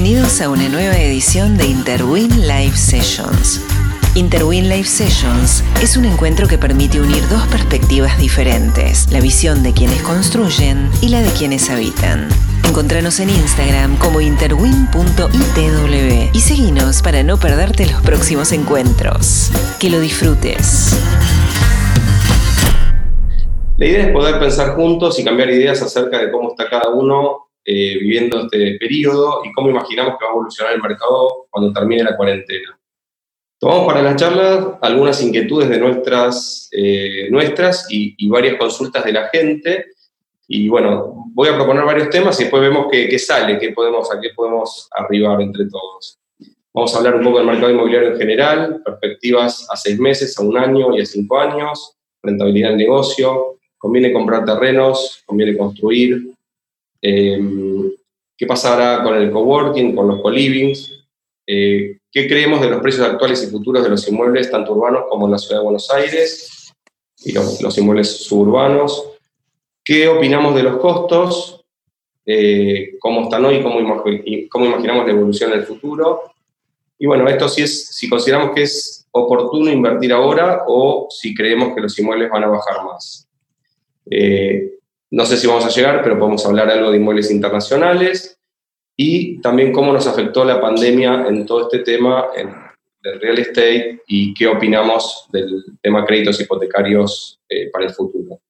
Bienvenidos 0.00 0.40
a 0.40 0.48
una 0.48 0.68
nueva 0.68 0.96
edición 0.96 1.56
de 1.56 1.66
Interwin 1.66 2.46
Live 2.46 2.76
Sessions. 2.76 3.60
Interwin 4.14 4.68
Live 4.68 4.84
Sessions 4.84 5.64
es 5.82 5.96
un 5.96 6.04
encuentro 6.04 6.46
que 6.46 6.56
permite 6.56 7.00
unir 7.00 7.20
dos 7.28 7.44
perspectivas 7.48 8.16
diferentes, 8.16 9.10
la 9.10 9.20
visión 9.20 9.64
de 9.64 9.72
quienes 9.72 10.00
construyen 10.02 10.88
y 11.02 11.08
la 11.08 11.20
de 11.20 11.30
quienes 11.30 11.68
habitan. 11.68 12.28
Encontranos 12.68 13.18
en 13.18 13.30
Instagram 13.30 13.98
como 13.98 14.20
interwin.itw 14.20 16.30
y 16.32 16.40
seguinos 16.42 17.02
para 17.02 17.24
no 17.24 17.36
perderte 17.36 17.86
los 17.86 18.00
próximos 18.02 18.52
encuentros. 18.52 19.50
Que 19.80 19.90
lo 19.90 19.98
disfrutes. 19.98 20.96
La 23.78 23.84
idea 23.84 24.06
es 24.06 24.12
poder 24.12 24.38
pensar 24.38 24.76
juntos 24.76 25.18
y 25.18 25.24
cambiar 25.24 25.50
ideas 25.50 25.82
acerca 25.82 26.18
de 26.18 26.30
cómo 26.30 26.50
está 26.50 26.70
cada 26.70 26.88
uno 26.90 27.47
eh, 27.70 27.98
viviendo 28.00 28.40
este 28.40 28.78
periodo 28.80 29.42
y 29.44 29.52
cómo 29.52 29.68
imaginamos 29.68 30.14
que 30.18 30.24
va 30.24 30.30
a 30.30 30.32
evolucionar 30.32 30.72
el 30.72 30.80
mercado 30.80 31.48
cuando 31.50 31.70
termine 31.70 32.02
la 32.02 32.16
cuarentena. 32.16 32.80
Tomamos 33.60 33.86
para 33.86 34.00
la 34.00 34.16
charla 34.16 34.78
algunas 34.80 35.22
inquietudes 35.22 35.68
de 35.68 35.76
nuestras, 35.76 36.70
eh, 36.72 37.28
nuestras 37.30 37.86
y, 37.90 38.26
varias 38.26 38.56
consultas 38.56 39.04
de 39.04 39.12
la 39.12 39.28
gente. 39.28 39.84
Y 40.46 40.70
bueno, 40.70 41.26
voy 41.34 41.50
a 41.50 41.56
proponer 41.56 41.84
varios 41.84 42.08
temas 42.08 42.40
y 42.40 42.44
después 42.44 42.62
vemos 42.62 42.86
qué, 42.90 43.18
sale, 43.18 43.58
qué 43.58 43.72
podemos, 43.72 44.10
a 44.10 44.18
qué 44.18 44.30
podemos 44.34 44.88
arribar 44.92 45.42
entre 45.42 45.66
todos. 45.66 46.18
Vamos 46.72 46.94
a 46.94 46.98
hablar 46.98 47.16
un 47.16 47.22
poco 47.22 47.36
del 47.36 47.48
mercado 47.48 47.70
inmobiliario 47.70 48.12
en 48.12 48.16
general, 48.16 48.80
perspectivas 48.82 49.68
a 49.70 49.76
seis 49.76 49.98
meses, 50.00 50.38
a 50.38 50.42
un 50.42 50.56
año 50.56 50.96
y 50.96 51.02
a 51.02 51.04
cinco 51.04 51.38
años, 51.38 51.98
rentabilidad 52.22 52.70
del 52.70 52.78
negocio, 52.78 53.58
conviene 53.76 54.10
comprar 54.10 54.46
terrenos, 54.46 55.22
conviene 55.26 55.54
construir, 55.54 56.37
Em, 57.00 57.90
qué 58.36 58.46
pasará 58.46 59.02
con 59.02 59.14
el 59.14 59.30
coworking, 59.30 59.94
con 59.94 60.08
los 60.08 60.20
co-livings, 60.20 61.06
eh, 61.46 61.98
qué 62.10 62.28
creemos 62.28 62.60
de 62.60 62.70
los 62.70 62.80
precios 62.80 63.06
actuales 63.06 63.42
y 63.42 63.50
futuros 63.50 63.82
de 63.82 63.90
los 63.90 64.06
inmuebles, 64.08 64.50
tanto 64.50 64.72
urbanos 64.72 65.04
como 65.08 65.26
en 65.26 65.32
la 65.32 65.38
ciudad 65.38 65.60
de 65.60 65.64
Buenos 65.64 65.90
Aires, 65.90 66.74
y 67.24 67.32
los, 67.32 67.78
inmuebles 67.78 68.24
suburbanos, 68.24 69.10
qué 69.84 70.08
opinamos 70.08 70.54
de 70.54 70.62
los 70.62 70.76
costos, 70.76 71.64
eh, 72.24 72.96
cómo 73.00 73.22
están 73.22 73.44
hoy 73.44 73.56
y 74.24 74.48
cómo, 74.48 74.66
imaginamos 74.66 75.06
la 75.06 75.12
evolución 75.12 75.50
del 75.50 75.64
futuro. 75.64 76.22
Y 76.98 77.06
bueno, 77.06 77.26
esto 77.28 77.48
sí 77.48 77.62
es 77.62 77.86
si 77.86 78.08
consideramos 78.08 78.54
que 78.54 78.62
es 78.62 79.06
oportuno 79.10 79.70
invertir 79.70 80.12
ahora 80.12 80.64
o 80.66 81.08
si 81.10 81.34
creemos 81.34 81.74
que 81.74 81.80
los 81.80 81.98
inmuebles 81.98 82.30
van 82.30 82.44
a 82.44 82.48
bajar 82.48 82.84
más. 82.84 83.26
Eh, 84.10 84.77
no 85.10 85.24
sé 85.24 85.36
si 85.36 85.46
vamos 85.46 85.64
a 85.64 85.70
llegar, 85.70 86.02
pero 86.02 86.18
podemos 86.18 86.44
hablar 86.44 86.70
algo 86.70 86.90
de 86.90 86.98
inmuebles 86.98 87.30
internacionales 87.30 88.38
y 88.96 89.40
también 89.40 89.72
cómo 89.72 89.92
nos 89.92 90.06
afectó 90.06 90.44
la 90.44 90.60
pandemia 90.60 91.26
en 91.28 91.46
todo 91.46 91.62
este 91.62 91.78
tema 91.80 92.26
del 93.00 93.20
real 93.20 93.38
estate 93.38 94.02
y 94.06 94.34
qué 94.34 94.46
opinamos 94.46 95.26
del 95.32 95.64
tema 95.80 96.04
créditos 96.04 96.40
hipotecarios 96.40 97.40
eh, 97.48 97.70
para 97.70 97.86
el 97.86 97.94
futuro. 97.94 98.40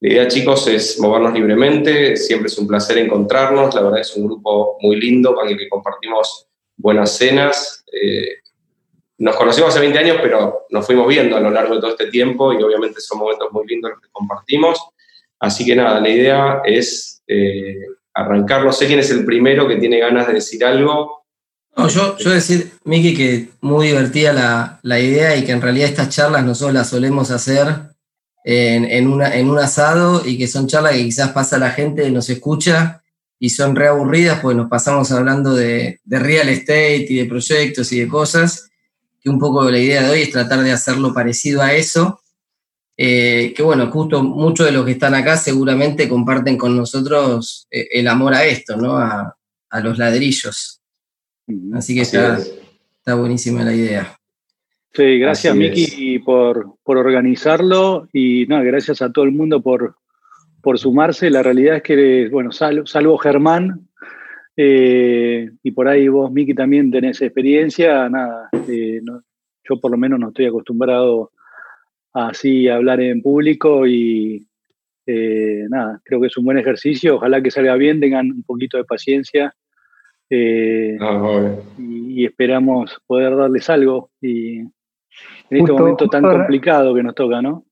La 0.00 0.12
idea, 0.12 0.28
chicos, 0.28 0.68
es 0.68 1.00
movernos 1.00 1.32
libremente, 1.32 2.16
siempre 2.16 2.48
es 2.48 2.58
un 2.58 2.68
placer 2.68 2.98
encontrarnos, 2.98 3.74
la 3.74 3.82
verdad 3.82 4.00
es 4.00 4.14
un 4.14 4.26
grupo 4.26 4.76
muy 4.80 4.96
lindo 5.00 5.34
con 5.34 5.48
el 5.48 5.56
que 5.56 5.68
compartimos 5.68 6.46
buenas 6.76 7.16
cenas. 7.16 7.82
Eh, 7.90 8.42
nos 9.18 9.34
conocimos 9.36 9.70
hace 9.70 9.80
20 9.80 9.98
años, 9.98 10.18
pero 10.20 10.66
nos 10.68 10.84
fuimos 10.84 11.08
viendo 11.08 11.36
a 11.36 11.40
lo 11.40 11.50
largo 11.50 11.76
de 11.76 11.80
todo 11.80 11.90
este 11.92 12.08
tiempo 12.08 12.52
y 12.52 12.62
obviamente 12.62 13.00
son 13.00 13.20
momentos 13.20 13.50
muy 13.50 13.66
lindos 13.66 13.92
los 13.92 14.00
que 14.02 14.08
compartimos. 14.12 14.78
Así 15.38 15.64
que 15.64 15.76
nada, 15.76 16.00
la 16.00 16.08
idea 16.08 16.62
es 16.64 17.22
eh, 17.26 17.76
arrancar. 18.14 18.64
No 18.64 18.72
sé 18.72 18.86
quién 18.86 19.00
es 19.00 19.10
el 19.10 19.24
primero 19.24 19.68
que 19.68 19.76
tiene 19.76 19.98
ganas 19.98 20.26
de 20.26 20.34
decir 20.34 20.64
algo. 20.64 21.24
No, 21.76 21.88
yo, 21.88 22.16
decir, 22.16 22.72
Miki, 22.84 23.14
que 23.14 23.48
muy 23.60 23.88
divertida 23.88 24.80
la, 24.82 25.00
idea 25.00 25.36
y 25.36 25.44
que 25.44 25.52
en 25.52 25.60
realidad 25.60 25.90
estas 25.90 26.08
charlas 26.08 26.42
nosotros 26.42 26.72
las 26.72 26.88
solemos 26.88 27.30
hacer 27.30 27.66
en, 28.44 29.08
una, 29.08 29.36
en 29.36 29.50
un 29.50 29.58
asado 29.58 30.22
y 30.24 30.38
que 30.38 30.48
son 30.48 30.68
charlas 30.68 30.92
que 30.92 31.04
quizás 31.04 31.32
pasa 31.32 31.58
la 31.58 31.72
gente, 31.72 32.10
nos 32.10 32.30
escucha 32.30 33.02
y 33.38 33.50
son 33.50 33.76
reaburridas, 33.76 34.40
pues 34.40 34.56
nos 34.56 34.70
pasamos 34.70 35.12
hablando 35.12 35.54
de, 35.54 36.00
de 36.02 36.18
real 36.18 36.48
estate 36.48 37.06
y 37.10 37.16
de 37.16 37.26
proyectos 37.26 37.92
y 37.92 38.00
de 38.00 38.08
cosas, 38.08 38.70
que 39.20 39.28
un 39.28 39.38
poco 39.38 39.70
la 39.70 39.78
idea 39.78 40.04
de 40.04 40.10
hoy 40.10 40.22
es 40.22 40.30
tratar 40.30 40.62
de 40.62 40.72
hacerlo 40.72 41.12
parecido 41.12 41.60
a 41.60 41.74
eso 41.74 42.22
eh, 42.98 43.52
que 43.54 43.62
bueno, 43.62 43.90
justo 43.90 44.22
muchos 44.22 44.66
de 44.66 44.72
los 44.72 44.84
que 44.86 44.92
están 44.92 45.14
acá 45.14 45.36
seguramente 45.36 46.08
comparten 46.08 46.56
con 46.56 46.74
nosotros 46.74 47.66
eh, 47.70 47.88
el 47.92 48.08
amor 48.08 48.32
a 48.32 48.44
esto, 48.44 48.76
¿no? 48.76 48.96
A, 48.96 49.32
los 49.82 49.98
ladrillos. 49.98 50.80
Así 51.74 51.94
que 51.94 52.00
está, 52.00 52.38
está, 52.38 53.14
buenísima 53.14 53.62
la 53.62 53.74
idea. 53.74 54.16
Sí, 54.94 55.18
gracias 55.18 55.54
Miki 55.54 56.18
por, 56.20 56.76
por, 56.82 56.96
organizarlo 56.96 58.08
y 58.10 58.46
no, 58.46 58.64
gracias 58.64 59.02
a 59.02 59.12
todo 59.12 59.26
el 59.26 59.32
mundo 59.32 59.60
por, 59.60 59.96
por 60.62 60.78
sumarse. 60.78 61.28
La 61.28 61.42
realidad 61.42 61.76
es 61.76 61.82
que, 61.82 62.30
bueno, 62.30 62.52
salvo, 62.52 63.18
Germán, 63.18 63.86
eh, 64.56 65.50
y 65.62 65.70
por 65.72 65.88
ahí 65.88 66.08
vos, 66.08 66.32
Miki, 66.32 66.54
también 66.54 66.90
tenés 66.90 67.20
experiencia, 67.20 68.08
nada, 68.08 68.48
yo 68.66 69.78
por 69.78 69.90
lo 69.90 69.98
menos 69.98 70.18
no 70.18 70.28
estoy 70.28 70.46
acostumbrado 70.46 71.32
así 72.16 72.68
hablar 72.68 73.00
en 73.00 73.20
público 73.20 73.86
y 73.86 74.46
eh, 75.06 75.66
nada, 75.68 76.00
creo 76.04 76.20
que 76.20 76.28
es 76.28 76.36
un 76.36 76.46
buen 76.46 76.58
ejercicio, 76.58 77.16
ojalá 77.16 77.42
que 77.42 77.50
salga 77.50 77.76
bien, 77.76 78.00
tengan 78.00 78.32
un 78.32 78.42
poquito 78.42 78.78
de 78.78 78.84
paciencia 78.84 79.54
eh, 80.30 80.96
ah, 81.00 81.54
y, 81.78 82.24
esperamos 82.24 82.98
poder 83.06 83.36
darles 83.36 83.70
algo 83.70 84.10
y 84.20 84.58
en 84.58 84.72
este 85.50 85.72
momento 85.72 86.08
tan 86.08 86.22
complicado 86.22 86.94
que 86.94 87.02
nos 87.02 87.14
toca, 87.14 87.40
¿no? 87.40 87.64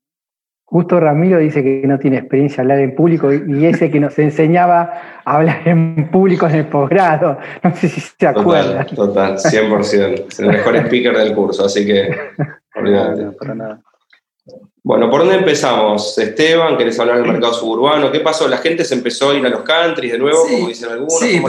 Justo 0.67 1.01
Ramiro 1.01 1.39
dice 1.39 1.63
que 1.63 1.87
no 1.87 1.99
tiene 1.99 2.19
experiencia 2.19 2.63
hablar 2.63 2.79
en 2.79 2.95
público 2.95 3.33
y 3.33 3.67
ese 3.67 3.91
que 3.91 4.01
nos 4.01 4.19
enseñaba 4.19 5.23
a 5.25 5.37
hablar 5.37 5.67
en 5.67 6.09
público 6.11 6.47
en 6.47 6.55
el 6.55 6.67
posgrado. 6.67 7.39
No 7.63 7.75
sé 7.75 7.89
si 7.89 8.01
se 8.01 8.27
acuerda. 8.27 8.85
Total, 8.87 9.37
100%. 9.37 10.27
Es 10.29 10.41
el 10.41 10.47
mejor 10.47 10.77
speaker 10.77 11.17
del 11.17 11.35
curso, 11.35 11.67
así 11.67 11.85
que 11.85 12.09
olvídate. 12.75 13.37
para 13.39 13.55
nada. 13.55 13.83
Bueno, 14.85 15.11
¿por 15.11 15.21
dónde 15.21 15.37
empezamos? 15.37 16.19
Esteban, 16.19 16.77
¿querés 16.77 17.01
hablar 17.01 17.17
del 17.17 17.33
mercado 17.33 17.55
suburbano? 17.55 18.13
¿Qué 18.13 18.21
pasó? 18.21 18.47
¿La 18.47 18.59
gente 18.59 18.85
se 18.85 18.95
empezó 18.95 19.31
a 19.31 19.35
ir 19.35 19.47
a 19.47 19.49
los 19.49 19.63
countries 19.63 20.13
de 20.13 20.19
nuevo, 20.19 20.43
como 20.47 20.69
dicen 20.69 20.91
algunos? 20.91 21.19
Sí, 21.19 21.41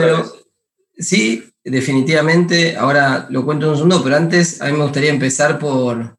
sí, 0.98 1.44
definitivamente. 1.62 2.78
Ahora 2.78 3.28
lo 3.30 3.44
cuento 3.44 3.66
en 3.66 3.72
un 3.72 3.76
segundo, 3.76 4.02
pero 4.02 4.16
antes 4.16 4.62
a 4.62 4.68
mí 4.68 4.72
me 4.72 4.84
gustaría 4.84 5.10
empezar 5.10 5.60
por, 5.60 6.16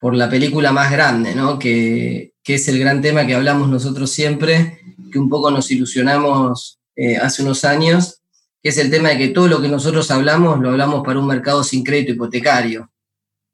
por 0.00 0.14
la 0.14 0.30
película 0.30 0.72
más 0.72 0.90
grande, 0.90 1.34
¿no? 1.34 1.58
Que, 1.58 2.32
es 2.42 2.68
el 2.68 2.78
gran 2.78 3.02
tema 3.02 3.26
que 3.26 3.34
hablamos 3.34 3.68
nosotros 3.68 4.10
siempre, 4.10 4.78
que 5.12 5.18
un 5.18 5.28
poco 5.28 5.50
nos 5.50 5.70
ilusionamos 5.70 6.78
eh, 6.94 7.18
hace 7.18 7.42
unos 7.42 7.64
años, 7.64 8.22
que 8.62 8.70
es 8.70 8.78
el 8.78 8.90
tema 8.90 9.10
de 9.10 9.18
que 9.18 9.28
todo 9.28 9.46
lo 9.48 9.60
que 9.60 9.68
nosotros 9.68 10.10
hablamos 10.10 10.58
lo 10.60 10.70
hablamos 10.70 11.04
para 11.04 11.18
un 11.18 11.26
mercado 11.26 11.62
sin 11.62 11.84
crédito 11.84 12.12
hipotecario. 12.12 12.88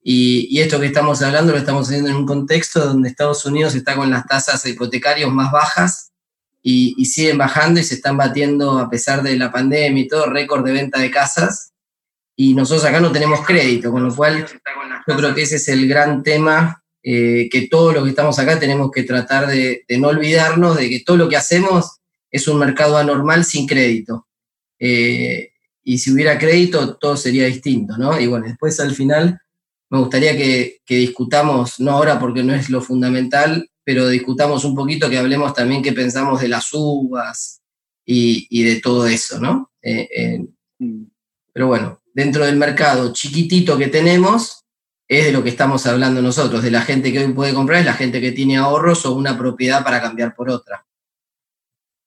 Y, 0.04 0.60
esto 0.60 0.80
que 0.80 0.86
estamos 0.86 1.22
hablando 1.22 1.52
lo 1.52 1.58
estamos 1.58 1.86
haciendo 1.88 2.10
en 2.10 2.16
un 2.16 2.26
contexto 2.26 2.84
donde 2.84 3.08
Estados 3.08 3.44
Unidos 3.46 3.74
está 3.74 3.94
con 3.94 4.10
las 4.10 4.26
tasas 4.26 4.64
hipotecarias 4.66 5.30
más 5.30 5.52
bajas 5.52 6.12
y, 6.62 7.04
siguen 7.04 7.38
bajando 7.38 7.80
y 7.80 7.84
se 7.84 7.94
están 7.94 8.16
batiendo 8.16 8.78
a 8.78 8.90
pesar 8.90 9.22
de 9.22 9.36
la 9.36 9.52
pandemia 9.52 10.02
y 10.02 10.08
todo, 10.08 10.26
récord 10.26 10.64
de 10.64 10.72
venta 10.72 10.98
de 10.98 11.10
casas. 11.10 11.72
Y 12.34 12.54
nosotros 12.54 12.84
acá 12.84 13.00
no 13.00 13.12
tenemos 13.12 13.44
crédito, 13.46 13.92
con 13.92 14.02
lo 14.02 14.14
cual 14.14 14.46
yo 15.06 15.16
creo 15.16 15.34
que 15.34 15.42
ese 15.42 15.56
es 15.56 15.68
el 15.68 15.86
gran 15.86 16.22
tema 16.22 16.82
eh, 17.02 17.48
que 17.50 17.68
todos 17.68 17.94
los 17.94 18.04
que 18.04 18.10
estamos 18.10 18.38
acá 18.38 18.58
tenemos 18.58 18.90
que 18.90 19.02
tratar 19.02 19.46
de, 19.46 19.84
no 19.98 20.08
olvidarnos 20.08 20.76
de 20.76 20.88
que 20.88 21.00
todo 21.00 21.16
lo 21.16 21.28
que 21.28 21.36
hacemos 21.36 21.98
es 22.30 22.48
un 22.48 22.58
mercado 22.58 22.96
anormal 22.96 23.44
sin 23.44 23.66
crédito. 23.66 24.26
Eh, 24.78 25.50
y 25.84 25.98
si 25.98 26.12
hubiera 26.12 26.38
crédito, 26.38 26.96
todo 26.96 27.16
sería 27.16 27.46
distinto, 27.46 27.96
¿no? 27.98 28.18
Y 28.18 28.26
bueno, 28.26 28.46
después 28.46 28.80
al 28.80 28.94
final 28.94 29.41
me 29.92 29.98
gustaría 29.98 30.34
que, 30.34 30.80
discutamos, 30.88 31.78
no 31.78 31.90
ahora 31.90 32.18
porque 32.18 32.42
no 32.42 32.54
es 32.54 32.70
lo 32.70 32.80
fundamental, 32.80 33.68
pero 33.84 34.08
discutamos 34.08 34.64
un 34.64 34.74
poquito, 34.74 35.10
que 35.10 35.18
hablemos 35.18 35.52
también 35.52 35.82
qué 35.82 35.92
pensamos 35.92 36.40
de 36.40 36.48
las 36.48 36.70
uvas 36.72 37.60
y, 38.06 38.64
de 38.64 38.80
todo 38.80 39.06
eso, 39.06 39.38
¿no? 39.38 39.70
Eh, 39.82 40.08
eh, 40.16 40.46
pero 41.52 41.66
bueno, 41.66 42.00
dentro 42.14 42.46
del 42.46 42.56
mercado 42.56 43.12
chiquitito 43.12 43.76
que 43.76 43.88
tenemos, 43.88 44.64
es 45.06 45.26
de 45.26 45.32
lo 45.32 45.42
que 45.42 45.50
estamos 45.50 45.86
hablando 45.86 46.22
nosotros, 46.22 46.62
de 46.62 46.70
la 46.70 46.80
gente 46.80 47.12
que 47.12 47.18
hoy 47.22 47.32
puede 47.34 47.52
comprar, 47.52 47.80
es 47.80 47.84
la 47.84 47.92
gente 47.92 48.18
que 48.22 48.32
tiene 48.32 48.56
ahorros 48.56 49.04
o 49.04 49.12
una 49.12 49.36
propiedad 49.36 49.84
para 49.84 50.00
cambiar 50.00 50.34
por 50.34 50.48
otra. 50.48 50.86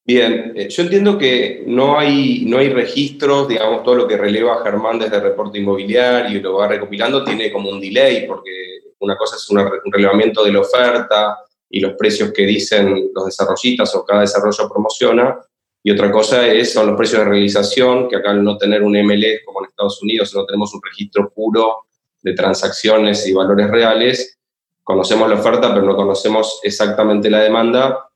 Bien, 0.07 0.53
eh, 0.55 0.69
yo 0.69 0.83
entiendo 0.83 1.17
que 1.17 1.63
no 1.65 1.97
hay, 1.97 2.45
no 2.45 2.59
hay 2.59 2.69
registros, 2.69 3.47
digamos, 3.47 3.83
todo 3.83 3.95
lo 3.95 4.07
que 4.07 4.17
releva 4.17 4.61
Germán 4.63 4.99
desde 4.99 5.15
el 5.15 5.23
reporte 5.23 5.57
inmobiliario 5.57 6.37
y 6.37 6.41
lo 6.41 6.53
va 6.53 6.67
recopilando 6.67 7.23
tiene 7.23 7.51
como 7.51 7.71
un 7.71 7.81
delay, 7.81 8.27
porque 8.27 8.51
una 8.99 9.17
cosa 9.17 9.35
es 9.35 9.49
un 9.49 9.59
relevamiento 9.91 10.43
de 10.43 10.51
la 10.51 10.59
oferta 10.59 11.39
y 11.69 11.79
los 11.79 11.93
precios 11.93 12.31
que 12.31 12.45
dicen 12.45 13.09
los 13.15 13.25
desarrollistas 13.25 13.95
o 13.95 14.05
cada 14.05 14.21
desarrollo 14.21 14.69
promociona, 14.69 15.39
y 15.81 15.91
otra 15.91 16.11
cosa 16.11 16.47
es, 16.47 16.73
son 16.73 16.87
los 16.87 16.97
precios 16.97 17.21
de 17.21 17.29
realización, 17.29 18.07
que 18.07 18.15
acá 18.15 18.31
al 18.31 18.43
no 18.43 18.57
tener 18.57 18.83
un 18.83 18.93
MLE 18.93 19.43
como 19.43 19.61
en 19.61 19.69
Estados 19.69 20.01
Unidos, 20.01 20.33
no 20.35 20.45
tenemos 20.45 20.73
un 20.73 20.81
registro 20.83 21.31
puro 21.31 21.85
de 22.21 22.33
transacciones 22.33 23.27
y 23.27 23.33
valores 23.33 23.69
reales, 23.69 24.39
conocemos 24.83 25.29
la 25.29 25.35
oferta, 25.35 25.73
pero 25.73 25.85
no 25.85 25.95
conocemos 25.95 26.59
exactamente 26.63 27.29
la 27.29 27.39
demanda. 27.39 28.07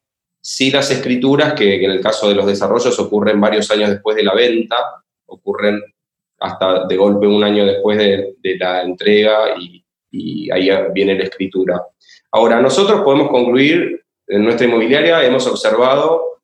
Sí 0.41 0.71
las 0.71 0.89
escrituras, 0.91 1.53
que, 1.53 1.83
en 1.83 1.91
el 1.91 2.01
caso 2.01 2.29
de 2.29 2.35
los 2.35 2.45
desarrollos 2.45 2.97
ocurren 2.99 3.41
varios 3.41 3.69
años 3.71 3.89
después 3.89 4.15
de 4.15 4.23
la 4.23 4.33
venta, 4.33 4.75
ocurren 5.25 5.81
hasta 6.39 6.85
de 6.87 6.95
golpe 6.95 7.27
un 7.27 7.43
año 7.43 7.65
después 7.65 7.97
de, 7.97 8.35
la 8.57 8.81
entrega 8.81 9.55
y, 9.59 9.83
ahí 10.51 10.69
viene 10.93 11.17
la 11.17 11.25
escritura. 11.25 11.81
Ahora, 12.31 12.61
nosotros 12.61 13.01
podemos 13.01 13.29
concluir, 13.29 14.03
en 14.27 14.43
nuestra 14.43 14.65
inmobiliaria 14.65 15.23
hemos 15.23 15.45
observado 15.45 16.41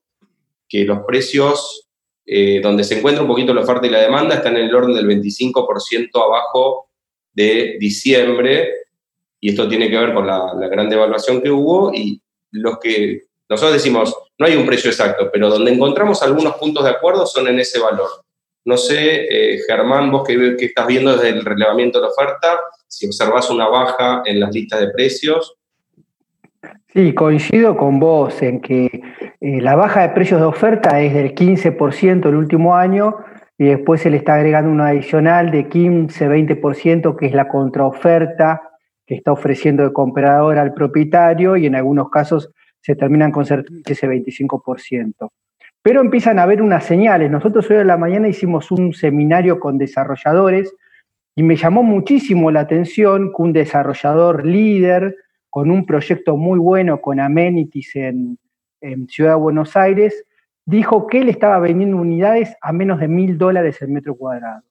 que 0.68 0.83
los 0.83 1.00
precios 1.06 1.86
eh, 2.27 2.59
donde 2.62 2.83
se 2.83 2.97
encuentra 2.97 3.21
un 3.21 3.27
poquito 3.27 3.53
la 3.53 3.62
oferta 3.62 3.86
y 3.86 3.92
la 3.92 4.01
demanda 4.01 4.36
están 4.36 4.57
en 4.57 4.65
el 4.65 4.75
orden 4.75 4.95
del 4.95 5.07
25% 5.07 6.09
abajo 6.15 6.89
de 7.33 7.77
diciembre, 7.80 8.69
y 9.39 9.50
esto 9.50 9.68
tiene 9.68 9.89
que 9.89 9.97
ver 9.97 10.13
con 10.13 10.25
la, 10.25 10.53
gran 10.71 10.89
devaluación 10.89 11.42
que 11.42 11.51
hubo, 11.51 11.94
y 11.94 12.19
los 12.51 12.80
que 12.80 13.25
nosotros 13.50 13.74
decimos, 13.74 14.15
no 14.38 14.45
hay 14.45 14.56
un 14.56 14.65
precio 14.65 14.89
exacto, 14.89 15.30
pero 15.31 15.50
donde 15.50 15.71
encontramos 15.71 16.21
algunos 16.24 16.56
puntos 16.56 16.83
de 16.83 16.89
acuerdo 16.89 17.25
son 17.25 17.47
en 17.47 17.59
ese 17.59 17.80
valor. 17.80 18.09
No 18.65 18.77
sé, 18.77 19.27
eh, 19.30 19.59
Germán, 19.68 20.12
vos 20.12 20.27
que, 20.27 20.56
estás 20.59 20.88
viendo 20.88 21.15
desde 21.15 21.30
el 21.30 21.45
relevamiento 21.45 22.00
de 22.00 22.07
la 22.07 22.12
oferta, 22.12 22.59
si 22.88 23.06
observás 23.06 23.50
una 23.51 23.68
baja 23.68 24.24
en 24.25 24.39
las 24.39 24.51
listas 24.51 24.80
de 24.80 24.89
precios. 24.89 25.56
Sí, 26.92 27.13
coincido 27.13 27.77
con 27.77 28.00
vos 28.00 28.42
en 28.42 28.62
que 28.62 28.86
eh, 29.39 29.62
la 29.62 29.75
baja 29.75 30.01
de 30.01 30.09
precios 30.09 30.39
de 30.39 30.47
oferta 30.47 31.00
es 31.01 31.13
del 31.13 31.36
15% 31.36 32.27
el 32.27 32.36
último 32.36 32.75
año 32.75 33.18
y 33.57 33.65
después 33.65 34.01
se 34.01 34.09
le 34.09 34.18
está 34.18 34.36
agregando 34.36 34.71
un 34.71 34.81
adicional 34.81 35.51
de 35.51 35.69
15-20% 35.69 37.15
que 37.15 37.27
es 37.27 37.33
la 37.33 37.47
contraoferta 37.47 38.62
que 39.06 39.15
está 39.15 39.31
ofreciendo 39.31 39.83
el 39.83 39.94
comprador 39.94 40.57
al 40.57 40.74
propietario 40.74 41.56
y 41.56 41.68
en 41.68 41.75
algunos 41.75 42.09
casos 42.09 42.50
se 42.86 42.96
terminan 42.96 43.32
con 43.32 43.44
ese 43.44 44.08
25%. 44.08 45.32
Pero 45.82 46.02
empiezan 46.02 46.38
a 46.38 46.44
haber 46.44 46.62
unas 46.62 46.86
señales. 46.86 47.32
Nosotros 47.32 47.68
hoy 47.72 47.78
en 47.78 47.88
la 47.88 47.98
mañana 47.98 48.28
hicimos 48.28 48.70
un 48.70 48.94
seminario 48.94 49.60
con 49.60 49.80
desarrolladores 49.80 50.72
y 51.36 51.42
me 51.42 51.56
llamó 51.56 51.82
muchísimo 51.82 52.52
la 52.52 52.60
atención 52.60 53.32
que 53.36 53.42
un 53.42 53.54
desarrollador 53.54 54.46
líder 54.46 55.16
con 55.50 55.72
un 55.72 55.88
proyecto 55.88 56.38
muy 56.38 56.60
bueno 56.60 57.02
con 57.02 57.20
amenities 57.20 57.96
en, 57.96 58.38
en 58.82 59.08
Ciudad 59.08 59.31
de 59.31 59.38
Buenos 59.38 59.76
Aires, 59.76 60.24
dijo 60.64 61.08
que 61.08 61.22
él 61.22 61.30
estaba 61.30 61.58
vendiendo 61.58 61.98
unidades 61.98 62.56
a 62.62 62.72
menos 62.72 63.00
de 63.00 63.08
mil 63.08 63.36
dólares 63.36 63.81
el 63.81 63.88
metro 63.88 64.16
cuadrado. 64.16 64.62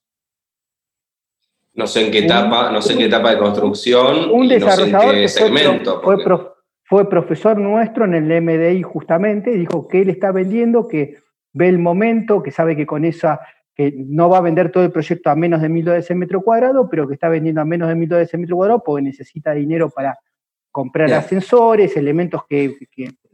No 1.72 1.88
sé 1.88 2.06
en 2.06 2.12
qué 2.12 2.18
etapa, 2.20 2.70
no 2.70 2.80
sé 2.80 2.92
en 2.92 3.00
qué 3.00 3.04
etapa 3.06 3.32
de 3.32 3.38
construcción, 3.38 4.30
un 4.30 4.46
desarrollador 4.46 5.14
qué 5.16 5.26
segmento. 5.26 6.00
Fue, 6.00 6.22
fue, 6.22 6.53
profesor 6.88 7.58
nuestro 7.58 8.04
en 8.04 8.14
el 8.14 8.42
MDI 8.42 8.82
justamente, 8.82 9.50
dijo 9.52 9.88
que 9.88 10.02
él 10.02 10.10
está 10.10 10.32
vendiendo, 10.32 10.86
que 10.86 11.16
ve 11.52 11.68
el 11.68 11.78
momento, 11.78 12.42
que 12.42 12.50
sabe 12.50 12.76
que 12.76 12.86
con 12.86 13.04
esa, 13.04 13.40
que 13.74 13.94
no 13.96 14.28
va 14.28 14.38
a 14.38 14.42
vender 14.42 14.70
todo 14.70 14.84
el 14.84 14.92
proyecto 14.92 15.30
a 15.30 15.36
menos 15.36 15.60
de 15.62 15.68
mil 15.68 15.84
dólares 15.84 16.10
el 16.10 16.16
metro 16.16 16.42
cuadrado, 16.42 16.88
pero 16.88 17.08
que 17.08 17.14
está 17.14 17.28
vendiendo 17.28 17.60
a 17.60 17.64
menos 17.64 17.88
de 17.88 17.94
mil 17.94 18.08
dólares 18.08 18.32
el 18.34 18.40
metro 18.40 18.56
cuadrado 18.56 18.82
porque 18.84 19.02
necesita 19.02 19.52
dinero 19.52 19.90
para 19.90 20.18
comprar 20.70 21.12
ascensores, 21.12 21.96
elementos 21.96 22.42
que, 22.48 22.76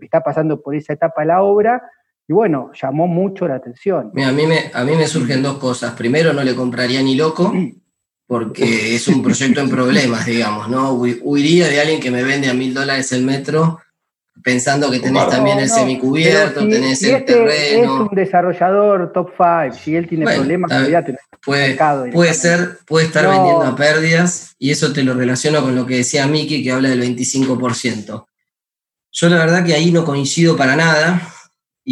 está 0.01 0.21
pasando 0.21 0.61
por 0.61 0.75
esa 0.75 0.93
etapa 0.93 1.23
de 1.23 1.29
la 1.29 1.43
obra, 1.43 1.83
y 2.29 2.33
bueno, 2.33 2.71
llamó 2.81 3.09
mucho 3.09 3.49
la 3.49 3.57
atención. 3.57 4.13
a, 4.23 4.31
mí 4.31 4.47
me, 4.47 4.71
a 4.73 4.85
mí 4.85 4.93
me 4.95 5.07
surgen 5.07 5.43
dos 5.43 5.59
cosas. 5.59 5.93
Primero, 5.95 6.33
no 6.33 6.45
le 6.45 6.55
compraría 6.55 7.03
ni 7.03 7.17
loco, 7.17 7.53
porque 8.31 8.95
es 8.95 9.09
un 9.09 9.25
proyecto 9.25 9.61
en 9.61 9.69
problemas, 9.69 10.25
digamos, 10.25 10.69
¿no? 10.69 10.93
Huiría 10.93 11.67
de 11.67 11.81
alguien 11.81 11.99
que 11.99 12.13
me 12.13 12.23
vende 12.23 12.49
a 12.49 12.55
mil 12.55 12.73
dólares 12.73 13.11
el 13.11 13.25
metro 13.25 13.81
pensando 14.41 14.89
que 14.89 15.01
tenés 15.01 15.29
también 15.29 15.59
el 15.59 15.69
semicubierto, 15.69 16.61
tenés 16.61 17.03
el 17.03 17.17
este 17.17 17.33
terreno. 17.33 17.83
Es 17.83 18.01
un 18.09 18.15
desarrollador 18.15 19.13
top 19.13 19.31
5, 19.37 19.77
si 19.83 19.97
él 19.97 20.07
tiene 20.07 20.33
problemas, 20.33 20.71
ya 20.89 21.05
tenés 21.05 21.23
puede, 21.45 21.77
puede 22.13 22.33
ser, 22.35 22.79
puede 22.87 23.07
estar 23.07 23.27
vendiendo 23.29 23.63
a 23.63 23.75
pérdidas, 23.75 24.55
y 24.61 24.71
eso 24.71 24.93
te 24.93 25.03
lo 25.03 25.15
relaciono 25.15 25.61
con 25.61 25.75
lo 25.75 25.85
que 25.85 25.97
decía 25.97 26.29
Miki, 26.29 26.63
que 26.63 26.71
habla 26.71 26.91
del 26.91 27.03
25%. 27.03 28.27
Yo 29.11 29.29
la 29.29 29.39
verdad 29.39 29.67
que 29.67 29.75
ahí 29.75 29.91
no 29.91 30.05
coincido 30.05 30.57
para 30.57 30.77
nada, 30.77 31.21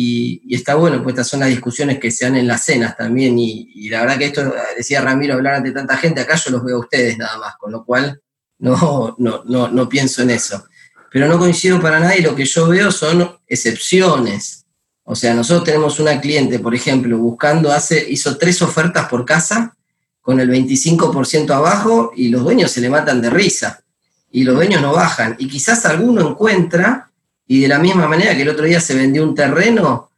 y, 0.00 0.54
está 0.54 0.74
bueno, 0.74 1.02
pues 1.02 1.14
estas 1.14 1.28
son 1.28 1.40
las 1.40 1.48
discusiones 1.48 1.98
que 1.98 2.10
se 2.10 2.24
dan 2.24 2.36
en 2.36 2.46
las 2.46 2.64
cenas 2.64 2.96
también, 2.96 3.38
y, 3.38 3.88
la 3.88 4.00
verdad 4.00 4.18
que 4.18 4.26
esto, 4.26 4.54
decía 4.76 5.00
Ramiro, 5.00 5.34
hablar 5.34 5.54
ante 5.54 5.72
tanta 5.72 5.96
gente, 5.96 6.20
acá 6.20 6.36
yo 6.36 6.50
los 6.50 6.64
veo 6.64 6.76
a 6.76 6.80
ustedes 6.80 7.18
nada 7.18 7.38
más, 7.38 7.56
con 7.56 7.72
lo 7.72 7.84
cual 7.84 8.20
no, 8.58 9.14
no, 9.18 9.42
no, 9.44 9.68
no 9.68 9.88
pienso 9.88 10.22
en 10.22 10.30
eso 10.30 10.64
pero 11.10 11.26
no 11.26 11.38
coincido 11.38 11.80
para 11.80 12.00
nada 12.00 12.16
y 12.16 12.22
lo 12.22 12.34
que 12.34 12.44
yo 12.44 12.68
veo 12.68 12.90
son 12.90 13.38
excepciones. 13.46 14.66
O 15.04 15.16
sea, 15.16 15.34
nosotros 15.34 15.64
tenemos 15.64 15.98
una 16.00 16.20
cliente, 16.20 16.58
por 16.58 16.74
ejemplo, 16.74 17.16
buscando, 17.16 17.72
hace, 17.72 18.10
hizo 18.10 18.36
tres 18.36 18.60
ofertas 18.60 19.08
por 19.08 19.24
casa 19.24 19.74
con 20.20 20.38
el 20.38 20.50
25% 20.50 21.50
abajo 21.50 22.12
y 22.14 22.28
los 22.28 22.42
dueños 22.42 22.70
se 22.70 22.82
le 22.82 22.90
matan 22.90 23.22
de 23.22 23.30
risa 23.30 23.82
y 24.30 24.44
los 24.44 24.54
dueños 24.54 24.82
no 24.82 24.92
bajan. 24.92 25.36
Y 25.38 25.48
quizás 25.48 25.86
alguno 25.86 26.28
encuentra 26.28 27.07
y 27.48 27.62
de 27.62 27.68
la 27.68 27.78
misma 27.78 28.06
manera 28.06 28.36
que 28.36 28.42
el 28.42 28.50
otro 28.50 28.66
día 28.66 28.78
se 28.78 28.94
vendió 28.94 29.24
un 29.24 29.34
terreno 29.34 30.10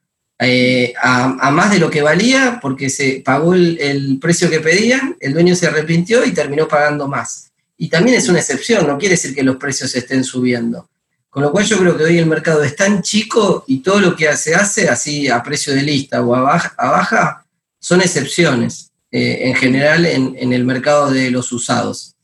eh, 0.42 0.92
a, 1.00 1.50
más 1.50 1.70
de 1.70 1.78
lo 1.78 1.88
que 1.88 2.02
valía 2.02 2.58
porque 2.60 2.90
se 2.90 3.22
pagó 3.24 3.54
el, 3.54 4.18
precio 4.20 4.50
que 4.50 4.60
pedían, 4.60 5.16
el 5.20 5.32
dueño 5.32 5.54
se 5.54 5.68
arrepintió 5.68 6.24
y 6.24 6.32
terminó 6.32 6.66
pagando 6.66 7.06
más. 7.06 7.52
Y 7.78 7.88
también 7.88 8.16
es 8.16 8.28
una 8.28 8.40
excepción, 8.40 8.86
no 8.86 8.98
quiere 8.98 9.14
decir 9.14 9.34
que 9.34 9.42
los 9.42 9.56
precios 9.56 9.94
estén 9.94 10.24
subiendo. 10.24 10.88
Con 11.28 11.44
lo 11.44 11.52
cual 11.52 11.64
yo 11.64 11.78
creo 11.78 11.96
que 11.96 12.04
hoy 12.04 12.18
el 12.18 12.26
mercado 12.26 12.64
es 12.64 12.74
tan 12.74 13.02
chico 13.02 13.64
y 13.68 13.78
todo 13.78 14.00
lo 14.00 14.16
que 14.16 14.34
se 14.36 14.54
hace 14.54 14.88
así 14.88 15.28
a 15.28 15.42
precio 15.42 15.72
de 15.72 15.82
lista 15.82 16.20
o 16.22 16.34
a 16.34 16.40
baja, 16.40 17.46
son 17.78 18.00
excepciones 18.00 18.90
eh, 19.12 19.38
en 19.42 19.54
general 19.54 20.04
en, 20.06 20.52
el 20.52 20.64
mercado 20.64 21.10
de 21.10 21.30
los 21.30 21.52
usados. 21.52 22.16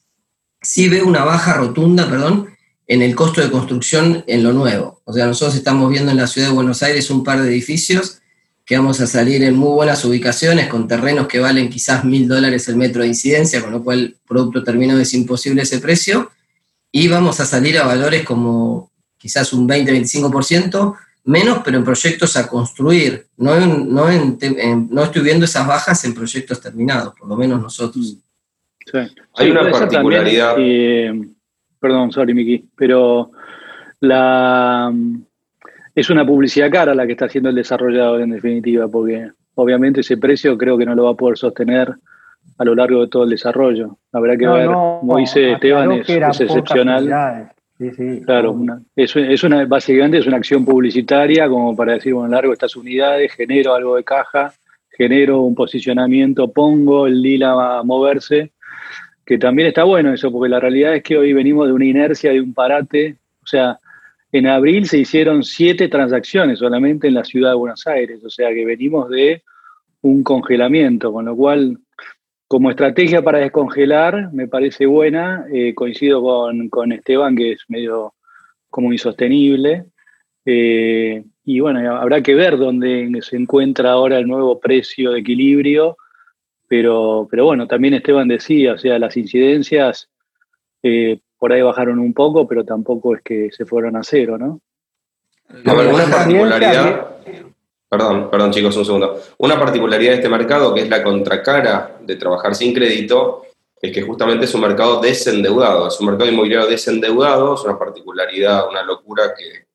Sí 0.61 0.89
veo 0.89 1.07
una 1.07 1.23
baja 1.23 1.55
rotunda, 1.55 2.09
perdón, 2.11 2.56
en 2.87 3.03
el 3.03 3.15
costo 3.15 3.41
de 3.41 3.51
construcción 3.51 4.25
en 4.27 4.43
lo 4.43 4.53
nuevo. 4.53 5.01
O 5.05 5.13
sea, 5.13 5.27
nosotros 5.27 5.57
estamos 5.57 5.91
viendo 5.91 6.11
en 6.11 6.17
la 6.17 6.27
ciudad 6.27 6.49
de 6.49 6.55
Buenos 6.55 6.83
Aires 6.83 7.11
un 7.11 7.25
par 7.25 7.43
de 7.43 7.49
edificios 7.49 8.21
que 8.65 8.77
vamos 8.77 9.01
a 9.01 9.07
salir 9.07 9.45
en 9.45 9.55
muy 9.55 9.71
buenas 9.71 10.05
ubicaciones, 10.05 10.69
con 10.69 10.89
terrenos 10.89 11.29
que 11.29 11.39
valen 11.39 11.69
quizás 11.69 12.05
mil 12.05 12.27
dólares 12.27 12.67
el 12.69 12.77
metro 12.77 13.03
de 13.03 13.09
incidencia, 13.09 13.63
con 13.63 13.71
lo 13.71 13.83
cual 13.83 13.99
el 14.01 14.17
producto 14.27 14.65
terminado 14.65 15.01
es 15.01 15.15
imposible 15.15 15.63
ese 15.63 15.79
precio, 15.79 16.33
y 16.91 17.07
vamos 17.07 17.39
a 17.39 17.47
salir 17.47 17.79
a 17.79 17.87
valores 17.87 18.25
como 18.25 18.91
quizás 19.17 19.53
un 19.53 19.69
20-25% 19.69 20.97
menos, 21.27 21.61
pero 21.65 21.79
en 21.79 21.85
proyectos 21.85 22.37
a 22.37 22.49
construir. 22.49 23.27
No, 23.37 23.55
no, 23.61 24.09
no 24.11 25.03
estoy 25.05 25.23
viendo 25.23 25.45
esas 25.45 25.67
bajas 25.67 26.05
en 26.05 26.15
proyectos 26.15 26.61
terminados, 26.61 27.15
por 27.17 27.29
lo 27.29 27.37
menos 27.37 27.61
nosotros. 27.61 28.17
Hay 29.35 29.51
una 29.51 29.71
particularidad. 29.71 30.57
Eh, 30.59 31.36
perdón, 31.81 32.13
sorry, 32.13 32.35
Miki, 32.35 32.69
pero 32.77 33.31
la 34.01 34.93
es 35.97 36.11
una 36.11 36.27
publicidad 36.27 36.71
cara 36.71 36.95
la 36.95 37.07
que 37.07 37.13
está 37.13 37.25
haciendo 37.25 37.49
el 37.49 37.57
desarrollador 37.57 38.21
en 38.21 38.31
definitiva, 38.31 38.87
porque 38.87 39.31
obviamente 39.55 40.03
ese 40.03 40.19
precio 40.19 40.57
creo 40.59 40.77
que 40.77 40.85
no 40.85 40.95
lo 40.95 41.05
va 41.05 41.13
a 41.13 41.15
poder 41.15 41.39
sostener 41.39 41.95
a 42.59 42.65
lo 42.65 42.75
largo 42.75 43.01
de 43.01 43.09
todo 43.09 43.25
el 43.25 43.31
desarrollo. 43.31 43.97
Habrá 44.13 44.37
que 44.37 44.47
ver, 44.47 44.67
como 44.67 45.17
dice 45.17 45.53
Esteban, 45.53 45.93
es, 45.93 46.09
excepcional. 46.09 47.51
Sí, 47.79 47.91
sí, 47.93 48.23
claro, 48.25 48.59
es, 48.95 49.17
es, 49.17 49.45
una, 49.45 49.65
básicamente 49.67 50.19
es 50.19 50.27
una 50.27 50.39
acción 50.39 50.65
publicitaria 50.65 51.49
como 51.49 51.75
para 51.75 51.95
decir, 51.95 52.15
bueno, 52.15 52.29
largo 52.29 52.53
estas 52.53 52.75
unidades, 52.77 53.33
genero 53.33 53.75
algo 53.75 53.97
de 53.97 54.05
caja, 54.05 54.53
genero 54.91 55.43
un 55.43 55.55
posicionamiento, 55.55 56.51
pongo 56.53 57.07
el 57.07 57.21
lila 57.21 57.79
a 57.79 57.83
moverse, 57.83 58.53
que 59.27 59.39
también 59.39 59.69
está 59.69 59.83
bueno 59.83 60.15
eso, 60.15 60.31
porque 60.31 60.49
la 60.49 60.61
realidad 60.61 60.95
es 60.95 61.03
que 61.03 61.19
hoy 61.19 61.33
venimos 61.33 61.67
de 61.67 61.73
una 61.73 61.85
inercia, 61.85 62.31
de 62.31 62.41
un 62.41 62.55
parate, 62.55 63.17
o 63.43 63.47
sea, 63.47 63.81
en 64.31 64.47
abril 64.47 64.87
se 64.87 64.99
hicieron 64.99 65.43
siete 65.43 65.89
transacciones 65.89 66.61
solamente 66.61 67.09
en 67.09 67.15
la 67.15 67.25
ciudad 67.25 67.51
de 67.51 67.57
Buenos 67.57 67.85
Aires, 67.89 68.25
o 68.25 68.31
sea 68.31 68.55
que 68.55 68.65
venimos 68.65 69.11
de 69.11 69.43
un 70.03 70.23
congelamiento, 70.23 71.13
con 71.13 71.25
lo 71.25 71.35
cual 71.35 71.79
como 72.47 72.71
estrategia 72.71 73.23
para 73.23 73.41
descongelar 73.41 74.33
me 74.33 74.47
parece 74.47 74.87
buena, 74.87 75.45
eh, 75.53 75.75
coincido 75.75 76.23
con, 76.23 76.93
Esteban 76.93 77.35
que 77.35 77.53
es 77.53 77.65
medio 77.67 78.15
como 78.71 78.93
insostenible, 78.93 79.87
eh, 80.45 81.25
y 81.45 81.59
bueno, 81.59 81.97
habrá 81.97 82.23
que 82.23 82.37
ver 82.37 82.57
dónde 82.57 83.11
se 83.23 83.37
encuentra 83.37 83.91
ahora 83.91 84.19
el 84.19 84.29
nuevo 84.29 84.61
precio 84.61 85.11
de 85.11 85.21
equilibrio, 85.21 85.97
pero, 86.69 87.27
pero 87.31 87.45
bueno, 87.45 87.67
también 87.67 87.95
Esteban 87.95 88.29
decía, 88.29 88.75
o 88.75 88.79
sea, 88.79 88.99
las 88.99 89.17
incidencias 89.17 90.09
eh, 90.83 91.21
por 91.39 91.53
ahí 91.53 91.63
bajaron 91.63 91.99
un 91.99 92.13
poco, 92.13 92.47
pero 92.47 92.65
tampoco 92.65 93.15
es 93.15 93.23
que 93.23 93.51
se 93.53 93.65
fueron 93.65 93.97
a 93.97 94.03
cero, 94.03 94.39
¿no? 94.39 94.61
alguna 95.65 96.11
particularidad? 96.11 97.07
Perdón, 97.89 98.31
perdón 98.31 98.51
chicos, 98.51 98.77
un 98.77 98.85
segundo. 98.85 99.23
Una 99.39 99.59
particularidad 99.59 100.11
de 100.11 100.17
este 100.17 100.29
mercado, 100.29 100.75
que 100.75 100.83
es 100.83 100.89
la 100.89 101.03
contracara 101.03 101.99
de 102.01 102.17
trabajar 102.17 102.55
sin 102.55 102.75
crédito, 102.75 103.43
es 103.81 103.93
que 103.93 104.03
justamente 104.03 104.47
es 104.47 104.55
un 104.55 104.63
mercado 104.63 105.01
desendeudado, 105.01 105.89
es 105.89 106.01
un 106.01 106.07
mercado 106.07 106.31
inmobiliario 106.31 106.67
desendeudado, 106.67 107.55
es 107.55 107.63
una 107.63 107.79
particularidad, 107.79 108.69
una 108.69 108.83
locura 108.83 109.35
que, 109.37 109.67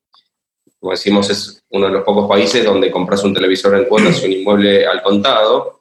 como 0.80 0.92
decimos, 0.92 1.30
es 1.30 1.64
uno 1.70 1.86
de 1.86 1.94
los 1.94 2.04
pocos 2.04 2.28
países 2.28 2.66
donde 2.66 2.92
compras 2.92 3.24
un 3.24 3.34
televisor 3.34 3.76
en 3.76 3.86
cuotas 3.86 4.22
y 4.22 4.26
un 4.26 4.34
inmueble 4.34 4.86
al 4.86 5.02
contado. 5.02 5.81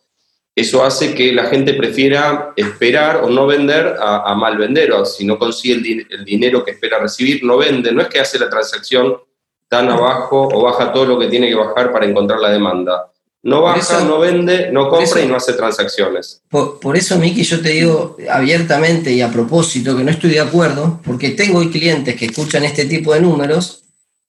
Eso 0.61 0.85
hace 0.85 1.15
que 1.15 1.33
la 1.33 1.47
gente 1.47 1.73
prefiera 1.73 2.53
esperar 2.55 3.23
o 3.25 3.31
no 3.31 3.47
vender 3.47 3.97
a, 3.99 4.35
mal 4.35 4.59
vender, 4.59 4.93
o 4.93 5.07
si 5.07 5.25
no 5.25 5.39
consigue 5.39 6.07
el, 6.11 6.23
dinero 6.23 6.63
que 6.63 6.73
espera 6.73 6.99
recibir, 6.99 7.43
no 7.43 7.57
vende. 7.57 7.91
No 7.93 8.03
es 8.03 8.09
que 8.09 8.21
hace 8.21 8.39
la 8.39 8.51
transacción 8.51 9.17
tan 9.69 9.89
abajo 9.89 10.51
o 10.53 10.63
baja 10.63 10.93
todo 10.93 11.07
lo 11.07 11.19
que 11.19 11.29
tiene 11.29 11.49
que 11.49 11.55
bajar 11.55 11.91
para 11.91 12.05
encontrar 12.05 12.41
la 12.41 12.51
demanda. 12.51 13.11
No 13.43 13.63
baja, 13.63 14.05
no 14.05 14.19
vende, 14.19 14.71
no 14.71 14.91
compra 14.91 15.23
y 15.23 15.27
no 15.27 15.37
hace 15.37 15.55
transacciones. 15.55 16.43
Por, 16.51 16.95
eso, 16.95 17.17
Miki, 17.17 17.43
yo 17.43 17.63
te 17.63 17.71
digo 17.71 18.19
abiertamente 18.31 19.11
y 19.11 19.23
a 19.23 19.33
propósito 19.33 19.97
que 19.97 20.05
no 20.05 20.11
estoy 20.11 20.29
de 20.29 20.41
acuerdo, 20.41 21.01
porque 21.03 21.31
tengo 21.31 21.61
clientes 21.71 22.17
que 22.17 22.27
escuchan 22.27 22.65
este 22.65 22.85
tipo 22.85 23.15
de 23.15 23.23
números 23.23 23.85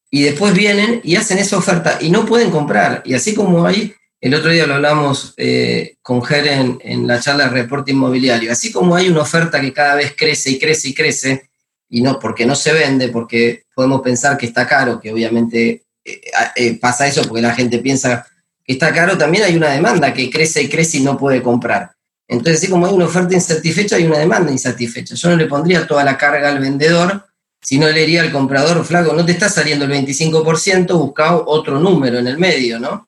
y 0.09 0.23
después 0.23 0.53
vienen 0.53 1.01
y 1.03 1.17
hacen 1.17 1.39
esa 1.39 1.57
oferta 1.57 1.97
y 1.99 2.09
no 2.09 2.25
pueden 2.25 2.51
comprar. 2.51 3.01
Y 3.03 3.15
así 3.15 3.35
como 3.35 3.65
hay, 3.65 3.93
el 4.21 4.35
otro 4.35 4.51
día 4.51 4.67
lo 4.67 4.75
hablamos 4.75 5.33
eh, 5.37 5.95
con 6.03 6.21
Ger 6.21 6.47
en, 6.47 7.07
la 7.07 7.19
charla 7.19 7.45
de 7.45 7.49
reporte 7.49 7.91
inmobiliario, 7.91 8.51
así 8.51 8.71
como 8.71 8.95
hay 8.95 9.09
una 9.09 9.21
oferta 9.21 9.59
que 9.59 9.73
cada 9.73 9.95
vez 9.95 10.13
crece 10.15 10.51
y 10.51 10.59
crece 10.59 10.89
y 10.89 10.93
crece, 10.93 11.49
y 11.89 12.01
no 12.01 12.19
porque 12.19 12.45
no 12.45 12.53
se 12.53 12.71
vende, 12.71 13.09
porque 13.09 13.63
podemos 13.73 14.01
pensar 14.01 14.37
que 14.37 14.45
está 14.45 14.67
caro, 14.67 14.99
que 14.99 15.11
obviamente 15.11 15.85
eh, 16.05 16.21
eh, 16.55 16.79
pasa 16.79 17.07
eso 17.07 17.23
porque 17.23 17.41
la 17.41 17.55
gente 17.55 17.79
piensa 17.79 18.27
que 18.63 18.73
está 18.73 18.93
caro, 18.93 19.17
también 19.17 19.43
hay 19.43 19.55
una 19.55 19.71
demanda 19.71 20.13
que 20.13 20.29
crece 20.29 20.61
y 20.61 20.69
crece 20.69 20.99
y 20.99 21.01
no 21.01 21.17
puede 21.17 21.41
comprar. 21.41 21.91
Entonces, 22.27 22.61
así 22.61 22.69
como 22.69 22.85
hay 22.85 22.93
una 22.93 23.05
oferta 23.05 23.33
insatisfecha, 23.33 23.95
hay 23.95 24.05
una 24.05 24.19
demanda 24.19 24.51
insatisfecha. 24.51 25.15
Yo 25.15 25.29
no 25.31 25.35
le 25.35 25.47
pondría 25.47 25.85
toda 25.87 26.03
la 26.03 26.17
carga 26.17 26.47
al 26.47 26.59
vendedor, 26.59 27.25
sino 27.59 27.89
le 27.89 27.99
diría 27.99 28.21
al 28.21 28.31
comprador, 28.31 28.85
flaco, 28.85 29.13
no 29.13 29.25
te 29.25 29.31
está 29.31 29.49
saliendo 29.49 29.85
el 29.85 29.91
25%, 29.91 30.93
busca 30.93 31.35
otro 31.35 31.79
número 31.79 32.19
en 32.19 32.27
el 32.27 32.37
medio, 32.37 32.79
¿no? 32.79 33.07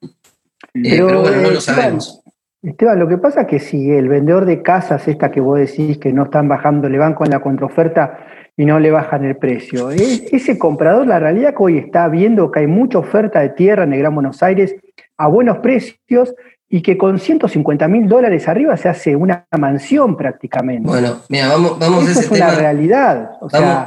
Eh, 0.74 0.82
pero, 0.84 1.22
bueno, 1.22 1.42
no 1.42 1.52
lo 1.52 1.62
sabemos. 1.62 2.22
Esteban, 2.62 2.98
lo 2.98 3.08
que 3.08 3.18
pasa 3.18 3.42
es 3.42 3.48
que 3.48 3.60
si 3.60 3.92
el 3.92 4.08
vendedor 4.08 4.46
de 4.46 4.62
casas, 4.62 5.08
esta 5.08 5.32
que 5.32 5.42
vos 5.42 5.60
decís 5.60 5.98
que 5.98 6.14
no 6.14 6.24
están 6.24 6.48
bajando, 6.48 6.88
le 6.88 6.98
van 6.98 7.14
con 7.14 7.30
la 7.30 7.42
contraoferta, 7.42 8.26
y 8.56 8.66
no 8.66 8.80
le 8.80 8.92
bajan 8.92 9.26
el 9.26 9.36
precio. 9.38 9.90
Ese 9.90 10.58
comprador, 10.60 11.08
la 11.08 11.20
realidad 11.20 11.52
que 11.52 11.64
hoy 11.64 11.78
está 11.78 12.08
viendo 12.08 12.52
que 12.52 12.60
hay 12.60 12.68
mucha 12.68 13.00
oferta 13.00 13.40
de 13.40 13.50
tierra 13.50 13.84
en 13.84 13.94
el 13.94 14.00
Gran 14.00 14.14
Buenos 14.14 14.44
Aires 14.44 14.76
a 15.18 15.28
buenos 15.28 15.58
precios 15.60 16.34
y 16.70 16.82
que 16.82 16.98
con 16.98 17.20
150 17.20 17.88
mil 17.88 18.08
dólares 18.08 18.48
arriba 18.48 18.76
se 18.78 18.90
hace 18.90 19.16
una 19.16 19.46
mansión 19.58 20.18
prácticamente. 20.18 20.88
Bueno, 20.88 21.22
mira, 21.30 21.50
vamos, 21.50 21.78
vamos 21.80 22.08
a 22.08 22.12
ese 22.12 22.20
es 22.22 22.30
tema. 22.30 22.48
Una 22.48 22.56
realidad. 22.56 23.30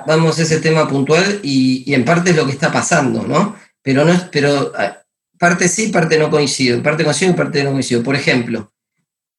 vamos, 0.07 0.39
a 0.39 0.43
ese 0.43 0.61
tema 0.61 0.89
puntual 0.89 1.41
y, 1.43 1.93
en 1.93 2.05
parte 2.05 2.31
es 2.31 2.37
lo 2.37 2.45
que 2.45 2.53
está 2.53 2.73
pasando, 2.73 3.23
¿no? 3.27 3.57
Pero 3.83 4.05
no 4.05 4.13
es, 4.13 4.23
pero 4.33 4.73
ah, 4.77 4.99
parte 5.39 5.69
sí, 5.69 5.89
parte 5.89 6.19
no 6.19 6.31
coincido, 6.31 6.83
parte 6.83 7.05
coincido 7.05 7.33
y 7.33 7.35
parte 7.35 7.65
no 7.65 7.73
coincido. 7.73 8.03
Por 8.03 8.17
ejemplo, 8.17 8.73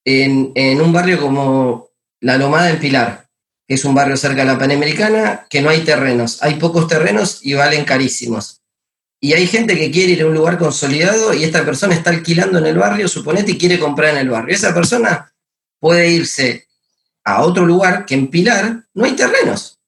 en, 0.05 0.51
en 0.55 0.81
un 0.81 0.93
barrio 0.93 1.19
como 1.19 1.89
La 2.19 2.37
Lomada 2.37 2.69
en 2.69 2.79
Pilar, 2.79 3.27
que 3.67 3.75
es 3.75 3.83
un 3.83 3.93
barrio 3.93 4.15
cerca 4.15 4.41
de 4.41 4.53
la 4.53 4.57
Panamericana, 4.57 5.45
que 5.49 5.61
no 5.61 5.69
hay 5.69 5.81
terrenos. 5.81 6.41
Hay 6.41 6.55
pocos 6.55 6.87
terrenos 6.87 7.39
y 7.43 7.53
valen 7.53 7.83
carísimos. 7.83 8.61
Y 9.19 9.33
hay 9.33 9.47
gente 9.47 9.77
que 9.77 9.91
quiere 9.91 10.13
ir 10.13 10.21
a 10.21 10.27
un 10.27 10.35
lugar 10.35 10.57
consolidado 10.57 11.33
y 11.33 11.43
esta 11.43 11.65
persona 11.65 11.95
está 11.95 12.11
alquilando 12.11 12.59
en 12.59 12.67
el 12.67 12.77
barrio, 12.77 13.07
suponete, 13.07 13.51
y 13.51 13.57
quiere 13.57 13.79
comprar 13.79 14.11
en 14.11 14.19
el 14.19 14.29
barrio. 14.29 14.55
Esa 14.55 14.73
persona 14.73 15.33
puede 15.79 16.09
irse 16.09 16.67
a 17.23 17.43
otro 17.43 17.65
lugar 17.65 18.05
que 18.05 18.13
en 18.13 18.27
Pilar 18.27 18.83
no 18.93 19.05
hay 19.05 19.13
terrenos. 19.13 19.79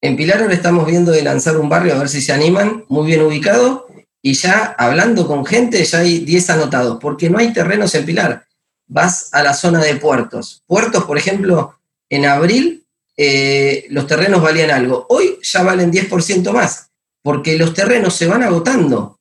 En 0.00 0.16
Pilar 0.16 0.42
ahora 0.42 0.54
estamos 0.54 0.86
viendo 0.86 1.12
de 1.12 1.22
lanzar 1.22 1.56
un 1.56 1.68
barrio 1.68 1.94
a 1.94 1.98
ver 1.98 2.08
si 2.08 2.20
se 2.20 2.32
animan, 2.32 2.84
muy 2.88 3.06
bien 3.06 3.22
ubicado, 3.22 3.86
y 4.22 4.34
ya 4.34 4.76
hablando 4.78 5.26
con 5.26 5.44
gente 5.44 5.84
ya 5.84 5.98
hay 5.98 6.20
10 6.20 6.50
anotados, 6.50 6.98
porque 7.00 7.28
no 7.28 7.38
hay 7.38 7.52
terrenos 7.52 7.94
en 7.96 8.06
Pilar. 8.06 8.46
Vas 8.86 9.30
a 9.32 9.42
la 9.42 9.52
zona 9.52 9.80
de 9.80 9.96
puertos. 9.96 10.62
Puertos, 10.66 11.04
por 11.04 11.18
ejemplo, 11.18 11.78
en 12.08 12.26
abril 12.26 12.86
eh, 13.16 13.86
los 13.90 14.06
terrenos 14.06 14.40
valían 14.40 14.70
algo. 14.70 15.06
Hoy 15.08 15.38
ya 15.42 15.62
valen 15.64 15.92
10% 15.92 16.52
más, 16.52 16.90
porque 17.20 17.58
los 17.58 17.74
terrenos 17.74 18.14
se 18.14 18.26
van 18.26 18.44
agotando. 18.44 19.18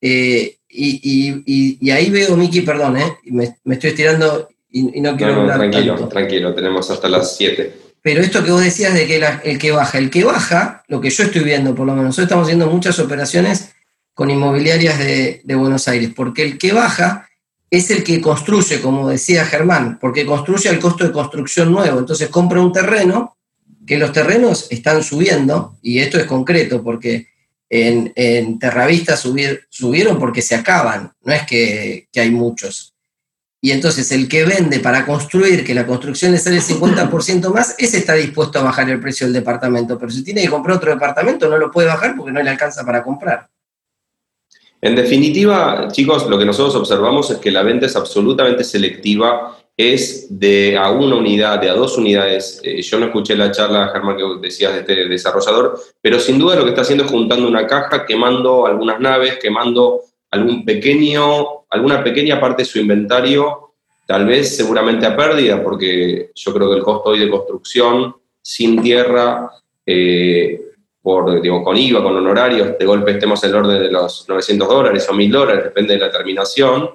Eh, 0.00 0.56
y, 0.68 1.90
ahí 1.90 2.10
veo, 2.10 2.36
Miki, 2.36 2.62
perdón, 2.62 2.96
eh, 2.96 3.16
me, 3.26 3.56
estoy 3.74 3.90
estirando 3.90 4.48
y, 4.68 5.00
no 5.00 5.16
quiero 5.16 5.40
hablar 5.40 5.58
Tranquilo, 5.58 6.08
tranquilo, 6.08 6.54
tenemos 6.54 6.90
hasta 6.90 7.08
las 7.08 7.36
7. 7.36 7.74
Pero 8.02 8.22
esto 8.22 8.42
que 8.42 8.50
vos 8.50 8.62
decías 8.62 8.94
de 8.94 9.06
que 9.06 9.22
el 9.44 9.58
que 9.58 9.72
baja, 9.72 9.98
el 9.98 10.10
que 10.10 10.24
baja, 10.24 10.84
lo 10.88 11.00
que 11.00 11.10
yo 11.10 11.24
estoy 11.24 11.42
viendo 11.42 11.74
por 11.74 11.86
lo 11.86 11.92
menos, 11.92 12.06
nosotros 12.06 12.26
estamos 12.26 12.46
haciendo 12.46 12.66
muchas 12.68 12.98
operaciones 12.98 13.74
con 14.20 14.28
inmobiliarias 14.28 14.98
de, 14.98 15.54
Buenos 15.56 15.88
Aires, 15.88 16.10
porque 16.14 16.42
el 16.42 16.58
que 16.58 16.74
baja 16.74 17.30
es 17.70 17.90
el 17.90 18.04
que 18.04 18.20
construye, 18.20 18.82
como 18.82 19.08
decía 19.08 19.46
Germán, 19.46 19.98
porque 19.98 20.26
construye 20.26 20.68
al 20.68 20.78
costo 20.78 21.04
de 21.04 21.10
construcción 21.10 21.72
nuevo. 21.72 21.98
Entonces 21.98 22.28
compra 22.28 22.60
un 22.60 22.70
terreno, 22.70 23.38
que 23.86 23.96
los 23.96 24.12
terrenos 24.12 24.66
están 24.68 25.02
subiendo, 25.02 25.78
y 25.80 26.00
esto 26.00 26.18
es 26.18 26.26
concreto, 26.26 26.82
porque 26.82 27.28
en, 27.70 28.58
Terravista 28.58 29.16
subieron 29.16 30.18
porque 30.18 30.42
se 30.42 30.54
acaban, 30.54 31.12
no 31.22 31.32
es 31.32 31.46
que, 31.46 32.06
hay 32.14 32.30
muchos. 32.30 32.94
Y 33.62 33.70
entonces 33.70 34.12
el 34.12 34.28
que 34.28 34.44
vende 34.44 34.80
para 34.80 35.06
construir, 35.06 35.64
que 35.64 35.72
la 35.72 35.86
construcción 35.86 36.32
le 36.32 36.38
sale 36.38 36.56
el 36.56 36.62
50% 36.62 37.54
más, 37.54 37.74
ese 37.78 37.96
está 37.96 38.12
dispuesto 38.12 38.58
a 38.58 38.64
bajar 38.64 38.90
el 38.90 39.00
precio 39.00 39.26
del 39.26 39.32
departamento. 39.32 39.98
Pero 39.98 40.12
si 40.12 40.22
tiene 40.22 40.42
que 40.42 40.50
comprar 40.50 40.76
otro 40.76 40.92
departamento, 40.92 41.48
no 41.48 41.56
lo 41.56 41.70
puede 41.70 41.88
bajar 41.88 42.14
porque 42.14 42.32
no 42.32 42.42
le 42.42 42.50
alcanza 42.50 42.84
para 42.84 43.02
comprar. 43.02 43.48
En 44.82 44.96
definitiva, 44.96 45.88
chicos, 45.92 46.26
lo 46.26 46.38
que 46.38 46.46
nosotros 46.46 46.74
observamos 46.74 47.30
es 47.30 47.38
que 47.38 47.50
la 47.50 47.62
venta 47.62 47.86
es 47.86 47.96
absolutamente 47.96 48.64
selectiva, 48.64 49.58
es 49.76 50.26
de 50.30 50.76
a 50.76 50.90
una 50.90 51.16
unidad, 51.16 51.60
de 51.60 51.70
a 51.70 51.74
dos 51.74 51.98
unidades. 51.98 52.60
Eh, 52.64 52.80
yo 52.82 52.98
no 52.98 53.06
escuché 53.06 53.36
la 53.36 53.50
charla, 53.50 53.90
Germán, 53.92 54.16
que 54.16 54.24
decías 54.40 54.72
de 54.72 54.80
este 54.80 55.08
desarrollador, 55.08 55.78
pero 56.00 56.18
sin 56.18 56.38
duda 56.38 56.56
lo 56.56 56.64
que 56.64 56.70
está 56.70 56.82
haciendo 56.82 57.04
es 57.04 57.10
juntando 57.10 57.46
una 57.46 57.66
caja, 57.66 58.06
quemando 58.06 58.66
algunas 58.66 59.00
naves, 59.00 59.38
quemando 59.40 60.00
algún 60.30 60.64
pequeño, 60.64 61.64
alguna 61.68 62.02
pequeña 62.02 62.40
parte 62.40 62.62
de 62.62 62.68
su 62.68 62.78
inventario, 62.78 63.74
tal 64.06 64.26
vez 64.26 64.56
seguramente 64.56 65.06
a 65.06 65.16
pérdida, 65.16 65.62
porque 65.62 66.30
yo 66.34 66.52
creo 66.52 66.70
que 66.70 66.76
el 66.76 66.82
costo 66.82 67.10
hoy 67.10 67.18
de 67.18 67.30
construcción 67.30 68.14
sin 68.42 68.82
tierra 68.82 69.50
eh, 69.84 70.69
por, 71.02 71.40
digo, 71.40 71.62
con 71.64 71.76
IVA, 71.76 72.02
con 72.02 72.16
honorarios, 72.16 72.78
de 72.78 72.84
golpe 72.84 73.12
estemos 73.12 73.42
en 73.44 73.50
el 73.50 73.56
orden 73.56 73.82
de 73.82 73.90
los 73.90 74.28
900 74.28 74.68
dólares 74.68 75.08
o 75.08 75.14
1000 75.14 75.32
dólares, 75.32 75.64
depende 75.64 75.94
de 75.94 76.00
la 76.00 76.10
terminación. 76.10 76.90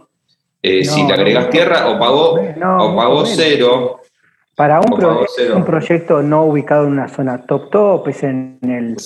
Eh, 0.61 0.83
si 0.83 1.05
te 1.05 1.13
agregas 1.13 1.49
tierra, 1.49 1.89
o 1.89 1.99
pagó, 1.99 2.39
o 2.39 2.95
pagó 2.95 3.25
cero. 3.25 4.01
Para 4.55 4.79
un, 4.79 5.65
proyecto 5.65 6.21
no 6.21 6.45
ubicado 6.45 6.85
en 6.85 6.93
una 6.93 7.09
zona 7.09 7.45
top 7.45 7.69
top, 7.69 8.07
es 8.07 8.23
en 8.23 8.57
el 8.61 8.97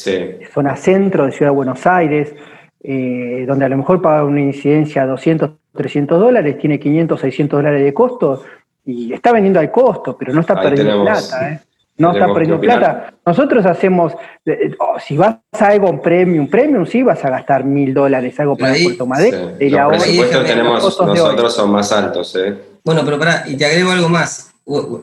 zona 0.54 0.76
centro 0.76 1.26
de 1.26 1.32
Ciudad 1.32 1.52
de 1.52 1.56
Buenos 1.56 1.88
Aires, 1.88 2.34
eh, 2.82 3.46
donde 3.48 3.66
a 3.66 3.70
lo 3.70 3.78
mejor 3.78 4.02
paga 4.02 4.24
una 4.24 4.42
incidencia 4.42 5.08
200, 5.08 5.50
300 5.74 6.20
dólares, 6.20 6.58
tiene 6.60 6.80
500, 6.80 7.20
600 7.20 7.60
dólares 7.60 7.84
de 7.84 7.94
costo 7.94 8.44
y 8.86 9.12
está 9.12 9.32
vendiendo 9.32 9.60
al 9.60 9.72
costo, 9.72 10.16
pero 10.18 10.34
no 10.34 10.42
está 10.42 10.62
perdiendo 10.62 11.02
plata. 11.04 11.52
¿eh? 11.52 11.60
No 12.00 12.14
está 12.14 12.34
perdiendo 12.34 12.60
plata. 12.60 13.14
Nosotros 13.26 13.66
hacemos, 13.66 14.14
eh, 14.46 14.72
oh, 14.80 14.98
si 15.00 15.18
vas 15.18 15.38
a 15.52 15.68
algo 15.68 16.02
premium, 16.02 16.48
premium 16.48 16.86
sí 16.86 17.04
vas 17.04 17.24
a 17.26 17.30
gastar 17.30 17.66
mil 17.66 17.94
dólares, 17.94 18.40
algo 18.40 18.58
para 18.58 18.74
Puerto 18.82 19.06
Madero. 19.06 19.54
Sí. 19.60 19.70
Los 19.70 19.88
presupuestos 19.90 20.46
tenemos, 20.46 20.84
nosotros 20.84 21.54
son 21.54 21.72
más 21.72 21.92
altos. 21.92 22.36
¿eh? 22.38 22.58
Bueno, 22.84 23.02
pero 23.04 23.20
pará, 23.20 23.44
y 23.48 23.56
te 23.58 23.66
agrego 23.66 23.92
algo 23.92 24.10
más. 24.10 24.52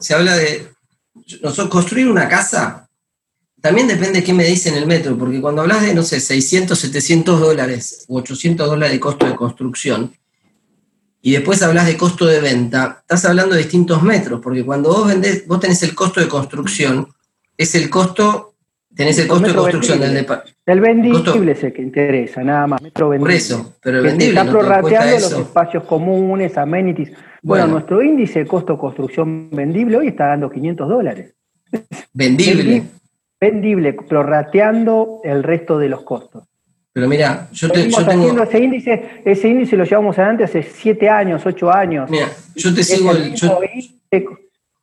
Se 0.00 0.14
habla 0.14 0.36
de 0.36 0.66
nosotros, 1.42 1.68
construir 1.68 2.08
una 2.08 2.28
casa, 2.28 2.88
también 3.60 3.88
depende 3.88 4.20
de 4.20 4.24
qué 4.24 4.32
me 4.32 4.44
dicen 4.44 4.74
el 4.74 4.86
metro, 4.86 5.18
porque 5.18 5.40
cuando 5.40 5.62
hablas 5.62 5.82
de, 5.82 5.92
no 5.92 6.02
sé, 6.02 6.20
600, 6.20 6.78
700 6.78 7.40
dólares 7.40 8.04
u 8.08 8.18
800 8.18 8.68
dólares 8.68 8.92
de 8.92 9.00
costo 9.00 9.26
de 9.26 9.34
construcción, 9.34 10.14
y 11.26 11.32
después 11.32 11.60
hablas 11.60 11.86
de 11.86 11.96
costo 11.96 12.24
de 12.24 12.38
venta, 12.38 12.98
estás 13.00 13.24
hablando 13.24 13.56
de 13.56 13.62
distintos 13.62 14.00
metros, 14.00 14.40
porque 14.40 14.64
cuando 14.64 14.90
vos 14.90 15.08
vendés, 15.08 15.44
vos 15.44 15.58
tenés 15.58 15.82
el 15.82 15.92
costo 15.92 16.20
de 16.20 16.28
construcción, 16.28 17.08
es 17.56 17.74
el 17.74 17.90
costo, 17.90 18.54
tenés 18.94 19.18
el, 19.18 19.26
costo 19.26 19.48
de 19.48 19.54
construcción 19.54 19.98
del 19.98 20.14
departamento. 20.14 20.60
El 20.64 20.80
vendible 20.80 21.50
es 21.50 21.64
el 21.64 21.72
que 21.72 21.82
interesa, 21.82 22.44
nada 22.44 22.68
más. 22.68 22.80
Metro 22.80 23.10
Por 23.18 23.32
eso, 23.32 23.74
pero 23.82 23.98
el 23.98 24.04
vendible. 24.04 24.38
Está 24.38 24.52
prorrateando 24.52 25.14
los 25.16 25.32
espacios 25.32 25.82
comunes, 25.82 26.56
amenities. 26.56 27.10
Bueno, 27.42 27.66
nuestro 27.66 28.00
índice 28.04 28.38
de 28.38 28.46
costo 28.46 28.74
de 28.74 28.78
construcción 28.78 29.50
vendible 29.50 29.96
hoy 29.96 30.06
está 30.06 30.28
dando 30.28 30.48
500 30.48 30.88
dólares. 30.88 31.34
Vendible. 32.12 32.84
Vendible, 33.40 33.94
prorrateando 33.94 35.22
el 35.24 35.42
resto 35.42 35.76
de 35.76 35.88
los 35.88 36.02
costos. 36.02 36.44
Pero 36.96 37.08
mira, 37.08 37.46
yo, 37.52 37.70
te, 37.70 37.90
yo 37.90 38.06
tengo... 38.06 38.42
ese 38.42 38.58
índice, 38.58 39.20
ese 39.22 39.48
índice 39.48 39.76
lo 39.76 39.84
llevamos 39.84 40.18
adelante 40.18 40.44
hace 40.44 40.62
siete 40.62 41.10
años, 41.10 41.44
ocho 41.44 41.70
años. 41.70 42.08
Mira, 42.08 42.30
yo 42.54 42.74
te 42.74 42.82
sigo 42.82 43.12
el, 43.12 44.24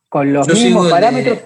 con 0.08 0.32
los 0.32 0.46
mismos 0.46 0.88
parámetros. 0.88 1.40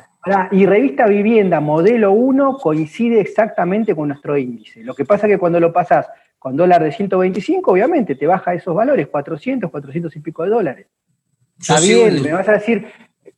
Y 0.51 0.67
revista 0.67 1.07
Vivienda 1.07 1.61
modelo 1.61 2.13
1 2.13 2.59
coincide 2.59 3.19
exactamente 3.19 3.95
con 3.95 4.09
nuestro 4.09 4.37
índice. 4.37 4.85
Lo 4.85 4.93
que 4.95 5.07
pasa 5.07 5.27
es 5.27 5.33
que 5.33 5.39
cuando 5.39 5.59
lo 5.59 5.73
pasas 5.73 6.07
con 6.39 6.55
dólar 6.55 6.85
de 6.85 6.93
125, 6.93 7.73
obviamente 7.73 8.15
te 8.15 8.27
baja 8.27 8.53
esos 8.53 8.75
valores, 8.75 9.09
400, 9.09 9.71
400 9.71 10.15
y 10.17 10.21
pico 10.21 10.43
de 10.43 10.51
dólares. 10.51 10.87
Está 11.59 11.81
bien, 11.81 12.23
me 12.23 12.35
vas 12.35 12.47
a 12.47 12.53
decir, 12.53 12.89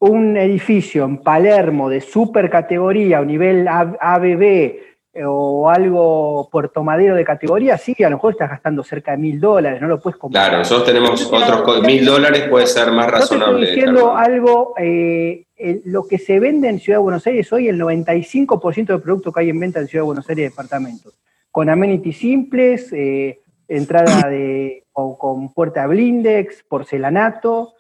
un 0.01 0.37
edificio 0.37 1.05
en 1.05 1.19
Palermo 1.19 1.89
de 1.89 2.01
super 2.01 2.51
categoría, 2.51 3.21
o 3.21 3.25
nivel 3.25 3.69
ABB, 3.69 4.90
o 5.15 5.69
algo 5.69 6.49
Puerto 6.51 6.85
Madero 6.85 7.17
de 7.17 7.25
categoría, 7.25 7.77
sí, 7.77 7.97
a 8.05 8.11
lo 8.11 8.17
mejor 8.17 8.33
estás 8.33 8.51
gastando 8.51 8.85
cerca 8.85 9.13
de 9.13 9.19
mil 9.19 9.41
dólares, 9.41 9.81
no 9.81 9.89
lo 9.89 10.01
puedes 10.01 10.19
comprar. 10.19 10.45
Claro, 10.45 10.59
nosotros 10.59 10.87
tenemos 10.87 11.33
otros 11.33 11.83
mil 11.83 12.05
dólares, 12.05 12.49
puede 12.49 12.67
ser 12.67 12.93
más 12.93 13.11
razonable. 13.11 13.65
estoy 13.65 13.77
diciendo 13.77 14.15
algo, 14.15 14.75
eh, 14.79 15.47
lo 15.85 16.05
que 16.05 16.19
se 16.19 16.39
vende 16.39 16.69
en 16.69 16.79
Ciudad 16.79 16.99
de 16.99 17.03
Buenos 17.03 17.27
Aires 17.27 17.53
hoy, 17.53 17.69
el 17.69 17.81
95% 17.81 18.87
del 18.87 19.03
producto 19.03 19.33
que 19.33 19.41
hay 19.41 19.51
en 19.51 19.59
venta 19.59 19.81
en 19.81 19.89
Ciudad 19.89 20.05
de 20.05 20.07
Buenos 20.07 20.29
Aires 20.29 20.45
de 20.45 20.51
departamentos, 20.51 21.19
con 21.51 21.69
amenities 21.69 22.19
simples, 22.19 22.93
eh, 22.93 23.41
entrada 23.67 24.29
de, 24.31 24.85
o 24.93 25.19
con 25.19 25.53
puerta 25.53 25.87
blindex, 25.89 26.63
porcelanato, 26.69 27.75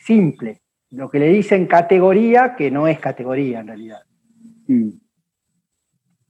simple. 0.00 0.60
Lo 0.90 1.10
que 1.10 1.18
le 1.18 1.28
dicen 1.28 1.66
categoría, 1.66 2.54
que 2.56 2.70
no 2.70 2.86
es 2.86 3.00
categoría 3.00 3.60
en 3.60 3.66
realidad. 3.66 4.02
Mm. 4.68 5.03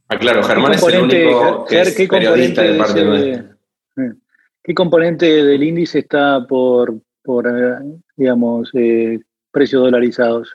Ah, 0.09 0.19
claro, 0.19 0.43
Germán 0.43 0.75
es 0.75 0.83
el 0.83 1.03
único 1.03 1.65
que 1.65 1.81
es 1.81 2.09
periodista 2.09 2.63
de 2.63 2.79
parte 2.79 3.01
eh, 3.33 4.13
¿Qué 4.63 4.75
componente 4.75 5.27
del 5.27 5.63
índice 5.63 6.01
está 6.01 6.47
por, 6.47 6.95
por 7.23 7.47
eh, 7.47 7.77
digamos, 8.17 8.71
eh, 8.75 9.21
precios 9.51 9.83
dolarizados? 9.83 10.55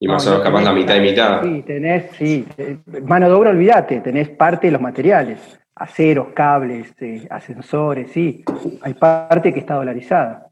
Y 0.00 0.08
más 0.08 0.26
o 0.26 0.30
menos 0.30 0.44
capaz 0.44 0.62
la 0.62 0.72
mitad 0.72 0.96
y 0.96 1.00
mitad. 1.00 1.42
Sí, 1.42 1.62
tenés, 1.62 2.10
sí. 2.16 2.46
Mano 3.04 3.28
de 3.28 3.34
obra, 3.34 3.50
olvídate, 3.50 4.00
tenés 4.00 4.28
parte 4.30 4.66
de 4.66 4.72
los 4.72 4.80
materiales. 4.80 5.40
Aceros, 5.76 6.28
cables, 6.34 6.94
ascensores, 7.30 8.12
sí. 8.12 8.44
Hay 8.82 8.94
parte 8.94 9.52
que 9.52 9.60
está 9.60 9.74
dolarizada. 9.74 10.50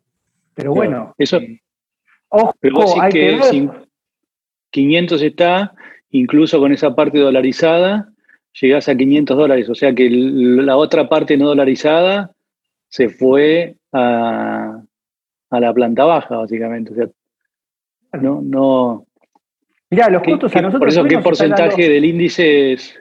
Pero 0.54 0.72
bueno. 0.72 1.14
Eso. 1.18 1.38
ojo, 2.28 2.54
hay 3.00 3.12
que, 3.12 3.70
500 4.70 5.22
está 5.22 5.74
incluso 6.12 6.60
con 6.60 6.72
esa 6.72 6.94
parte 6.94 7.18
dolarizada, 7.18 8.08
llegás 8.60 8.88
a 8.88 8.96
500 8.96 9.36
dólares. 9.36 9.68
O 9.68 9.74
sea 9.74 9.94
que 9.94 10.08
la 10.08 10.76
otra 10.76 11.08
parte 11.08 11.36
no 11.36 11.48
dolarizada 11.48 12.30
se 12.88 13.08
fue 13.08 13.76
a, 13.92 14.82
la 15.50 15.74
planta 15.74 16.04
baja, 16.04 16.36
básicamente. 16.36 16.92
O 16.92 16.94
sea, 16.94 17.08
no, 18.20 18.40
no. 18.42 19.06
Mirá, 19.90 20.08
los 20.08 20.22
costos 20.22 20.54
a 20.54 20.62
nosotros. 20.62 20.80
Por 20.80 20.88
eso, 20.88 21.04
¿qué 21.04 21.18
porcentaje 21.18 21.88
del 21.88 22.04
índice 22.04 22.72
es? 22.74 22.98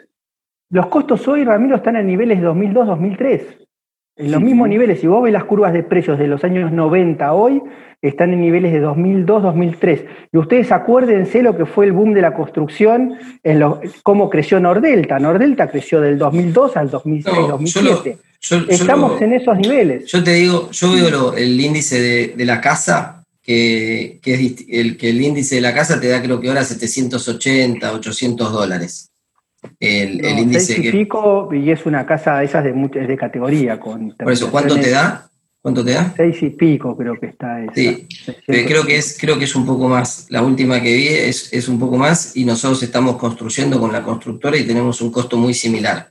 Los 0.70 0.88
costos 0.88 1.28
hoy, 1.28 1.44
Ramiro, 1.44 1.76
están 1.76 1.98
en 1.98 2.08
niveles 2.08 2.40
2002-2003. 2.42 3.61
En 4.22 4.32
los 4.32 4.42
mismos 4.42 4.70
niveles. 4.70 5.02
Si 5.02 5.08
vos 5.08 5.24
ves 5.24 5.34
las 5.34 5.46
curvas 5.46 5.74
de 5.74 5.84
precios 5.84 6.20
de 6.20 6.28
los 6.28 6.44
años 6.44 6.72
90 6.72 7.34
hoy, 7.34 7.62
están 8.02 8.34
en 8.34 8.42
niveles 8.42 8.72
de 8.72 8.84
2002-2003. 8.84 10.06
Y 10.32 10.38
ustedes 10.38 10.72
acuérdense 10.72 11.42
lo 11.42 11.56
que 11.56 11.66
fue 11.66 11.86
el 11.86 11.92
boom 11.92 12.14
de 12.14 12.22
la 12.22 12.34
construcción, 12.34 13.14
en 13.44 13.64
cómo 14.04 14.30
creció 14.30 14.60
Nordelta. 14.60 15.20
Nordelta 15.20 15.70
creció 15.70 16.02
del 16.02 16.18
2002 16.18 16.78
al 16.78 16.92
2006-2007. 16.92 18.18
Estamos 18.70 19.22
en 19.22 19.34
esos 19.34 19.58
niveles. 19.58 20.12
Yo 20.12 20.24
te 20.24 20.34
digo, 20.34 20.70
yo 20.72 20.92
veo 20.94 21.34
el 21.36 21.60
índice 21.60 22.34
de, 22.36 22.46
la 22.46 22.60
casa, 22.60 23.24
que, 23.44 24.20
es 24.24 24.66
el, 24.70 24.98
que 24.98 25.10
el 25.10 25.22
índice 25.22 25.56
de 25.56 25.62
la 25.62 25.74
casa 25.74 26.00
te 26.00 26.08
da 26.08 26.22
creo 26.22 26.40
que 26.40 26.48
ahora 26.48 26.64
780, 26.64 27.94
800 27.94 28.52
dólares. 28.52 29.11
El, 29.82 30.24
índice 30.24 30.80
y 30.80 30.92
pico, 30.92 31.50
y 31.52 31.72
es 31.72 31.88
una 31.88 32.06
casa 32.06 32.44
esas 32.44 32.64
de, 32.64 32.72
de 32.72 33.18
categoría. 33.18 33.80
Con 33.80 34.12
Por 34.12 34.32
eso, 34.32 34.52
¿cuánto 34.52 34.80
te 34.80 34.92
da? 34.92 35.28
¿Cuánto 35.60 35.84
te 35.84 35.94
da? 35.94 36.14
Seis 36.16 36.42
y 36.44 36.52
pico 36.52 36.96
creo 36.96 37.20
que 37.20 37.28
está. 37.28 37.58
Sí, 37.74 38.08
creo 38.46 38.86
que, 38.86 38.98
es, 38.98 39.18
creo 39.20 39.40
que 39.40 39.46
es 39.46 39.56
un 39.56 39.66
poco 39.66 39.88
más. 39.88 40.28
La 40.30 40.44
última 40.44 40.82
que 40.82 40.96
vi 40.96 41.08
es, 41.08 41.52
es 41.52 41.68
un 41.68 41.80
poco 41.80 41.98
más 41.98 42.36
y 42.36 42.46
nosotros 42.46 42.82
estamos 42.84 43.18
construyendo 43.18 43.80
con 43.80 43.92
la 43.92 44.04
constructora 44.04 44.56
y 44.58 44.66
tenemos 44.66 45.02
un 45.02 45.12
costo 45.12 45.38
muy 45.38 45.56
similar. 45.56 46.10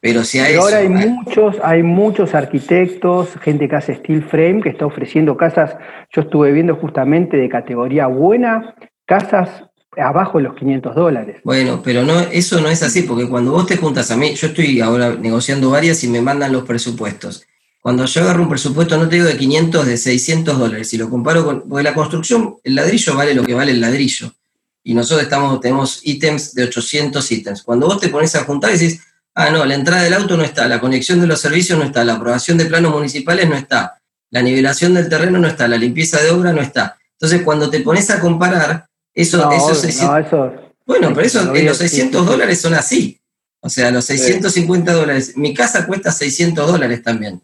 Pero 0.00 0.22
si 0.22 0.38
hay 0.38 0.54
ahora 0.54 0.78
hay, 0.78 0.88
muchos, 0.88 1.56
hay 1.64 1.82
muchos 1.82 2.34
arquitectos, 2.34 3.30
gente 3.40 3.68
que 3.68 3.76
hace 3.76 3.94
steel 3.96 4.22
frame, 4.22 4.62
que 4.62 4.68
está 4.68 4.86
ofreciendo 4.86 5.36
casas. 5.36 5.76
Yo 6.10 6.22
estuve 6.22 6.52
viendo 6.52 6.76
justamente 6.76 7.36
de 7.36 7.48
categoría 7.48 8.06
buena, 8.06 8.74
casas 9.04 9.65
abajo 9.96 10.38
de 10.38 10.44
los 10.44 10.56
500 10.56 10.94
dólares. 10.94 11.36
Bueno, 11.44 11.80
pero 11.82 12.02
no, 12.02 12.18
eso 12.20 12.60
no 12.60 12.68
es 12.68 12.82
así, 12.82 13.02
porque 13.02 13.28
cuando 13.28 13.52
vos 13.52 13.66
te 13.66 13.76
juntas 13.76 14.10
a 14.10 14.16
mí, 14.16 14.34
yo 14.34 14.48
estoy 14.48 14.80
ahora 14.80 15.14
negociando 15.14 15.70
varias 15.70 16.02
y 16.04 16.08
me 16.08 16.20
mandan 16.20 16.52
los 16.52 16.64
presupuestos. 16.64 17.44
Cuando 17.80 18.04
yo 18.04 18.22
agarro 18.22 18.42
un 18.42 18.48
presupuesto, 18.48 18.96
no 18.96 19.08
te 19.08 19.16
digo 19.16 19.28
de 19.28 19.36
500, 19.36 19.86
de 19.86 19.96
600 19.96 20.58
dólares, 20.58 20.88
si 20.88 20.98
lo 20.98 21.08
comparo 21.08 21.44
con, 21.44 21.68
porque 21.68 21.84
la 21.84 21.94
construcción, 21.94 22.56
el 22.64 22.74
ladrillo 22.74 23.14
vale 23.14 23.34
lo 23.34 23.44
que 23.44 23.54
vale 23.54 23.72
el 23.72 23.80
ladrillo. 23.80 24.32
Y 24.82 24.94
nosotros 24.94 25.22
estamos, 25.22 25.60
tenemos 25.60 26.00
ítems 26.02 26.54
de 26.54 26.64
800 26.64 27.32
ítems. 27.32 27.62
Cuando 27.62 27.86
vos 27.86 28.00
te 28.00 28.08
pones 28.08 28.34
a 28.34 28.44
juntar 28.44 28.70
y 28.70 28.78
decís, 28.78 29.02
ah, 29.34 29.50
no, 29.50 29.64
la 29.64 29.74
entrada 29.74 30.02
del 30.02 30.14
auto 30.14 30.36
no 30.36 30.42
está, 30.42 30.66
la 30.66 30.80
conexión 30.80 31.20
de 31.20 31.26
los 31.26 31.40
servicios 31.40 31.78
no 31.78 31.84
está, 31.84 32.04
la 32.04 32.14
aprobación 32.14 32.58
de 32.58 32.66
planos 32.66 32.92
municipales 32.92 33.48
no 33.48 33.54
está, 33.54 34.00
la 34.30 34.42
nivelación 34.42 34.94
del 34.94 35.08
terreno 35.08 35.38
no 35.38 35.46
está, 35.46 35.68
la 35.68 35.76
limpieza 35.76 36.20
de 36.20 36.30
obra 36.30 36.52
no 36.52 36.60
está. 36.60 36.98
Entonces, 37.12 37.42
cuando 37.42 37.70
te 37.70 37.80
pones 37.80 38.10
a 38.10 38.20
comparar, 38.20 38.86
eso, 39.22 39.50
eso, 39.50 40.52
bueno, 40.86 41.12
pero 41.14 41.26
eso, 41.26 41.52
los 41.52 41.78
600 41.78 42.26
dólares 42.26 42.60
son 42.60 42.74
así. 42.74 43.18
O 43.60 43.68
sea, 43.68 43.90
los 43.90 44.04
650 44.04 44.92
dólares. 44.92 45.36
Mi 45.36 45.52
casa 45.52 45.86
cuesta 45.86 46.12
600 46.12 46.70
dólares 46.70 47.02
también 47.02 47.40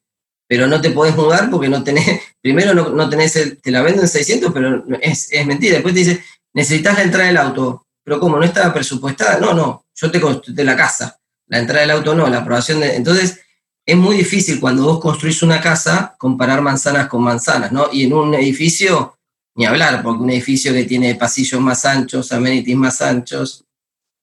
pero 0.52 0.66
no 0.66 0.82
te 0.82 0.90
podés 0.90 1.16
mudar 1.16 1.48
porque 1.48 1.70
no 1.70 1.82
tenés, 1.82 2.20
primero 2.42 2.74
no, 2.74 3.08
tenés, 3.08 3.32
te 3.62 3.70
la 3.70 3.80
venden 3.80 4.02
en 4.02 4.08
600, 4.08 4.52
pero 4.52 4.84
es, 5.00 5.30
mentira. 5.46 5.76
Después 5.76 5.94
te 5.94 6.00
dice, 6.00 6.22
necesitas 6.52 6.94
la 6.94 7.04
entrada 7.04 7.28
del 7.28 7.38
auto, 7.38 7.86
pero 8.04 8.20
¿cómo? 8.20 8.36
¿No 8.36 8.44
estaba 8.44 8.70
presupuestada? 8.74 9.38
No, 9.38 9.54
no, 9.54 9.86
yo 9.94 10.10
te 10.10 10.20
construí 10.20 10.62
la 10.62 10.76
casa, 10.76 11.18
la 11.46 11.58
entrada 11.58 11.80
del 11.80 11.92
auto 11.92 12.14
no, 12.14 12.28
la 12.28 12.40
aprobación 12.40 12.80
de... 12.80 12.96
Entonces, 12.96 13.40
es 13.86 13.96
muy 13.96 14.14
difícil 14.14 14.60
cuando 14.60 14.84
vos 14.84 15.00
construís 15.00 15.42
una 15.42 15.58
casa 15.58 16.14
comparar 16.18 16.60
manzanas 16.60 17.08
con 17.08 17.22
manzanas, 17.22 17.72
¿no? 17.72 17.88
Y 17.90 18.04
en 18.04 18.12
un 18.12 18.34
edificio, 18.34 19.16
ni 19.54 19.66
hablar, 19.66 20.02
porque 20.02 20.22
un 20.22 20.30
edificio 20.30 20.72
que 20.72 20.84
tiene 20.84 21.14
pasillos 21.14 21.60
más 21.60 21.84
anchos, 21.84 22.32
amenities 22.32 22.76
más 22.76 23.02
anchos, 23.02 23.64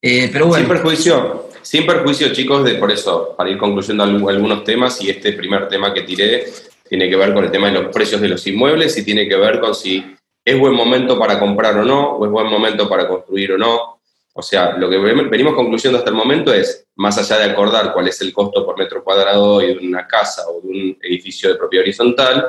eh, 0.02 0.30
pero 0.32 0.48
bueno. 0.48 0.66
Sin 0.66 0.74
perjuicio, 0.74 1.50
sin 1.62 1.86
perjuicio, 1.86 2.34
chicos, 2.34 2.64
de 2.64 2.76
por 2.76 2.92
eso, 2.92 3.36
para 3.38 3.50
ir 3.50 3.58
concluyendo 3.58 4.04
algunos 4.04 4.64
temas, 4.64 5.02
y 5.02 5.10
este 5.10 5.34
primer 5.34 5.68
tema 5.68 5.94
que 5.94 6.04
tiré 6.04 6.46
tiene 6.88 7.08
que 7.08 7.16
ver 7.16 7.34
con 7.34 7.44
el 7.44 7.52
tema 7.52 7.68
de 7.68 7.74
los 7.74 7.94
precios 7.94 8.20
de 8.20 8.30
los 8.30 8.46
inmuebles 8.48 8.98
y 8.98 9.06
tiene 9.06 9.28
que 9.28 9.36
ver 9.36 9.60
con 9.60 9.76
si 9.76 10.04
es 10.44 10.60
buen 10.60 10.74
momento 10.74 11.20
para 11.20 11.40
comprar 11.40 11.78
o 11.78 11.86
no, 11.86 12.16
o 12.16 12.26
es 12.26 12.32
buen 12.32 12.48
momento 12.48 12.90
para 12.90 13.08
construir 13.08 13.52
o 13.52 13.58
no. 13.58 14.00
O 14.34 14.42
sea, 14.42 14.78
lo 14.78 14.90
que 14.90 14.98
venimos 14.98 15.54
concluyendo 15.54 16.00
hasta 16.00 16.10
el 16.10 16.16
momento 16.16 16.54
es, 16.54 16.88
más 16.96 17.18
allá 17.18 17.38
de 17.38 17.52
acordar 17.52 17.94
cuál 17.94 18.08
es 18.08 18.20
el 18.22 18.34
costo 18.34 18.66
por 18.66 18.78
metro 18.78 19.04
cuadrado 19.04 19.60
de 19.60 19.78
una 19.78 20.08
casa 20.08 20.44
o 20.48 20.62
de 20.62 20.68
un 20.68 20.98
edificio 21.02 21.50
de 21.50 21.56
propiedad 21.56 21.84
horizontal, 21.84 22.46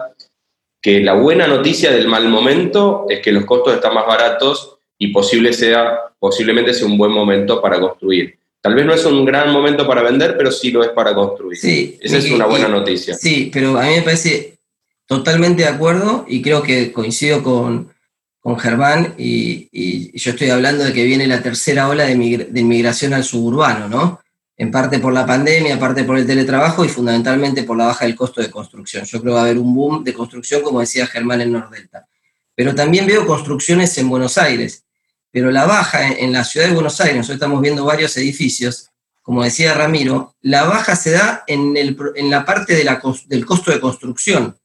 que 0.82 1.00
la 1.00 1.14
buena 1.14 1.46
noticia 1.46 1.90
del 1.90 2.08
mal 2.08 2.28
momento 2.28 3.06
es 3.08 3.20
que 3.20 3.32
los 3.32 3.44
costos 3.44 3.74
están 3.74 3.94
más 3.94 4.06
baratos 4.06 4.78
y 4.98 5.08
posible 5.08 5.52
sea, 5.52 5.98
posiblemente 6.18 6.74
sea 6.74 6.86
un 6.86 6.98
buen 6.98 7.12
momento 7.12 7.60
para 7.60 7.80
construir. 7.80 8.38
Tal 8.62 8.74
vez 8.74 8.84
no 8.84 8.92
es 8.92 9.04
un 9.04 9.24
gran 9.24 9.52
momento 9.52 9.86
para 9.86 10.02
vender, 10.02 10.36
pero 10.36 10.52
sí 10.52 10.70
lo 10.70 10.82
es 10.82 10.90
para 10.90 11.14
construir. 11.14 11.58
Sí, 11.58 11.98
Esa 12.00 12.18
es 12.18 12.30
una 12.30 12.46
buena 12.46 12.68
noticia. 12.68 13.14
Sí, 13.14 13.50
pero 13.52 13.78
a 13.78 13.84
mí 13.84 13.94
me 13.96 14.02
parece 14.02 14.58
totalmente 15.06 15.62
de 15.62 15.68
acuerdo 15.68 16.24
y 16.28 16.42
creo 16.42 16.62
que 16.62 16.92
coincido 16.92 17.42
con, 17.42 17.90
con 18.40 18.58
Germán 18.58 19.14
y, 19.18 19.68
yo 20.18 20.32
estoy 20.32 20.50
hablando 20.50 20.84
de 20.84 20.92
que 20.92 21.04
viene 21.04 21.26
la 21.26 21.42
tercera 21.42 21.88
ola 21.88 22.04
de, 22.04 22.14
de, 22.14 22.60
inmigración 22.60 23.14
al 23.14 23.24
suburbano, 23.24 23.88
¿no? 23.88 24.20
En 24.61 24.70
parte 24.70 24.99
por 24.99 25.12
la 25.12 25.25
pandemia, 25.25 25.73
en 25.73 25.79
parte 25.79 26.05
por 26.05 26.18
el 26.18 26.27
teletrabajo 26.27 26.85
y 26.85 26.88
fundamentalmente 26.88 27.62
por 27.62 27.79
la 27.79 27.87
baja 27.87 28.05
del 28.05 28.14
costo 28.14 28.42
de 28.42 28.51
construcción. 28.51 29.05
Yo 29.05 29.20
creo 29.20 29.33
que 29.33 29.35
va 29.35 29.40
a 29.40 29.44
haber 29.44 29.59
un 29.59 29.75
boom 29.75 30.05
de 30.05 30.12
construcción, 30.12 30.61
como 30.61 30.81
decía 30.81 31.07
Germán 31.07 31.40
en 31.40 31.53
Nordelta. 31.53 32.07
Pero 32.55 32.75
también 32.75 33.07
veo 33.07 33.27
construcciones 33.27 33.96
en 33.96 34.09
Buenos 34.09 34.37
Aires 34.37 34.85
pero 35.31 35.51
la 35.51 35.66
baja 35.66 36.09
en, 36.09 36.33
la 36.33 36.44
ciudad 36.44 36.66
de 36.66 36.75
Buenos 36.75 37.01
Aires, 37.01 37.16
nosotros 37.16 37.37
estamos 37.37 37.61
viendo 37.61 37.85
varios 37.85 38.16
edificios, 38.16 38.90
como 39.23 39.44
decía 39.44 39.75
Ramiro, 39.75 40.35
la 40.40 40.64
baja 40.64 40.96
se 40.96 41.12
da 41.12 41.44
en, 41.46 41.75
la 42.31 42.44
parte 42.44 42.75
del 42.75 43.46
costo 43.46 43.70
de 43.70 43.81
construcción, 43.81 44.59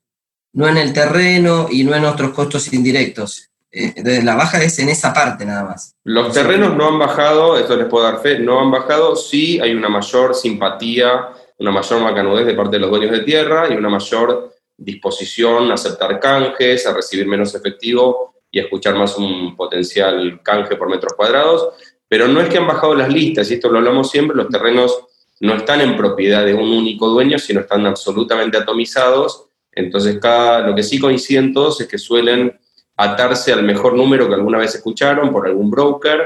no 0.53 0.67
en 0.67 0.77
el 0.77 0.93
terreno 0.93 1.67
y 1.69 1.83
no 1.83 1.93
en 1.93 2.05
otros 2.05 2.31
costos 2.31 2.73
indirectos. 2.73 3.51
Entonces 3.75 4.23
la 4.23 4.35
baja 4.35 4.63
es 4.63 4.79
en 4.79 4.89
esa 4.89 5.13
parte 5.13 5.45
nada 5.45 5.65
más. 5.65 5.95
Los 6.03 6.33
terrenos 6.33 6.75
no 6.75 6.87
han 6.87 6.99
bajado, 6.99 7.57
esto 7.57 7.75
les 7.75 7.87
puedo 7.87 8.05
dar 8.05 8.21
fe, 8.21 8.39
no 8.39 8.59
han 8.59 8.71
bajado, 8.71 9.15
sí 9.15 9.59
hay 9.59 9.73
una 9.73 9.89
mayor 9.89 10.33
simpatía, 10.33 11.29
una 11.59 11.71
mayor 11.71 12.01
macanudez 12.01 12.45
de 12.45 12.53
parte 12.53 12.77
de 12.77 12.79
los 12.79 12.89
dueños 12.89 13.11
de 13.11 13.19
tierra 13.19 13.67
y 13.69 13.75
una 13.75 13.89
mayor 13.89 14.53
disposición 14.77 15.71
a 15.71 15.73
aceptar 15.73 16.19
canjes, 16.19 16.87
a 16.87 16.93
recibir 16.93 17.27
menos 17.27 17.53
efectivo 17.55 18.35
y 18.49 18.59
a 18.59 18.63
escuchar 18.63 18.95
más 18.95 19.17
un 19.17 19.55
potencial 19.55 20.39
canje 20.41 20.75
por 20.75 20.89
metros 20.89 21.13
cuadrados, 21.13 21.69
pero 22.07 22.27
no 22.27 22.39
es 22.39 22.49
que 22.49 22.57
han 22.57 22.67
bajado 22.67 22.95
las 22.95 23.09
listas, 23.09 23.49
y 23.51 23.55
esto 23.55 23.69
lo 23.69 23.79
hablamos 23.79 24.09
siempre, 24.09 24.37
los 24.37 24.49
terrenos 24.49 24.97
no 25.41 25.55
están 25.55 25.81
en 25.81 25.97
propiedad 25.97 26.45
de 26.45 26.53
un 26.53 26.69
único 26.69 27.09
dueño, 27.09 27.37
sino 27.37 27.61
están 27.61 27.85
absolutamente 27.85 28.57
atomizados, 28.57 29.45
entonces 29.71 30.19
cada, 30.21 30.61
lo 30.61 30.73
que 30.73 30.83
sí 30.83 30.99
coinciden 30.99 31.53
todos 31.53 31.81
es 31.81 31.87
que 31.87 31.97
suelen 31.97 32.57
atarse 32.97 33.51
al 33.51 33.63
mejor 33.63 33.93
número 33.93 34.27
que 34.27 34.35
alguna 34.35 34.57
vez 34.57 34.75
escucharon 34.75 35.31
por 35.31 35.47
algún 35.47 35.69
broker 35.69 36.21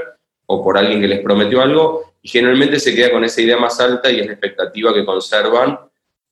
o 0.46 0.64
por 0.64 0.78
alguien 0.78 1.02
que 1.02 1.08
les 1.08 1.20
prometió 1.22 1.62
algo, 1.62 2.14
y 2.22 2.30
generalmente 2.30 2.80
se 2.80 2.96
queda 2.96 3.12
con 3.12 3.24
esa 3.24 3.42
idea 3.42 3.58
más 3.58 3.80
alta 3.80 4.12
y 4.12 4.20
es 4.20 4.26
la 4.26 4.34
expectativa 4.34 4.94
que 4.94 5.06
conservan 5.06 5.80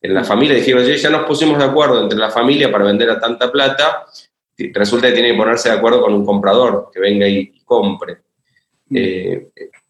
en 0.02 0.14
la 0.14 0.24
familia. 0.24 0.56
Dijeron, 0.56 0.84
ya 0.84 1.10
nos 1.10 1.26
pusimos 1.26 1.58
de 1.58 1.66
acuerdo 1.66 2.02
entre 2.02 2.18
la 2.18 2.30
familia 2.30 2.72
para 2.72 2.86
vender 2.86 3.10
a 3.10 3.20
tanta 3.20 3.52
plata, 3.52 4.06
resulta 4.58 5.08
que 5.08 5.14
tiene 5.14 5.32
que 5.32 5.38
ponerse 5.38 5.70
de 5.70 5.76
acuerdo 5.76 6.02
con 6.02 6.14
un 6.14 6.26
comprador 6.26 6.90
que 6.94 7.00
venga 7.00 7.28
y, 7.28 7.54
compre. 7.64 8.18
Mm. 8.90 8.98
Eh, 8.98 9.48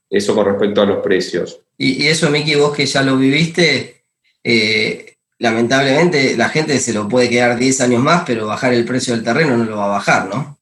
eso 0.10 0.34
con 0.36 0.46
respecto 0.46 0.82
a 0.82 0.86
los 0.86 0.98
precios. 0.98 1.62
Y, 1.78 2.08
eso, 2.08 2.30
Miki, 2.30 2.56
vos 2.56 2.76
que 2.76 2.86
ya 2.86 3.04
lo 3.04 3.18
viviste, 3.18 4.04
eh, 4.44 5.17
lamentablemente 5.40 6.36
la 6.38 6.50
gente 6.50 6.78
se 6.80 6.94
lo 6.94 7.08
puede 7.08 7.30
quedar 7.30 7.58
10 7.58 7.82
años 7.82 8.04
más, 8.04 8.24
pero 8.26 8.48
bajar 8.48 8.74
el 8.74 8.86
precio 8.86 9.14
del 9.14 9.24
terreno 9.24 9.58
no 9.58 9.66
lo 9.66 9.78
va 9.78 9.86
a 9.86 9.98
bajar, 9.98 10.30
¿no? 10.30 10.58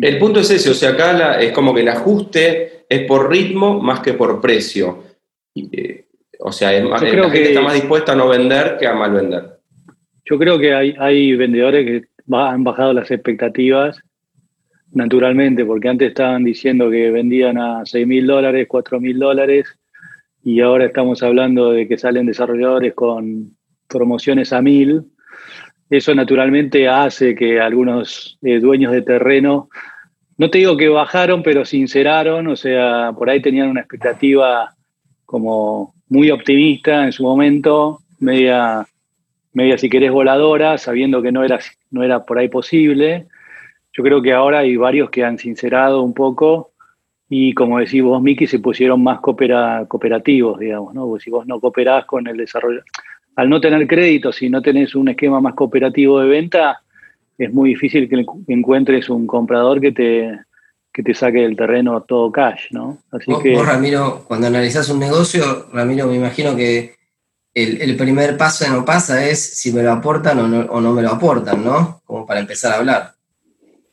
El 0.00 0.18
punto 0.18 0.40
es 0.40 0.50
ese, 0.50 0.70
o 0.70 0.74
sea, 0.74 0.90
acá 0.90 1.40
es 1.40 1.52
como 1.52 1.74
que 1.74 1.80
el 1.80 1.88
ajuste 1.88 2.84
es 2.88 3.06
por 3.06 3.30
ritmo 3.30 3.80
más 3.80 4.00
que 4.00 4.12
por 4.12 4.40
precio. 4.40 5.02
Eh, 5.54 6.04
o 6.40 6.52
sea, 6.52 6.72
la 6.72 6.98
gente 6.98 7.42
está 7.42 7.62
más 7.62 7.74
dispuesta 7.74 8.12
a 8.12 8.16
no 8.16 8.28
vender 8.28 8.76
que 8.78 8.86
a 8.86 8.94
mal 8.94 9.12
vender. 9.12 9.58
Yo 10.24 10.38
creo 10.38 10.58
que 10.58 10.74
hay, 10.74 10.94
hay 10.98 11.34
vendedores 11.34 11.84
que 11.84 12.08
han 12.30 12.64
bajado 12.64 12.92
las 12.92 13.10
expectativas 13.10 13.98
naturalmente, 14.92 15.64
porque 15.64 15.88
antes 15.88 16.08
estaban 16.08 16.44
diciendo 16.44 16.90
que 16.90 17.10
vendían 17.10 17.58
a 17.58 17.84
6 17.84 18.06
mil 18.06 18.26
dólares, 18.26 18.66
4 18.68 19.00
mil 19.00 19.18
dólares, 19.18 19.66
y 20.42 20.60
ahora 20.60 20.86
estamos 20.86 21.22
hablando 21.22 21.72
de 21.72 21.88
que 21.88 21.98
salen 21.98 22.26
desarrolladores 22.26 22.94
con 22.94 23.57
promociones 23.88 24.52
a 24.52 24.62
mil. 24.62 25.04
Eso 25.90 26.14
naturalmente 26.14 26.88
hace 26.88 27.34
que 27.34 27.60
algunos 27.60 28.38
eh, 28.42 28.60
dueños 28.60 28.92
de 28.92 29.02
terreno, 29.02 29.70
no 30.36 30.50
te 30.50 30.58
digo 30.58 30.76
que 30.76 30.88
bajaron, 30.88 31.42
pero 31.42 31.64
sinceraron, 31.64 32.46
o 32.46 32.56
sea, 32.56 33.12
por 33.16 33.30
ahí 33.30 33.40
tenían 33.40 33.68
una 33.68 33.80
expectativa 33.80 34.74
como 35.24 35.94
muy 36.08 36.30
optimista 36.30 37.04
en 37.04 37.12
su 37.12 37.22
momento, 37.22 38.00
media, 38.20 38.86
media 39.52 39.78
si 39.78 39.88
querés 39.88 40.12
voladora, 40.12 40.78
sabiendo 40.78 41.22
que 41.22 41.32
no 41.32 41.42
era, 41.42 41.58
no 41.90 42.02
era 42.02 42.24
por 42.24 42.38
ahí 42.38 42.48
posible. 42.48 43.26
Yo 43.92 44.04
creo 44.04 44.22
que 44.22 44.32
ahora 44.32 44.60
hay 44.60 44.76
varios 44.76 45.10
que 45.10 45.24
han 45.24 45.38
sincerado 45.38 46.02
un 46.02 46.14
poco 46.14 46.72
y 47.28 47.52
como 47.52 47.78
decís 47.78 48.02
vos, 48.02 48.22
Miki, 48.22 48.46
se 48.46 48.58
pusieron 48.58 49.02
más 49.02 49.20
cooperativos, 49.20 50.58
digamos, 50.58 50.94
¿no? 50.94 51.06
Porque 51.06 51.24
si 51.24 51.30
vos 51.30 51.46
no 51.46 51.60
cooperás 51.60 52.06
con 52.06 52.26
el 52.26 52.36
desarrollo, 52.36 52.82
al 53.38 53.48
no 53.48 53.60
tener 53.60 53.86
crédito, 53.86 54.32
si 54.32 54.50
no 54.50 54.60
tenés 54.60 54.96
un 54.96 55.10
esquema 55.10 55.40
más 55.40 55.54
cooperativo 55.54 56.18
de 56.18 56.26
venta, 56.26 56.82
es 57.38 57.54
muy 57.54 57.70
difícil 57.70 58.08
que 58.08 58.26
encuentres 58.52 59.08
un 59.08 59.28
comprador 59.28 59.80
que 59.80 59.92
te, 59.92 60.40
que 60.92 61.04
te 61.04 61.14
saque 61.14 61.42
del 61.42 61.54
terreno 61.54 62.02
todo 62.02 62.32
cash, 62.32 62.72
¿no? 62.72 62.98
Así 63.12 63.30
que... 63.40 63.54
vos, 63.54 63.64
Ramiro, 63.64 64.24
cuando 64.26 64.48
analizás 64.48 64.88
un 64.90 64.98
negocio, 64.98 65.68
Ramiro, 65.72 66.08
me 66.08 66.16
imagino 66.16 66.56
que 66.56 66.96
el, 67.54 67.96
primer 67.96 68.36
paso 68.36 68.68
no 68.72 68.84
pasa 68.84 69.24
es 69.24 69.38
si 69.40 69.72
me 69.72 69.84
lo 69.84 69.92
aportan 69.92 70.40
o 70.40 70.48
no, 70.48 70.60
o 70.72 70.80
no 70.80 70.92
me 70.92 71.02
lo 71.02 71.10
aportan, 71.10 71.64
¿no? 71.64 72.00
Como 72.04 72.26
para 72.26 72.40
empezar 72.40 72.72
a 72.72 72.78
hablar. 72.78 73.12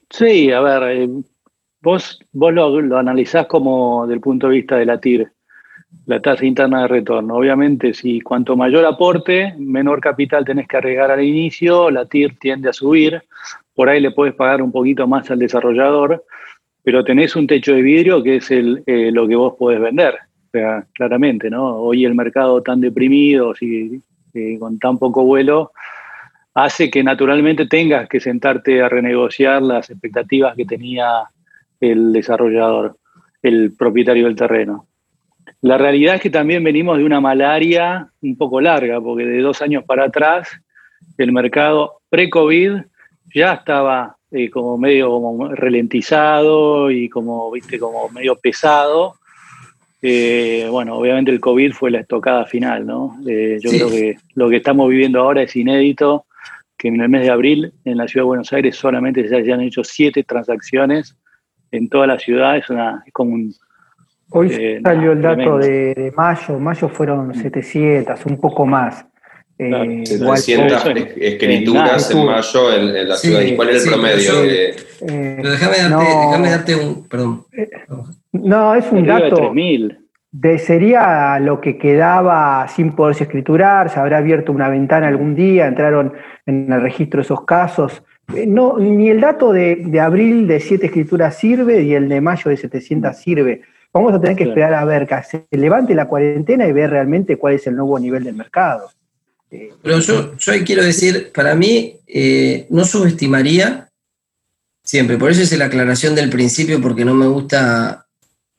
Sí, 0.09 0.51
a 0.51 0.59
ver, 0.61 1.03
eh, 1.03 1.09
vos, 1.83 2.19
vos 2.31 2.51
lo, 2.51 2.97
analizás 2.97 3.45
como 3.45 4.07
del 4.07 4.21
punto 4.21 4.47
de 4.47 4.55
vista 4.55 4.77
de 4.77 4.87
la 4.87 4.99
TIR, 4.99 5.31
la 6.05 6.19
tasa 6.21 6.45
interna 6.45 6.83
de 6.83 6.87
retorno. 6.87 7.35
Obviamente, 7.35 7.93
si 7.93 8.21
cuanto 8.21 8.55
mayor 8.55 8.85
aporte, 8.85 9.53
menor 9.57 9.99
capital 9.99 10.45
tenés 10.45 10.67
que 10.67 10.77
arriesgar 10.77 11.11
al 11.11 11.23
inicio, 11.23 11.89
la 11.89 12.05
TIR 12.05 12.37
tiende 12.39 12.69
a 12.69 12.73
subir, 12.73 13.23
por 13.73 13.89
ahí 13.89 13.99
le 13.99 14.11
puedes 14.11 14.35
pagar 14.35 14.61
un 14.61 14.71
poquito 14.71 15.07
más 15.07 15.29
al 15.31 15.39
desarrollador, 15.39 16.23
pero 16.83 17.03
tenés 17.03 17.35
un 17.35 17.47
techo 17.47 17.73
de 17.73 17.81
vidrio 17.81 18.21
que 18.21 18.37
es 18.37 18.51
el, 18.51 18.83
eh, 18.85 19.11
lo 19.11 19.27
que 19.27 19.35
vos 19.35 19.55
podés 19.57 19.81
vender, 19.81 20.13
o 20.13 20.51
sea, 20.51 20.85
claramente, 20.93 21.49
¿no? 21.49 21.77
Hoy 21.77 22.05
el 22.05 22.13
mercado 22.13 22.61
tan 22.61 22.79
deprimido, 22.79 23.53
y, 23.59 24.01
eh, 24.33 24.57
con 24.59 24.77
tan 24.77 24.97
poco 24.99 25.23
vuelo, 25.23 25.71
hace 26.53 26.89
que 26.89 27.03
naturalmente 27.03 27.65
tengas 27.65 28.07
que 28.07 28.19
sentarte 28.19 28.81
a 28.81 28.89
renegociar 28.89 29.61
las 29.61 29.89
expectativas 29.89 30.55
que 30.55 30.65
tenía 30.65 31.23
el 31.79 32.13
desarrollador, 32.13 32.97
el 33.41 33.73
propietario 33.75 34.25
del 34.25 34.35
terreno. 34.35 34.87
La 35.61 35.77
realidad 35.77 36.15
es 36.15 36.21
que 36.21 36.29
también 36.29 36.63
venimos 36.63 36.97
de 36.97 37.03
una 37.03 37.19
malaria 37.19 38.09
un 38.21 38.37
poco 38.37 38.61
larga, 38.61 39.01
porque 39.01 39.25
de 39.25 39.41
dos 39.41 39.61
años 39.61 39.83
para 39.85 40.05
atrás 40.05 40.49
el 41.17 41.31
mercado 41.31 42.01
pre-COVID 42.09 42.81
ya 43.33 43.53
estaba 43.53 44.17
eh, 44.31 44.49
como 44.49 44.77
medio 44.77 45.09
como 45.09 45.53
ralentizado 45.53 46.91
y 46.91 47.09
como, 47.09 47.51
viste, 47.51 47.79
como 47.79 48.09
medio 48.09 48.35
pesado. 48.35 49.15
Eh, 50.01 50.67
bueno, 50.69 50.95
obviamente 50.97 51.31
el 51.31 51.39
COVID 51.39 51.71
fue 51.71 51.89
la 51.89 52.01
estocada 52.01 52.45
final, 52.45 52.85
¿no? 52.85 53.17
Eh, 53.27 53.57
yo 53.61 53.71
creo 53.71 53.89
que 53.89 54.17
lo 54.35 54.49
que 54.49 54.57
estamos 54.57 54.89
viviendo 54.89 55.19
ahora 55.19 55.41
es 55.41 55.55
inédito 55.55 56.25
que 56.77 56.89
en 56.89 57.01
el 57.01 57.09
mes 57.09 57.23
de 57.23 57.31
abril 57.31 57.73
en 57.85 57.97
la 57.97 58.07
ciudad 58.07 58.23
de 58.23 58.27
Buenos 58.27 58.53
Aires 58.53 58.75
solamente 58.75 59.27
se 59.27 59.35
hayan 59.35 59.61
hecho 59.61 59.83
siete 59.83 60.23
transacciones 60.23 61.15
en 61.71 61.89
toda 61.89 62.07
la 62.07 62.19
ciudad, 62.19 62.57
es, 62.57 62.69
una, 62.69 63.03
como 63.13 63.33
un... 63.33 63.53
Hoy 64.37 64.49
eh, 64.51 64.81
salió 64.83 65.13
el 65.13 65.21
dato 65.21 65.57
de, 65.57 66.13
mayo, 66.15 66.59
mayo 66.59 66.89
fueron 66.89 67.33
700, 67.33 68.25
un 68.25 68.37
poco 68.37 68.65
más. 68.65 69.05
Eh, 69.57 70.03
700 70.05 70.83
escrituras 71.15 72.11
en 72.11 72.25
mayo 72.25 72.73
en, 72.73 73.07
la 73.07 73.15
ciudad. 73.15 73.41
¿Y 73.41 73.55
cuál 73.55 73.69
es 73.69 73.85
el 73.85 73.93
promedio? 73.93 74.43
Eh, 74.43 74.75
pero 74.99 75.51
déjame 75.51 75.77
darte, 75.77 76.05
déjame 76.05 76.49
darte 76.49 76.75
un. 76.75 77.07
Perdón. 77.07 77.45
Eh, 77.53 77.69
no, 78.33 78.75
es 78.75 78.91
un 78.91 79.07
dato. 79.07 79.35
De 79.35 79.41
3000 79.41 79.99
sería 80.57 81.39
lo 81.39 81.61
que 81.61 81.77
quedaba 81.77 82.67
sin 82.67 82.91
poderse 82.91 83.23
escriturar, 83.23 83.89
se 83.89 84.01
habrá 84.01 84.17
abierto 84.17 84.51
una 84.51 84.67
ventana 84.67 85.07
algún 85.07 85.33
día, 85.33 85.65
entraron 85.65 86.11
en 86.45 86.69
el 86.71 86.81
registro 86.81 87.21
esos 87.21 87.45
casos. 87.45 88.03
Eh, 88.35 88.45
no, 88.47 88.77
ni 88.79 89.09
el 89.09 89.21
dato 89.21 89.53
de, 89.53 89.99
abril 90.01 90.45
de 90.47 90.59
siete 90.59 90.87
escrituras 90.87 91.37
sirve 91.37 91.83
y 91.83 91.93
el 91.93 92.09
de 92.09 92.19
mayo 92.19 92.49
de 92.49 92.57
700 92.57 93.15
sirve. 93.15 93.61
Vamos 93.95 94.13
a 94.13 94.19
tener 94.19 94.35
que 94.35 94.43
esperar 94.43 94.73
a 94.73 94.83
ver 94.83 95.07
que 95.07 95.15
se 95.23 95.47
levante 95.51 95.95
la 95.95 96.09
cuarentena 96.09 96.67
y 96.67 96.73
ver 96.73 96.89
realmente 96.89 97.37
cuál 97.37 97.53
es 97.53 97.65
el 97.65 97.77
nuevo 97.77 97.97
nivel 97.97 98.25
del 98.25 98.35
mercado. 98.35 98.91
Eh, 99.49 99.69
Pero 99.81 99.99
yo, 99.99 100.35
yo 100.37 100.53
quiero 100.65 100.83
decir, 100.83 101.31
para 101.33 101.55
mí 101.55 101.95
eh, 102.05 102.67
no 102.71 102.83
subestimaría 102.83 103.87
siempre, 104.83 105.17
por 105.17 105.31
eso 105.31 105.43
es 105.43 105.57
la 105.57 105.67
aclaración 105.67 106.13
del 106.13 106.29
principio, 106.29 106.81
porque 106.81 107.05
no 107.05 107.13
me 107.13 107.27
gusta 107.27 108.05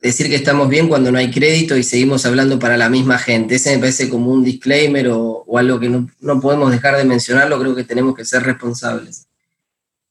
decir 0.01 0.31
que 0.31 0.37
estamos 0.37 0.71
bien 0.71 0.89
cuando 0.89 1.13
no 1.13 1.19
hay 1.19 1.31
crédito 1.31 1.77
y 1.77 1.83
seguimos 1.83 2.25
hablando 2.25 2.59
para 2.59 2.79
la 2.79 2.89
misma 2.89 3.19
gente. 3.19 3.57
Ese 3.57 3.75
me 3.75 3.81
parece 3.81 4.09
como 4.09 4.31
un 4.31 4.43
disclaimer 4.43 5.09
o, 5.11 5.45
algo 5.59 5.79
que 5.79 5.91
no, 5.91 6.41
podemos 6.41 6.71
dejar 6.71 6.97
de 6.97 7.05
mencionarlo, 7.05 7.61
creo 7.61 7.75
que 7.75 7.85
tenemos 7.85 8.17
que 8.17 8.25
ser 8.25 8.43
responsables. 8.43 9.27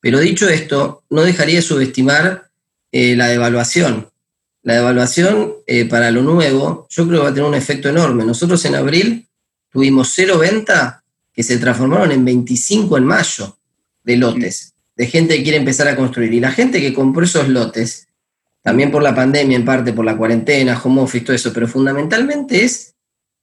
Pero 0.01 0.19
dicho 0.19 0.47
esto, 0.47 1.01
no 1.09 1.23
dejaría 1.23 1.55
de 1.55 1.61
subestimar 1.63 2.51
eh, 2.91 3.15
la 3.15 3.27
devaluación. 3.27 4.11
La 4.65 4.73
devaluación 4.73 5.53
eh, 5.67 5.85
para 5.85 6.09
lo 6.09 6.23
nuevo, 6.23 6.87
yo 6.89 7.07
creo 7.07 7.19
que 7.19 7.23
va 7.25 7.29
a 7.29 7.33
tener 7.35 7.47
un 7.47 7.53
efecto 7.53 7.87
enorme. 7.87 8.25
Nosotros 8.25 8.65
en 8.65 8.73
abril 8.73 9.27
tuvimos 9.69 10.11
cero 10.15 10.39
venta 10.39 11.03
que 11.31 11.43
se 11.43 11.59
transformaron 11.59 12.11
en 12.11 12.25
25 12.25 12.97
en 12.97 13.05
mayo 13.05 13.59
de 14.03 14.17
lotes, 14.17 14.73
de 14.95 15.05
gente 15.05 15.37
que 15.37 15.43
quiere 15.43 15.59
empezar 15.59 15.87
a 15.87 15.95
construir. 15.95 16.33
Y 16.33 16.39
la 16.39 16.51
gente 16.51 16.81
que 16.81 16.95
compró 16.95 17.25
esos 17.25 17.47
lotes 17.47 18.07
también 18.63 18.89
por 18.89 19.03
la 19.03 19.13
pandemia, 19.13 19.55
en 19.55 19.65
parte 19.65 19.93
por 19.93 20.03
la 20.03 20.17
cuarentena, 20.17 20.81
home 20.83 21.01
office, 21.01 21.23
todo 21.23 21.35
eso, 21.35 21.53
pero 21.53 21.67
fundamentalmente 21.67 22.63
es, 22.63 22.95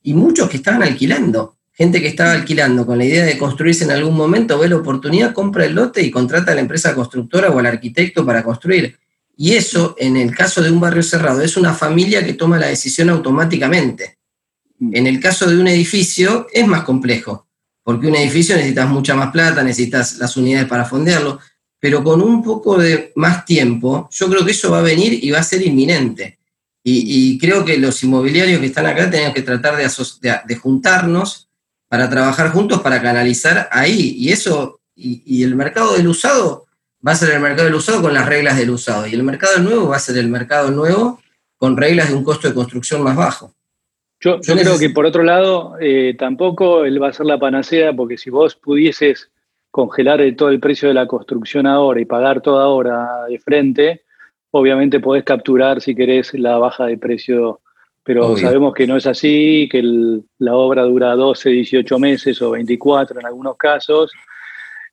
y 0.03 0.15
muchos 0.15 0.51
que 0.51 0.57
estaban 0.57 0.83
alquilando, 0.83 1.57
gente 1.71 2.01
que 2.01 2.09
estaba 2.09 2.33
alquilando 2.33 2.85
con 2.85 2.99
la 2.99 3.05
idea 3.05 3.25
de 3.25 3.39
construirse 3.39 3.85
en 3.85 3.93
algún 3.93 4.17
momento, 4.17 4.59
ve 4.59 4.69
la 4.69 4.75
oportunidad, 4.75 5.33
compra 5.33 5.67
el 5.67 5.77
lote 5.77 6.03
y 6.03 6.11
contrata 6.11 6.51
a 6.51 6.57
la 6.57 6.63
empresa 6.63 6.97
constructora 6.97 7.49
o 7.51 7.61
al 7.61 7.67
arquitecto 7.67 8.27
para 8.27 8.43
construir. 8.43 8.99
Y 9.43 9.55
eso, 9.55 9.97
en 9.99 10.17
el 10.17 10.33
caso 10.37 10.63
de 10.63 10.71
un 10.71 10.79
barrio 10.79 11.03
cerrado, 11.03 11.41
es 11.41 11.57
una 11.57 11.75
familia 11.75 12.25
que 12.25 12.35
toma 12.35 12.61
la 12.61 12.69
decisión 12.69 13.11
automáticamente. 13.11 14.19
En 14.79 15.09
el 15.09 15.19
caso 15.19 15.51
de 15.51 15.59
un 15.59 15.67
edificio 15.67 16.47
es 16.53 16.65
más 16.65 16.85
complejo, 16.85 17.49
porque 17.83 18.07
un 18.07 18.15
edificio 18.15 18.55
necesitas 18.55 18.89
mucha 18.89 19.17
más 19.17 19.33
plata, 19.33 19.65
necesitas 19.65 20.19
las 20.19 20.37
unidades 20.37 20.69
para 20.69 20.85
fondearlo, 20.85 21.41
pero 21.81 22.05
con 22.05 22.23
un 22.23 22.41
poco 22.41 22.79
de 22.79 23.11
más 23.17 23.45
tiempo, 23.45 24.09
yo 24.13 24.31
creo 24.31 24.45
que 24.45 24.53
eso 24.53 24.71
va 24.71 24.79
a 24.79 24.83
venir 24.83 25.19
y 25.25 25.33
va 25.33 25.41
a 25.41 25.43
ser 25.43 25.67
inminente. 25.67 26.39
Y, 26.85 27.37
creo 27.39 27.65
que 27.65 27.79
los 27.79 28.01
inmobiliarios 28.05 28.61
que 28.61 28.67
están 28.67 28.87
acá 28.87 29.11
tenemos 29.11 29.35
que 29.35 29.43
tratar 29.43 29.75
de, 29.75 29.91
de, 30.47 30.55
juntarnos 30.55 31.49
para 31.89 32.09
trabajar 32.09 32.53
juntos 32.53 32.81
para 32.81 33.03
canalizar 33.03 33.69
ahí. 33.73 34.15
Y 34.19 34.31
eso, 34.31 34.81
y, 34.95 35.43
el 35.43 35.57
mercado 35.57 35.97
del 35.97 36.07
usado 36.07 36.67
va 37.07 37.13
a 37.13 37.17
ser 37.17 37.35
el 37.35 37.41
mercado 37.41 37.65
del 37.65 37.75
usado 37.75 38.03
con 38.03 38.15
las 38.15 38.29
reglas 38.29 38.57
del 38.57 38.71
usado. 38.71 39.07
Y 39.07 39.15
el 39.15 39.23
mercado 39.23 39.59
nuevo 39.59 39.89
va 39.89 39.97
a 39.97 40.01
ser 40.01 40.17
el 40.19 40.29
mercado 40.29 40.71
nuevo 40.71 41.21
con 41.57 41.77
reglas 41.77 42.09
de 42.09 42.15
un 42.15 42.25
costo 42.25 42.49
de 42.49 42.55
construcción 42.55 43.03
más 43.03 43.17
bajo. 43.17 43.55
Yo, 44.21 44.39
creo 44.41 44.79
que 44.79 44.91
por 44.91 45.05
otro 45.05 45.25
lado, 45.25 45.77
eh, 45.81 46.15
tampoco 46.17 46.85
él 46.85 47.03
va 47.03 47.09
a 47.09 47.13
ser 47.13 47.27
la 47.27 47.41
panacea, 47.41 47.93
porque 47.93 48.17
si 48.17 48.31
vos 48.31 48.55
pudieses 48.55 49.31
congelar 49.73 50.21
todo 50.37 50.51
el 50.51 50.61
precio 50.61 50.87
de 50.87 50.95
la 50.95 51.09
construcción 51.09 51.67
ahora 51.67 52.01
y 52.01 52.05
pagar 52.05 52.41
toda 52.41 52.69
hora 52.69 53.25
de 53.29 53.39
frente, 53.41 54.03
obviamente 54.53 55.01
podés 55.01 55.25
capturar, 55.25 55.81
si 55.81 55.95
querés, 55.97 56.33
la 56.35 56.59
baja 56.59 56.87
de 56.87 56.99
precio, 56.99 57.61
pero 58.05 58.37
sabemos 58.37 58.75
que 58.75 58.87
no 58.87 58.97
es 58.97 59.07
así, 59.07 59.69
que 59.71 59.83
la 60.39 60.55
obra 60.55 60.83
dura 60.83 61.17
12, 61.17 61.51
18 61.51 61.99
meses 61.99 62.41
o 62.43 62.51
24 62.51 63.19
en 63.19 63.27
algunos 63.27 63.57
casos. 63.57 64.13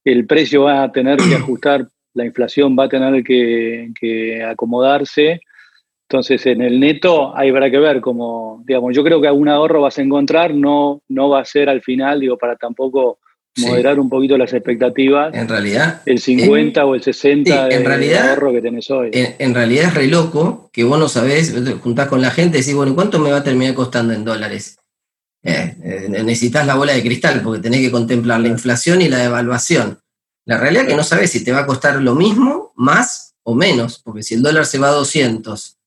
El 0.03 0.25
precio 0.25 0.63
va 0.63 0.83
a 0.83 0.91
tener 0.91 1.17
que 1.17 1.35
ajustar, 1.35 1.87
la 2.19 2.25
inflación 2.25 2.75
va 2.77 2.86
a 2.86 2.89
tener 2.89 3.23
que, 3.23 4.43
acomodarse. 4.45 5.41
Entonces, 6.08 6.45
en 6.45 6.62
el 6.62 6.79
neto 6.79 7.36
habrá 7.36 7.69
que 7.69 7.79
ver 7.79 8.01
cómo, 8.01 8.63
digamos, 8.65 8.95
yo 8.95 9.03
creo 9.03 9.21
que 9.21 9.27
algún 9.27 9.47
ahorro 9.47 9.82
vas 9.82 9.97
a 9.97 10.01
encontrar, 10.01 10.53
no, 10.53 11.01
no 11.08 11.29
va 11.29 11.41
a 11.41 11.45
ser 11.45 11.69
al 11.69 11.82
final, 11.82 12.19
digo, 12.19 12.38
para 12.38 12.55
tampoco 12.55 13.19
moderar 13.58 13.99
un 13.99 14.10
poquito 14.10 14.38
las 14.38 14.53
expectativas. 14.53 15.34
En 15.34 15.47
realidad. 15.47 16.01
El 16.05 16.19
50 16.19 16.86
o 16.86 16.95
el 16.95 17.03
60 17.03 17.67
de, 17.67 18.17
ahorro 18.17 18.51
que 18.53 18.62
tenés 18.62 18.89
hoy. 18.89 19.12
En, 19.13 19.53
realidad 19.53 19.86
es 19.86 19.93
re 19.93 20.08
loco 20.08 20.69
que 20.73 20.84
vos 20.84 20.99
no 20.99 21.08
sabés, 21.08 21.55
juntás 21.82 22.08
con 22.08 22.21
la 22.21 22.32
gente 22.32 22.58
y 22.58 22.62
decís, 22.62 22.75
bueno, 22.75 22.95
¿cuánto 22.95 23.19
me 23.19 23.32
va 23.32 23.38
a 23.38 23.43
terminar 23.43 23.75
costando 23.75 24.13
en 24.13 24.25
dólares? 24.25 24.77
Eh, 25.43 25.75
eh, 25.84 26.08
necesitas 26.10 26.65
la 26.65 26.75
bola 26.75 26.93
de 26.93 27.01
cristal 27.01 27.41
porque 27.41 27.62
tenés 27.62 27.82
que 27.82 27.91
contemplar 27.91 28.41
la 28.41 28.49
inflación 28.49 29.01
y 29.01 29.08
la 29.08 29.19
devaluación. 29.19 29.99
La 30.49 30.57
realidad 30.57 30.85
es 30.85 30.89
que 30.89 30.95
no 30.95 31.03
sabes 31.03 31.29
si 31.29 31.43
te 31.43 31.51
va 31.51 31.59
a 31.59 31.65
costar 31.67 32.01
lo 32.01 32.15
mismo, 32.15 32.73
más 32.75 33.35
o 33.43 33.53
menos, 33.53 34.01
porque 34.03 34.23
si 34.23 34.33
el 34.33 34.41
dólar 34.41 34.65
se 34.65 34.79
va 34.79 34.88
a 34.88 34.93
200 34.93 35.77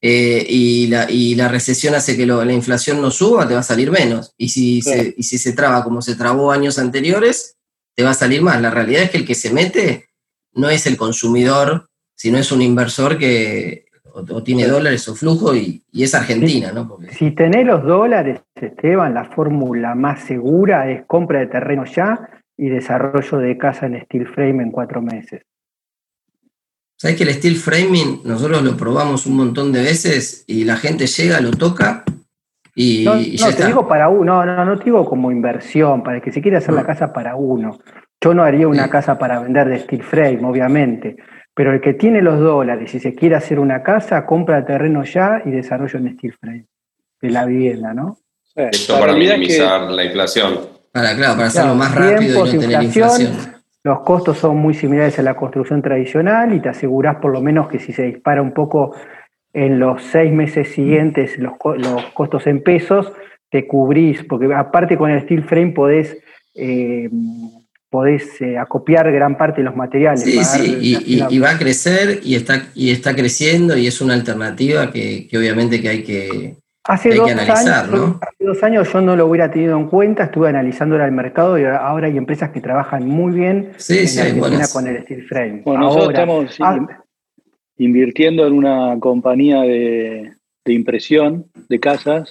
eh, 0.00 0.46
y, 0.48 0.86
la, 0.86 1.10
y, 1.10 1.34
la, 1.34 1.48
recesión 1.48 1.92
hace 1.96 2.16
que 2.16 2.24
la 2.24 2.52
inflación 2.52 3.02
no 3.02 3.10
suba, 3.10 3.48
te 3.48 3.54
va 3.54 3.60
a 3.60 3.64
salir 3.64 3.90
menos. 3.90 4.32
Y 4.38 4.50
si, 4.50 4.80
se, 4.80 5.12
y 5.16 5.24
si 5.24 5.38
se 5.38 5.54
traba 5.54 5.82
como 5.82 6.02
se 6.02 6.14
trabó 6.14 6.52
años 6.52 6.78
anteriores, 6.78 7.56
te 7.96 8.04
va 8.04 8.10
a 8.10 8.14
salir 8.14 8.42
más. 8.42 8.62
La 8.62 8.70
realidad 8.70 9.02
es 9.02 9.10
que 9.10 9.16
el 9.16 9.26
que 9.26 9.34
se 9.34 9.52
mete 9.52 10.10
no 10.52 10.70
es 10.70 10.86
el 10.86 10.96
consumidor, 10.96 11.88
sino 12.14 12.38
es 12.38 12.52
un 12.52 12.62
inversor 12.62 13.18
que 13.18 13.86
o, 14.12 14.42
tiene 14.44 14.68
dólares 14.68 15.08
o 15.08 15.16
flujo 15.16 15.52
y, 15.56 15.82
es 15.92 16.14
Argentina. 16.14 16.70
¿no? 16.70 16.96
Si 17.10 17.32
tenés 17.32 17.66
los 17.66 17.82
dólares, 17.82 18.40
Esteban, 18.54 19.14
la 19.14 19.24
fórmula 19.24 19.96
más 19.96 20.22
segura 20.22 20.88
es 20.92 21.04
compra 21.06 21.40
de 21.40 21.48
terreno 21.48 21.84
ya 21.86 22.35
y 22.56 22.68
desarrollo 22.68 23.38
de 23.38 23.58
casa 23.58 23.86
en 23.86 24.02
steel 24.04 24.26
frame 24.28 24.62
en 24.62 24.70
cuatro 24.70 25.02
meses. 25.02 25.42
¿Sabes 26.98 27.16
que 27.18 27.24
el 27.24 27.34
steel 27.34 27.56
framing 27.56 28.22
nosotros 28.24 28.62
lo 28.62 28.76
probamos 28.76 29.26
un 29.26 29.36
montón 29.36 29.70
de 29.70 29.82
veces 29.82 30.44
y 30.46 30.64
la 30.64 30.76
gente 30.76 31.06
llega, 31.06 31.40
lo 31.40 31.50
toca 31.50 32.04
y, 32.74 33.04
no, 33.04 33.14
no 33.14 33.54
te 33.54 33.66
digo 33.66 33.88
para 33.88 34.08
uno, 34.08 34.44
no, 34.44 34.56
no, 34.56 34.64
no 34.64 34.78
te 34.78 34.84
digo 34.84 35.04
como 35.04 35.30
inversión, 35.30 36.02
para 36.02 36.18
el 36.18 36.22
que 36.22 36.32
se 36.32 36.42
quiera 36.42 36.58
hacer 36.58 36.74
la 36.74 36.84
casa 36.84 37.12
para 37.12 37.34
uno. 37.34 37.78
Yo 38.20 38.34
no 38.34 38.42
haría 38.42 38.68
una 38.68 38.88
casa 38.88 39.18
para 39.18 39.40
vender 39.40 39.68
de 39.68 39.80
steel 39.80 40.02
frame, 40.02 40.44
obviamente, 40.44 41.16
pero 41.54 41.72
el 41.72 41.80
que 41.80 41.94
tiene 41.94 42.20
los 42.20 42.38
dólares 42.38 42.94
y 42.94 43.00
se 43.00 43.14
quiere 43.14 43.34
hacer 43.34 43.58
una 43.58 43.82
casa, 43.82 44.26
compra 44.26 44.64
terreno 44.64 45.04
ya 45.04 45.42
y 45.44 45.50
desarrolla 45.50 45.98
un 45.98 46.12
steel 46.14 46.34
frame 46.38 46.66
de 47.20 47.30
la 47.30 47.46
vivienda, 47.46 47.94
¿no? 47.94 48.18
Esto 48.54 48.98
para 48.98 49.14
minimizar 49.14 49.90
la 49.90 50.04
inflación. 50.04 50.75
Para, 50.96 51.14
claro, 51.14 51.34
para 51.34 51.48
hacerlo 51.48 51.74
más 51.74 51.94
rápido 51.94 52.46
y 52.46 52.54
no 52.54 52.60
tener 52.60 52.82
inflación 52.82 53.56
los 53.86 54.00
costos 54.00 54.38
son 54.38 54.56
muy 54.56 54.74
similares 54.74 55.16
a 55.20 55.22
la 55.22 55.36
construcción 55.36 55.80
tradicional 55.80 56.52
y 56.52 56.60
te 56.60 56.68
asegurás 56.68 57.18
por 57.22 57.32
lo 57.32 57.40
menos 57.40 57.68
que 57.68 57.78
si 57.78 57.92
se 57.92 58.02
dispara 58.02 58.42
un 58.42 58.52
poco 58.52 58.96
en 59.52 59.78
los 59.78 60.02
seis 60.02 60.32
meses 60.32 60.72
siguientes 60.72 61.38
los, 61.38 61.52
costos 62.12 62.48
en 62.48 62.64
pesos, 62.64 63.12
te 63.48 63.68
cubrís, 63.68 64.24
porque 64.24 64.52
aparte 64.52 64.98
con 64.98 65.12
el 65.12 65.22
steel 65.22 65.44
frame 65.44 65.70
podés, 65.70 66.16
eh, 66.56 67.08
podés 67.88 68.42
eh, 68.42 68.58
acopiar 68.58 69.12
gran 69.12 69.38
parte 69.38 69.60
de 69.60 69.66
los 69.66 69.76
materiales. 69.76 70.24
Sí, 70.24 70.42
sí, 70.42 71.24
y, 71.30 71.38
va 71.38 71.50
a 71.50 71.58
crecer 71.58 72.18
y 72.24 72.34
está, 72.34 72.66
y 72.74 72.90
está 72.90 73.14
creciendo 73.14 73.76
y 73.76 73.86
es 73.86 74.00
una 74.00 74.14
alternativa 74.14 74.90
que 74.90 75.28
obviamente 75.32 75.80
que 75.80 75.88
hay 75.88 76.02
que, 76.02 76.56
Hace 76.88 77.14
dos, 77.14 77.30
años, 77.30 77.48
hace 77.48 78.44
dos 78.44 78.62
años 78.62 78.92
yo 78.92 79.00
no 79.00 79.16
lo 79.16 79.26
hubiera 79.26 79.50
tenido 79.50 79.76
en 79.76 79.88
cuenta, 79.88 80.24
estuve 80.24 80.48
analizando 80.48 80.96
el 80.96 81.10
mercado 81.10 81.58
y 81.58 81.64
ahora 81.64 82.06
hay 82.06 82.16
empresas 82.16 82.50
que 82.50 82.60
trabajan 82.60 83.08
muy 83.08 83.32
bien 83.32 83.72
en 83.88 84.40
con 84.72 84.86
el 84.86 85.02
steel 85.02 85.26
frame. 85.26 85.62
Bueno, 85.64 85.80
nosotros 85.80 86.10
estamos 86.10 86.56
ah. 86.60 87.04
invirtiendo 87.78 88.46
en 88.46 88.52
una 88.52 88.96
compañía 89.00 89.62
de, 89.62 90.32
impresión 90.66 91.46
de 91.68 91.80
casas 91.80 92.30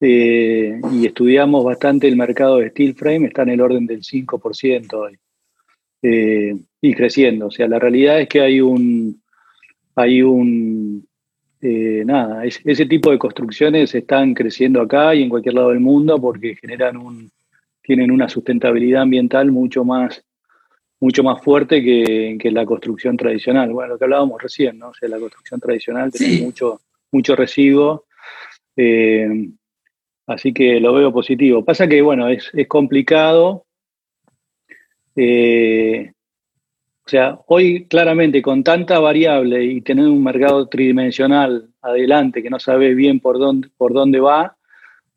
eh, 0.00 0.80
y 0.92 1.06
estudiamos 1.06 1.62
bastante 1.62 2.08
el 2.08 2.16
mercado 2.16 2.58
de 2.58 2.70
steel 2.70 2.94
frame, 2.94 3.26
está 3.26 3.42
en 3.42 3.50
el 3.50 3.60
orden 3.60 3.86
del 3.86 4.00
5% 4.00 4.94
hoy 4.94 5.18
eh, 6.02 6.56
y 6.80 6.94
creciendo. 6.94 7.48
O 7.48 7.50
sea, 7.50 7.68
la 7.68 7.78
realidad 7.78 8.20
es 8.20 8.28
que 8.28 8.40
hay 8.40 8.62
un, 8.62 9.22
hay 9.96 10.22
un 10.22 11.09
eh, 11.62 12.02
nada, 12.06 12.44
ese 12.44 12.86
tipo 12.86 13.10
de 13.10 13.18
construcciones 13.18 13.94
están 13.94 14.32
creciendo 14.32 14.80
acá 14.80 15.14
y 15.14 15.22
en 15.22 15.28
cualquier 15.28 15.54
lado 15.54 15.68
del 15.70 15.80
mundo 15.80 16.18
porque 16.18 16.56
generan 16.56 16.96
un, 16.96 17.30
tienen 17.82 18.10
una 18.10 18.28
sustentabilidad 18.28 19.02
ambiental 19.02 19.50
mucho 19.50 19.84
más, 19.84 20.24
mucho 21.00 21.22
más 21.22 21.42
fuerte 21.42 21.82
que, 21.82 22.50
la 22.50 22.64
construcción 22.64 23.16
tradicional. 23.16 23.72
Bueno, 23.72 23.94
lo 23.94 23.98
que 23.98 24.04
hablábamos 24.04 24.40
recién, 24.40 24.78
¿no? 24.78 24.88
O 24.88 24.94
sea, 24.94 25.08
la 25.08 25.18
construcción 25.18 25.60
tradicional 25.60 26.12
tiene 26.12 26.42
mucho, 26.42 26.80
mucho 27.10 27.34
residuo. 27.34 28.04
Eh, 28.76 29.48
así 30.26 30.52
que 30.52 30.80
lo 30.80 30.94
veo 30.94 31.12
positivo. 31.12 31.64
Pasa 31.64 31.88
que, 31.88 32.00
bueno, 32.00 32.28
es, 32.28 32.50
complicado. 32.68 33.64
Eh, 35.16 36.12
o 37.10 37.16
sea, 37.18 37.40
hoy 37.48 37.86
claramente 37.86 38.40
con 38.40 38.62
tanta 38.62 39.00
variable 39.00 39.64
y 39.64 39.80
tener 39.80 40.06
un 40.06 40.22
mercado 40.22 40.68
tridimensional 40.68 41.68
adelante 41.82 42.40
que 42.40 42.48
no 42.48 42.60
sabes 42.60 42.94
bien 42.94 43.18
por 43.18 43.36
dónde, 43.36 43.68
por 43.76 43.92
dónde 43.92 44.20
va, 44.20 44.56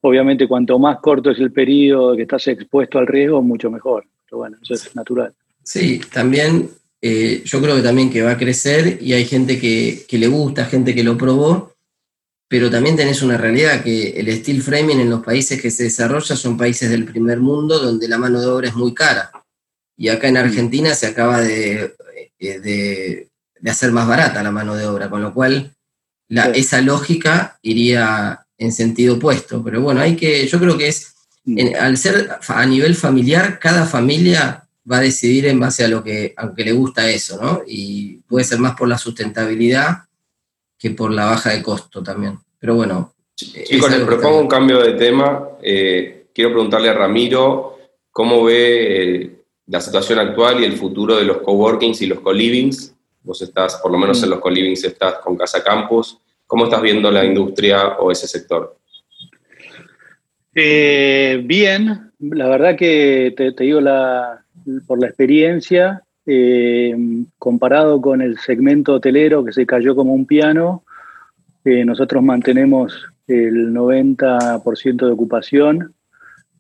obviamente 0.02 0.48
cuanto 0.48 0.80
más 0.80 0.98
corto 1.02 1.30
es 1.30 1.38
el 1.38 1.52
periodo 1.52 2.16
que 2.16 2.24
estás 2.24 2.48
expuesto 2.48 2.98
al 2.98 3.06
riesgo, 3.06 3.44
mucho 3.44 3.70
mejor. 3.70 4.08
Pero 4.26 4.40
bueno, 4.40 4.58
eso 4.64 4.74
es 4.74 4.96
natural. 4.96 5.36
Sí, 5.62 6.02
también 6.12 6.68
eh, 7.00 7.44
yo 7.46 7.62
creo 7.62 7.76
que 7.76 7.84
también 7.84 8.10
que 8.10 8.24
va 8.24 8.32
a 8.32 8.38
crecer 8.40 8.98
y 9.00 9.14
hay 9.14 9.26
gente 9.26 9.60
que, 9.60 10.04
que 10.08 10.18
le 10.18 10.26
gusta, 10.26 10.66
gente 10.66 10.96
que 10.96 11.04
lo 11.04 11.16
probó, 11.16 11.76
pero 12.48 12.72
también 12.72 12.96
tenés 12.96 13.22
una 13.22 13.38
realidad 13.38 13.84
que 13.84 14.20
el 14.20 14.36
steel 14.38 14.64
framing 14.64 15.00
en 15.00 15.12
los 15.12 15.24
países 15.24 15.62
que 15.62 15.70
se 15.70 15.84
desarrolla 15.84 16.36
son 16.36 16.58
países 16.58 16.90
del 16.90 17.06
primer 17.06 17.40
mundo 17.40 17.78
donde 17.78 18.08
la 18.08 18.18
mano 18.18 18.42
de 18.42 18.48
obra 18.48 18.68
es 18.70 18.74
muy 18.74 18.96
cara 18.96 19.30
y 20.04 20.10
acá 20.10 20.28
en 20.28 20.36
Argentina 20.36 20.94
se 20.96 21.08
acaba 21.08 21.40
de, 21.40 21.96
eh, 22.38 22.60
de, 22.60 23.30
hacer 23.72 23.94
más 23.94 24.06
barata 24.06 24.44
la 24.44 24.52
mano 24.52 24.76
de 24.76 24.86
obra, 24.86 25.10
con 25.10 25.22
lo 25.22 25.34
cual 25.34 25.72
esa 26.28 26.82
lógica 26.82 27.58
iría 27.62 28.46
en 28.58 28.74
sentido 28.74 29.16
opuesto. 29.16 29.64
Pero 29.64 29.80
bueno, 29.80 30.02
hay 30.02 30.18
que, 30.18 30.46
yo 30.46 30.60
creo 30.60 30.78
que 30.78 30.90
es, 30.90 31.16
mm. 31.46 31.58
al 31.80 31.96
ser 31.96 32.30
a 32.50 32.66
nivel 32.66 32.96
familiar, 32.96 33.60
cada 33.60 33.86
familia 33.86 34.68
va 34.92 34.98
a 34.98 35.04
decidir 35.04 35.46
en 35.46 35.62
base 35.62 35.86
a 35.86 35.88
lo 35.88 36.04
que, 36.04 36.34
aunque 36.36 36.66
le 36.66 36.74
gusta 36.74 37.10
eso, 37.10 37.42
¿no? 37.42 37.62
Y 37.66 38.18
puede 38.28 38.44
ser 38.44 38.60
más 38.60 38.76
por 38.76 38.90
la 38.90 38.98
sustentabilidad 38.98 40.00
que 40.78 40.90
por 40.90 41.12
la 41.12 41.28
baja 41.28 41.52
de 41.52 41.64
costo 41.64 42.04
también. 42.04 42.40
Pero 42.60 42.76
bueno. 42.76 43.14
Chicos, 43.38 43.90
les 43.90 44.02
propongo 44.02 44.42
un 44.42 44.50
cambio 44.50 44.80
de 44.80 44.96
tema. 44.96 45.48
Eh, 45.62 46.26
quiero 46.34 46.52
preguntarle 46.52 46.90
a 46.90 46.94
Ramiro 46.94 47.78
cómo 48.12 48.44
ve 48.44 49.43
la 49.68 49.80
situación 49.80 50.20
actual 50.20 50.62
y 50.62 50.66
el 50.66 50.74
futuro 50.74 51.16
de 51.16 51.26
los 51.26 51.38
coworkings 51.38 52.02
y 52.02 52.08
los 52.08 52.20
co-livings. 52.20 52.96
Vos 53.24 53.42
estás, 53.42 53.78
por 53.78 53.92
lo 53.92 53.98
menos 53.98 54.22
en 54.24 54.30
los 54.30 54.40
co-livings, 54.40 54.84
estás 54.84 55.16
con 55.16 55.38
Casa 55.38 55.64
Campus. 55.64 56.18
¿Cómo 56.46 56.66
estás 56.66 56.82
viendo 56.82 57.10
la 57.10 57.24
industria 57.24 57.98
o 58.00 58.12
ese 58.12 58.28
sector? 58.28 58.78
Eh, 60.54 61.42
bien, 61.46 62.12
la 62.20 62.48
verdad 62.48 62.76
que 62.76 63.34
te, 63.36 63.52
digo 63.52 63.82
la, 63.82 64.44
por 64.86 65.00
la 65.00 65.08
experiencia, 65.08 66.04
eh, 66.26 66.96
comparado 67.40 68.00
con 68.02 68.22
el 68.22 68.38
segmento 68.38 68.94
hotelero 68.94 69.44
que 69.44 69.54
se 69.54 69.66
cayó 69.66 69.96
como 69.96 70.14
un 70.14 70.26
piano, 70.26 70.84
eh, 71.66 71.86
nosotros 71.86 72.22
mantenemos 72.22 73.06
el 73.26 73.74
90% 73.74 75.06
de 75.06 75.12
ocupación 75.12 75.93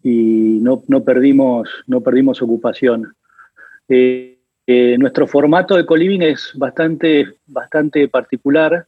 y 0.03 0.59
no, 0.61 0.81
perdimos, 1.03 1.69
no 1.87 2.01
perdimos 2.01 2.41
ocupación. 2.41 3.15
Eh, 3.87 4.37
nuestro 4.99 5.27
formato 5.27 5.75
de 5.75 5.85
co-living 5.85 6.21
es 6.21 6.51
bastante, 6.55 7.35
bastante 7.45 8.07
particular. 8.07 8.85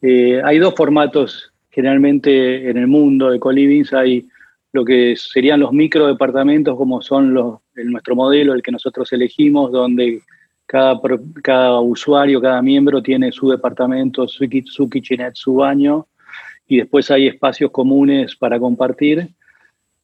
hay 0.00 0.58
dos 0.58 0.74
formatos 0.74 1.52
generalmente 1.70 2.70
en 2.70 2.76
el 2.76 2.86
mundo 2.86 3.30
de 3.30 3.38
co-livings. 3.38 3.92
Hay 3.92 4.28
lo 4.72 4.84
que 4.84 5.16
serían 5.16 5.60
los 5.60 5.72
micro 5.72 6.06
departamentos, 6.06 6.76
como 6.76 7.00
son 7.02 7.32
los, 7.34 7.60
nuestro 7.74 8.14
modelo, 8.14 8.54
el 8.54 8.62
que 8.62 8.72
nosotros 8.72 9.12
elegimos, 9.12 9.72
donde 9.72 10.20
cada, 10.66 11.00
cada 11.42 11.80
usuario, 11.80 12.40
cada 12.40 12.60
miembro 12.62 13.02
tiene 13.02 13.32
su 13.32 13.48
departamento, 13.48 14.28
su, 14.28 14.46
su 14.66 14.90
kitchenette, 14.90 15.36
su 15.36 15.54
baño, 15.54 16.06
y 16.66 16.78
después 16.78 17.10
hay 17.10 17.28
espacios 17.28 17.70
comunes 17.70 18.36
para 18.36 18.60
compartir. 18.60 19.30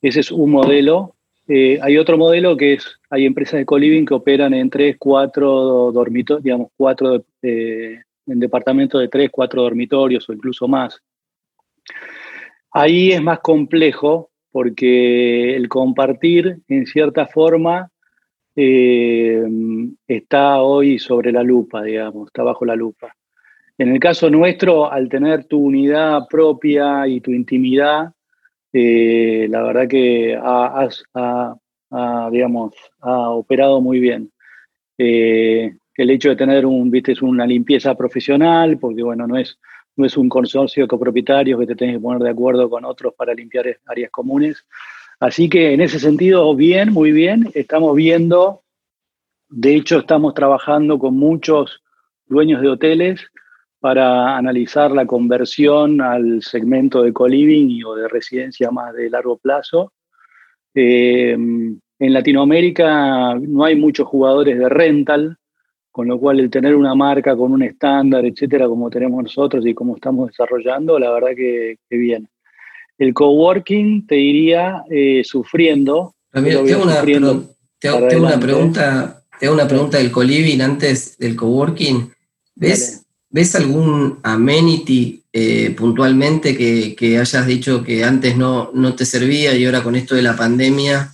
Ese 0.04 0.20
es 0.20 0.30
un 0.30 0.50
modelo. 0.50 1.14
Eh, 1.48 1.78
hay 1.80 1.96
otro 1.96 2.18
modelo 2.18 2.58
que 2.58 2.74
es, 2.74 3.00
hay 3.08 3.24
empresas 3.24 3.54
de 3.54 3.64
co-living 3.64 4.04
que 4.04 4.12
operan 4.12 4.52
en 4.52 4.68
tres, 4.68 4.96
cuatro 4.98 5.90
dormitorios, 5.92 6.44
digamos, 6.44 6.68
cuatro 6.76 7.24
en 7.40 8.04
departamentos 8.26 9.00
de 9.00 9.08
tres, 9.08 9.30
cuatro 9.32 9.62
dormitorios 9.62 10.28
o 10.28 10.34
incluso 10.34 10.68
más. 10.68 11.00
Ahí 12.70 13.12
es 13.12 13.22
más 13.22 13.40
complejo 13.40 14.30
porque 14.52 15.56
el 15.56 15.70
compartir, 15.70 16.58
en 16.68 16.84
cierta 16.84 17.26
forma, 17.26 17.90
eh, 18.54 19.42
está 20.06 20.60
hoy 20.60 20.98
sobre 20.98 21.32
la 21.32 21.42
lupa, 21.42 21.82
digamos, 21.82 22.26
está 22.26 22.42
bajo 22.42 22.66
la 22.66 22.76
lupa. 22.76 23.16
En 23.78 23.88
el 23.88 23.98
caso 24.00 24.28
nuestro, 24.28 24.92
al 24.92 25.08
tener 25.08 25.46
tu 25.46 25.60
unidad 25.60 26.28
propia 26.28 27.08
y 27.08 27.22
tu 27.22 27.30
intimidad, 27.30 28.13
eh, 28.76 29.46
la 29.48 29.62
verdad 29.62 29.86
que 29.86 30.36
ha, 30.36 30.88
digamos, 32.30 32.74
ha 33.00 33.30
operado 33.30 33.80
muy 33.80 34.00
bien. 34.00 34.32
Eh, 34.98 35.76
el 35.96 36.10
hecho 36.10 36.30
de 36.30 36.36
tener 36.36 36.66
un, 36.66 36.90
¿viste? 36.90 37.14
una 37.22 37.46
limpieza 37.46 37.94
profesional, 37.94 38.76
porque 38.78 39.04
bueno, 39.04 39.28
no 39.28 39.38
es, 39.38 39.60
no 39.94 40.04
es 40.04 40.16
un 40.16 40.28
consorcio 40.28 40.82
de 40.82 40.88
copropietarios 40.88 41.60
que 41.60 41.66
te 41.68 41.76
tenés 41.76 41.96
que 41.96 42.00
poner 42.00 42.20
de 42.20 42.30
acuerdo 42.30 42.68
con 42.68 42.84
otros 42.84 43.14
para 43.14 43.32
limpiar 43.32 43.78
áreas 43.86 44.10
comunes. 44.10 44.66
Así 45.20 45.48
que 45.48 45.72
en 45.72 45.80
ese 45.80 46.00
sentido, 46.00 46.52
bien, 46.56 46.92
muy 46.92 47.12
bien. 47.12 47.52
Estamos 47.54 47.94
viendo, 47.94 48.62
de 49.50 49.76
hecho, 49.76 50.00
estamos 50.00 50.34
trabajando 50.34 50.98
con 50.98 51.16
muchos 51.16 51.80
dueños 52.26 52.60
de 52.60 52.70
hoteles 52.70 53.20
para 53.84 54.38
analizar 54.38 54.92
la 54.92 55.04
conversión 55.04 56.00
al 56.00 56.42
segmento 56.42 57.02
de 57.02 57.12
co-living 57.12 57.84
o 57.84 57.94
de 57.94 58.08
residencia 58.08 58.70
más 58.70 58.94
de 58.94 59.10
largo 59.10 59.36
plazo. 59.36 59.92
Eh, 60.74 61.32
en 61.32 61.80
Latinoamérica 61.98 63.34
no 63.34 63.62
hay 63.62 63.76
muchos 63.76 64.08
jugadores 64.08 64.58
de 64.58 64.70
rental, 64.70 65.36
con 65.90 66.08
lo 66.08 66.18
cual 66.18 66.40
el 66.40 66.48
tener 66.48 66.74
una 66.74 66.94
marca 66.94 67.36
con 67.36 67.52
un 67.52 67.62
estándar, 67.62 68.24
etcétera, 68.24 68.68
como 68.68 68.88
tenemos 68.88 69.22
nosotros 69.22 69.66
y 69.66 69.74
como 69.74 69.96
estamos 69.96 70.28
desarrollando, 70.28 70.98
la 70.98 71.10
verdad 71.10 71.36
que, 71.36 71.76
bien. 71.90 72.26
El 72.96 73.12
coworking 73.12 74.06
te 74.06 74.16
iría 74.16 74.82
eh, 74.88 75.20
sufriendo. 75.24 76.14
tengo, 76.32 76.82
una, 76.82 77.02
pregunta, 78.40 79.22
tengo 79.38 79.52
una 79.52 79.68
pregunta 79.68 79.98
del 79.98 80.10
co-living 80.10 80.62
antes 80.62 81.18
del 81.18 81.36
coworking. 81.36 82.10
¿Ves, 82.54 83.03
¿Ves 83.34 83.56
algún 83.56 84.20
amenity 84.22 85.20
eh, 85.32 85.74
puntualmente 85.76 86.56
que, 86.56 87.18
hayas 87.18 87.46
dicho 87.48 87.82
que 87.82 88.04
antes 88.04 88.36
no, 88.36 88.70
no, 88.72 88.94
te 88.94 89.04
servía 89.04 89.56
y 89.56 89.64
ahora 89.64 89.82
con 89.82 89.96
esto 89.96 90.14
de 90.14 90.22
la 90.22 90.36
pandemia, 90.36 91.12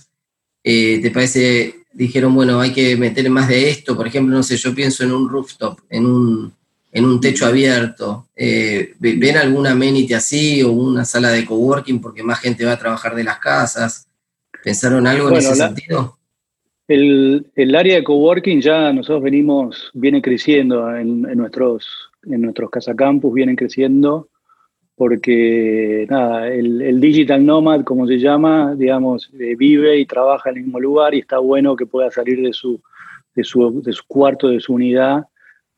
eh, 0.63 0.99
te 1.01 1.09
parece, 1.09 1.77
dijeron, 1.91 2.35
bueno, 2.35 2.61
hay 2.61 2.73
que 2.73 2.95
meter 2.95 3.27
más 3.31 3.47
de 3.47 3.71
esto? 3.71 3.97
Por 3.97 4.05
ejemplo, 4.05 4.35
no 4.35 4.43
sé, 4.43 4.55
yo 4.57 4.75
pienso 4.75 5.03
en 5.03 5.13
un 5.13 5.27
rooftop, 5.27 5.79
en 5.89 6.05
un, 6.05 6.53
en 6.91 7.05
un 7.05 7.19
techo 7.19 7.47
abierto. 7.47 8.27
Eh, 8.35 8.93
¿Ven 8.99 9.37
algún 9.37 9.65
amenity 9.65 10.13
así 10.13 10.61
o 10.61 10.71
una 10.71 11.05
sala 11.05 11.31
de 11.31 11.43
coworking 11.43 11.99
porque 11.99 12.21
más 12.21 12.39
gente 12.39 12.65
va 12.65 12.73
a 12.73 12.79
trabajar 12.79 13.15
de 13.15 13.23
las 13.23 13.39
casas? 13.39 14.05
¿Pensaron 14.63 15.07
algo 15.07 15.29
en 15.29 15.37
ese 15.37 15.55
sentido? 15.55 16.19
El, 16.87 17.47
el, 17.55 17.75
área 17.75 17.95
de 17.95 18.03
coworking 18.03 18.61
ya 18.61 18.93
nosotros 18.93 19.23
venimos, 19.23 19.89
viene 19.95 20.21
creciendo 20.21 20.95
en, 20.95 21.27
en 21.27 21.37
nuestros 21.39 22.10
en 22.23 22.41
nuestros 22.41 22.69
casacampus 22.69 23.33
vienen 23.33 23.55
creciendo 23.55 24.29
porque 24.95 26.05
nada, 26.11 26.47
el, 26.47 27.01
digital 27.01 27.43
nomad, 27.43 27.83
como 27.83 28.05
se 28.05 28.19
llama, 28.19 28.75
digamos, 28.75 29.31
eh, 29.39 29.55
vive 29.55 29.97
y 29.97 30.05
trabaja 30.05 30.51
en 30.51 30.57
el 30.57 30.63
mismo 30.63 30.79
lugar 30.79 31.15
y 31.15 31.19
está 31.19 31.39
bueno 31.39 31.75
que 31.75 31.87
pueda 31.87 32.11
salir 32.11 32.39
de 32.39 32.53
su, 32.53 32.79
de 33.33 33.43
su, 33.43 33.81
de 33.81 33.93
su 33.93 34.03
cuarto, 34.07 34.49
de 34.49 34.59
su 34.59 34.75
unidad 34.75 35.25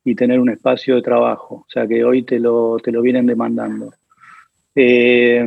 y 0.04 0.16
tener 0.16 0.42
un 0.42 0.50
espacio 0.50 0.96
de 0.96 1.02
trabajo. 1.02 1.64
O 1.66 1.70
sea 1.70 1.88
que 1.88 2.04
hoy 2.04 2.24
te 2.24 2.38
lo, 2.38 2.78
te 2.84 2.92
lo 2.92 3.02
vienen 3.02 3.26
demandando. 3.26 3.94
Eh, 4.76 5.46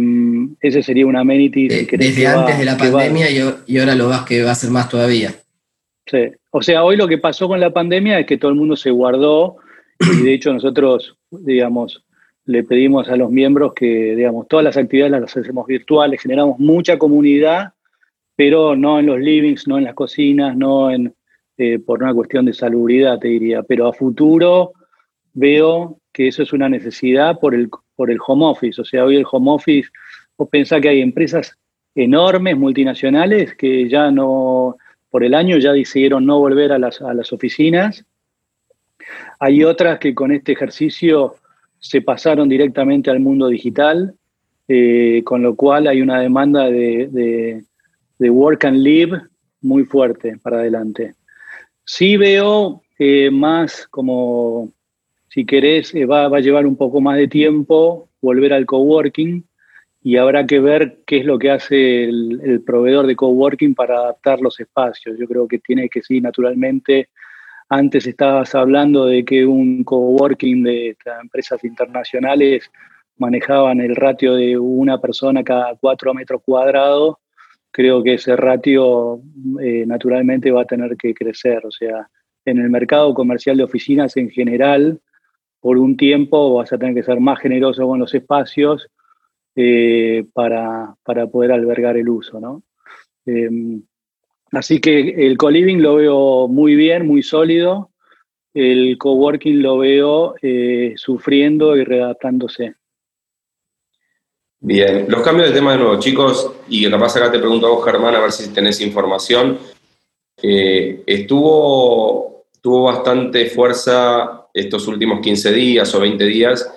ese 0.60 0.82
sería 0.82 1.06
un 1.06 1.16
amenity. 1.16 1.68
Desde 1.68 2.26
antes 2.26 2.58
de 2.58 2.64
la 2.64 2.78
pandemia 2.78 3.26
y, 3.30 3.78
ahora 3.78 3.94
lo 3.94 4.08
vas 4.08 4.24
que 4.24 4.42
va 4.42 4.52
a 4.52 4.54
ser 4.54 4.70
más 4.70 4.88
todavía. 4.88 5.34
Sí. 6.06 6.30
O 6.50 6.62
sea, 6.62 6.82
hoy 6.82 6.96
lo 6.96 7.06
que 7.08 7.18
pasó 7.18 7.46
con 7.46 7.60
la 7.60 7.74
pandemia 7.74 8.20
es 8.20 8.26
que 8.26 8.38
todo 8.38 8.50
el 8.50 8.56
mundo 8.56 8.74
se 8.74 8.90
guardó 8.90 9.56
y 10.00 10.24
de 10.24 10.34
hecho 10.34 10.52
nosotros, 10.52 11.16
digamos, 11.30 12.04
le 12.46 12.62
pedimos 12.62 13.08
a 13.08 13.16
los 13.16 13.30
miembros 13.30 13.74
que, 13.74 14.14
digamos, 14.14 14.46
todas 14.48 14.64
las 14.64 14.76
actividades 14.76 15.20
las 15.20 15.36
hacemos 15.36 15.66
virtuales, 15.66 16.22
generamos 16.22 16.58
mucha 16.58 16.96
comunidad, 16.96 17.72
pero 18.36 18.76
no 18.76 19.00
en 19.00 19.06
los 19.06 19.18
livings, 19.18 19.66
no 19.66 19.78
en 19.78 19.84
las 19.84 19.94
cocinas, 19.94 20.56
no 20.56 20.90
en, 20.90 21.14
eh, 21.56 21.78
por 21.78 22.02
una 22.02 22.14
cuestión 22.14 22.44
de 22.44 22.52
salubridad, 22.52 23.18
te 23.18 23.28
diría. 23.28 23.62
Pero 23.62 23.88
a 23.88 23.92
futuro 23.92 24.72
veo 25.32 25.98
que 26.12 26.28
eso 26.28 26.42
es 26.42 26.52
una 26.52 26.68
necesidad 26.68 27.38
por 27.40 27.54
el, 27.54 27.68
por 27.96 28.10
el 28.10 28.18
home 28.24 28.44
office. 28.44 28.80
O 28.80 28.84
sea, 28.84 29.04
hoy 29.04 29.16
el 29.16 29.26
home 29.30 29.50
office, 29.50 29.90
vos 30.38 30.48
pensás 30.48 30.80
que 30.80 30.90
hay 30.90 31.00
empresas 31.00 31.58
enormes, 31.94 32.56
multinacionales, 32.56 33.54
que 33.54 33.88
ya 33.88 34.10
no, 34.10 34.76
por 35.10 35.24
el 35.24 35.34
año 35.34 35.56
ya 35.56 35.72
decidieron 35.72 36.26
no 36.26 36.38
volver 36.38 36.72
a 36.72 36.78
las, 36.78 37.00
a 37.00 37.12
las 37.14 37.32
oficinas 37.32 38.04
hay 39.38 39.64
otras 39.64 39.98
que 39.98 40.14
con 40.14 40.32
este 40.32 40.52
ejercicio 40.52 41.36
se 41.78 42.00
pasaron 42.00 42.48
directamente 42.48 43.10
al 43.10 43.20
mundo 43.20 43.48
digital, 43.48 44.14
eh, 44.68 45.22
con 45.24 45.42
lo 45.42 45.54
cual 45.54 45.86
hay 45.86 46.00
una 46.00 46.20
demanda 46.20 46.64
de, 46.64 47.62
work 48.18 48.64
and 48.64 48.78
live 48.78 49.22
muy 49.60 49.84
fuerte 49.84 50.38
para 50.42 50.58
adelante. 50.58 51.14
Sí 51.84 52.16
veo 52.16 52.82
eh, 52.98 53.30
más 53.30 53.86
como, 53.88 54.72
si 55.28 55.44
querés, 55.44 55.94
eh, 55.94 56.06
va, 56.06 56.26
a 56.26 56.40
llevar 56.40 56.66
un 56.66 56.76
poco 56.76 57.00
más 57.00 57.16
de 57.16 57.28
tiempo 57.28 58.08
volver 58.20 58.52
al 58.52 58.66
coworking 58.66 59.44
y 60.02 60.16
habrá 60.16 60.46
que 60.46 60.60
ver 60.60 61.00
qué 61.06 61.18
es 61.18 61.24
lo 61.24 61.38
que 61.38 61.50
hace 61.50 62.04
el, 62.04 62.40
el 62.42 62.62
proveedor 62.62 63.06
de 63.06 63.16
coworking 63.16 63.74
para 63.74 63.98
adaptar 63.98 64.40
los 64.40 64.58
espacios. 64.58 65.18
Yo 65.18 65.26
creo 65.26 65.46
que 65.46 65.58
tiene 65.58 65.88
que 65.88 66.02
sí, 66.02 66.20
naturalmente, 66.20 67.08
antes 67.68 68.06
estabas 68.06 68.54
hablando 68.54 69.06
de 69.06 69.24
que 69.24 69.44
un 69.44 69.82
coworking 69.84 70.62
de 70.62 70.96
empresas 71.20 71.62
internacionales 71.64 72.70
manejaban 73.18 73.80
el 73.80 73.96
ratio 73.96 74.34
de 74.34 74.58
una 74.58 75.00
persona 75.00 75.42
cada 75.42 75.74
cuatro 75.76 76.14
metros 76.14 76.42
cuadrados. 76.44 77.16
Creo 77.70 78.02
que 78.02 78.14
ese 78.14 78.36
ratio 78.36 79.20
eh, 79.60 79.84
naturalmente 79.86 80.50
va 80.50 80.62
a 80.62 80.66
tener 80.66 80.96
que 80.96 81.14
crecer. 81.14 81.66
O 81.66 81.70
sea, 81.70 82.08
en 82.44 82.58
el 82.58 82.70
mercado 82.70 83.12
comercial 83.14 83.56
de 83.56 83.64
oficinas 83.64 84.16
en 84.16 84.30
general, 84.30 85.00
por 85.60 85.78
un 85.78 85.96
tiempo 85.96 86.54
vas 86.54 86.72
a 86.72 86.78
tener 86.78 86.94
que 86.94 87.02
ser 87.02 87.20
más 87.20 87.40
generoso 87.40 87.86
con 87.86 87.98
los 87.98 88.14
espacios 88.14 88.88
eh, 89.56 90.24
para, 90.32 90.94
poder 91.32 91.52
albergar 91.52 91.96
el 91.96 92.08
uso, 92.08 92.38
¿no? 92.38 92.62
Em, 93.24 93.82
Así 94.52 94.80
que 94.80 95.26
el 95.26 95.36
co-living 95.36 95.78
lo 95.78 95.96
veo 95.96 96.48
muy 96.48 96.74
bien, 96.76 97.06
muy 97.06 97.22
sólido. 97.22 97.90
El 98.54 98.96
coworking 98.96 99.60
lo 99.60 99.78
veo 99.78 100.34
eh, 100.40 100.94
sufriendo 100.96 101.76
y 101.76 101.84
readaptándose. 101.84 102.74
Bien, 104.58 105.06
los 105.08 105.22
cambios 105.22 105.48
de 105.48 105.54
tema 105.54 105.72
de 105.72 105.78
nuevo, 105.78 106.00
chicos, 106.00 106.50
y 106.68 106.88
capaz 106.90 107.16
acá 107.16 107.30
te 107.30 107.38
pregunto 107.38 107.66
a 107.66 107.70
vos, 107.70 107.84
Germán, 107.84 108.14
a 108.14 108.20
ver 108.20 108.32
si 108.32 108.52
tenés 108.52 108.80
información. 108.80 109.58
Eh, 110.42 111.02
estuvo, 111.06 112.46
tuvo 112.60 112.84
bastante 112.84 113.46
fuerza 113.46 114.48
estos 114.54 114.88
últimos 114.88 115.20
15 115.20 115.52
días 115.52 115.94
o 115.94 116.00
20 116.00 116.24
días 116.24 116.72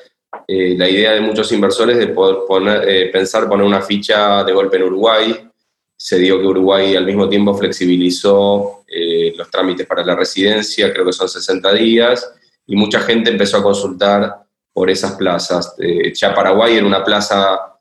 eh, 0.48 0.76
la 0.78 0.90
idea 0.90 1.14
de 1.14 1.22
muchos 1.22 1.52
inversores 1.52 1.98
de 1.98 2.08
poder 2.08 3.12
pensar 3.12 3.48
poner 3.48 3.66
una 3.66 3.82
ficha 3.82 4.44
de 4.44 4.54
golpe 4.54 4.78
en 4.78 4.84
Uruguay, 4.84 5.49
se 6.02 6.18
dio 6.18 6.40
que 6.40 6.48
Uruguay 6.48 6.96
al 6.96 7.06
mismo 7.06 7.28
tiempo 7.28 7.54
flexibilizó 7.54 8.86
eh, 8.88 9.34
los 9.36 9.52
trámites 9.52 9.86
para 9.86 10.02
la 10.02 10.16
residencia, 10.16 10.94
creo 10.94 11.06
que 11.06 11.12
son 11.12 11.28
60 11.28 11.74
días, 11.74 12.36
y 12.66 12.78
mucha 12.78 13.02
gente 13.02 13.30
empezó 13.30 13.58
a 13.58 13.64
consultar 13.64 14.34
por 14.72 14.90
esas 14.90 15.18
plazas. 15.18 15.76
Eh, 15.78 16.14
ya 16.16 16.34
Paraguay 16.34 16.78
era 16.78 16.88
una 16.88 17.04
plaza 17.04 17.76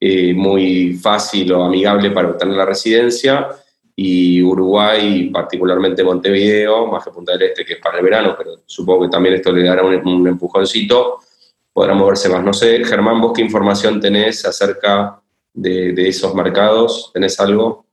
eh, 0.00 0.34
muy 0.34 0.94
fácil 0.94 1.52
o 1.52 1.62
amigable 1.62 2.10
para 2.10 2.30
obtener 2.30 2.56
la 2.56 2.66
residencia, 2.66 3.46
y 3.94 4.42
Uruguay, 4.42 5.30
particularmente 5.30 6.02
Montevideo, 6.02 6.88
más 6.88 7.04
que 7.04 7.12
Punta 7.12 7.32
del 7.32 7.42
Este, 7.42 7.64
que 7.64 7.74
es 7.74 7.80
para 7.80 7.98
el 7.98 8.04
verano, 8.04 8.34
pero 8.36 8.62
supongo 8.66 9.02
que 9.02 9.10
también 9.10 9.36
esto 9.36 9.52
le 9.52 9.62
dará 9.62 9.84
un, 9.84 10.26
empujoncito, 10.26 11.18
podrá 11.72 11.94
moverse 11.94 12.28
más. 12.28 12.42
No 12.42 12.52
sé, 12.52 12.84
Germán, 12.84 13.20
vos 13.20 13.32
qué 13.32 13.42
información 13.42 14.00
tenés 14.00 14.44
acerca 14.44 15.19
de, 15.54 16.08
esos 16.08 16.34
mercados, 16.34 17.10
¿tenés 17.12 17.38
algo? 17.40 17.86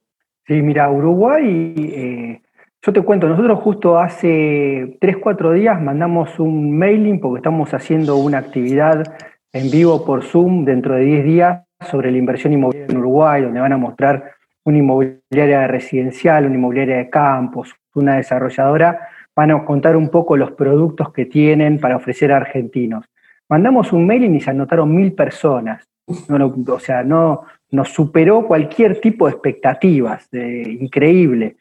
Sí, 0.45 0.61
mira, 0.61 0.89
Uruguay, 0.89 1.73
eh, 1.77 2.41
yo 2.81 2.93
te 2.93 3.01
cuento, 3.01 3.27
nosotros 3.27 3.59
justo 3.59 3.97
hace 3.97 4.97
3, 5.01 5.17
4 5.17 5.53
días 5.53 5.81
mandamos 5.81 6.39
un 6.39 6.77
mailing 6.77 7.19
porque 7.19 7.39
estamos 7.39 7.73
haciendo 7.73 8.15
una 8.17 8.37
actividad 8.37 9.03
en 9.51 9.69
vivo 9.71 10.05
por 10.05 10.23
Zoom 10.23 10.63
dentro 10.63 10.95
de 10.95 11.03
10 11.03 11.25
días 11.25 11.63
sobre 11.89 12.11
la 12.11 12.17
inversión 12.17 12.53
inmobiliaria 12.53 12.93
en 12.93 12.99
Uruguay, 12.99 13.41
donde 13.41 13.59
van 13.59 13.73
a 13.73 13.77
mostrar 13.77 14.31
una 14.63 14.77
inmobiliaria 14.77 15.67
residencial, 15.67 16.45
una 16.45 16.55
inmobiliaria 16.55 16.97
de 16.97 17.09
campos, 17.09 17.73
una 17.93 18.17
desarrolladora, 18.17 19.09
van 19.35 19.51
a 19.51 19.65
contar 19.65 19.95
un 19.95 20.09
poco 20.09 20.35
los 20.35 20.51
productos 20.51 21.11
que 21.11 21.25
tienen 21.25 21.79
para 21.79 21.95
ofrecer 21.95 22.31
a 22.31 22.37
argentinos. 22.37 23.05
Mandamos 23.49 23.93
un 23.93 24.05
mailing 24.05 24.35
y 24.35 24.41
se 24.41 24.49
anotaron 24.49 24.93
mil 24.93 25.13
personas. 25.13 25.87
O 26.07 26.79
sea, 26.79 27.03
no, 27.03 27.43
nos 27.71 27.89
superó 27.89 28.45
cualquier 28.45 29.01
tipo 29.01 29.25
de 29.27 29.33
expectativas, 29.33 30.29
increíble. 30.31 31.57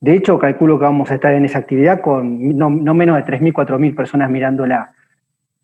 De 0.00 0.14
hecho, 0.14 0.38
calculo 0.38 0.78
que 0.78 0.84
vamos 0.84 1.10
a 1.10 1.14
estar 1.14 1.32
en 1.32 1.44
esa 1.44 1.58
actividad 1.58 2.00
con 2.00 2.56
no, 2.56 2.68
no 2.68 2.94
menos 2.94 3.16
de 3.16 3.24
3.000, 3.24 3.52
4.000 3.52 3.94
personas 3.94 4.30
mirándola, 4.30 4.92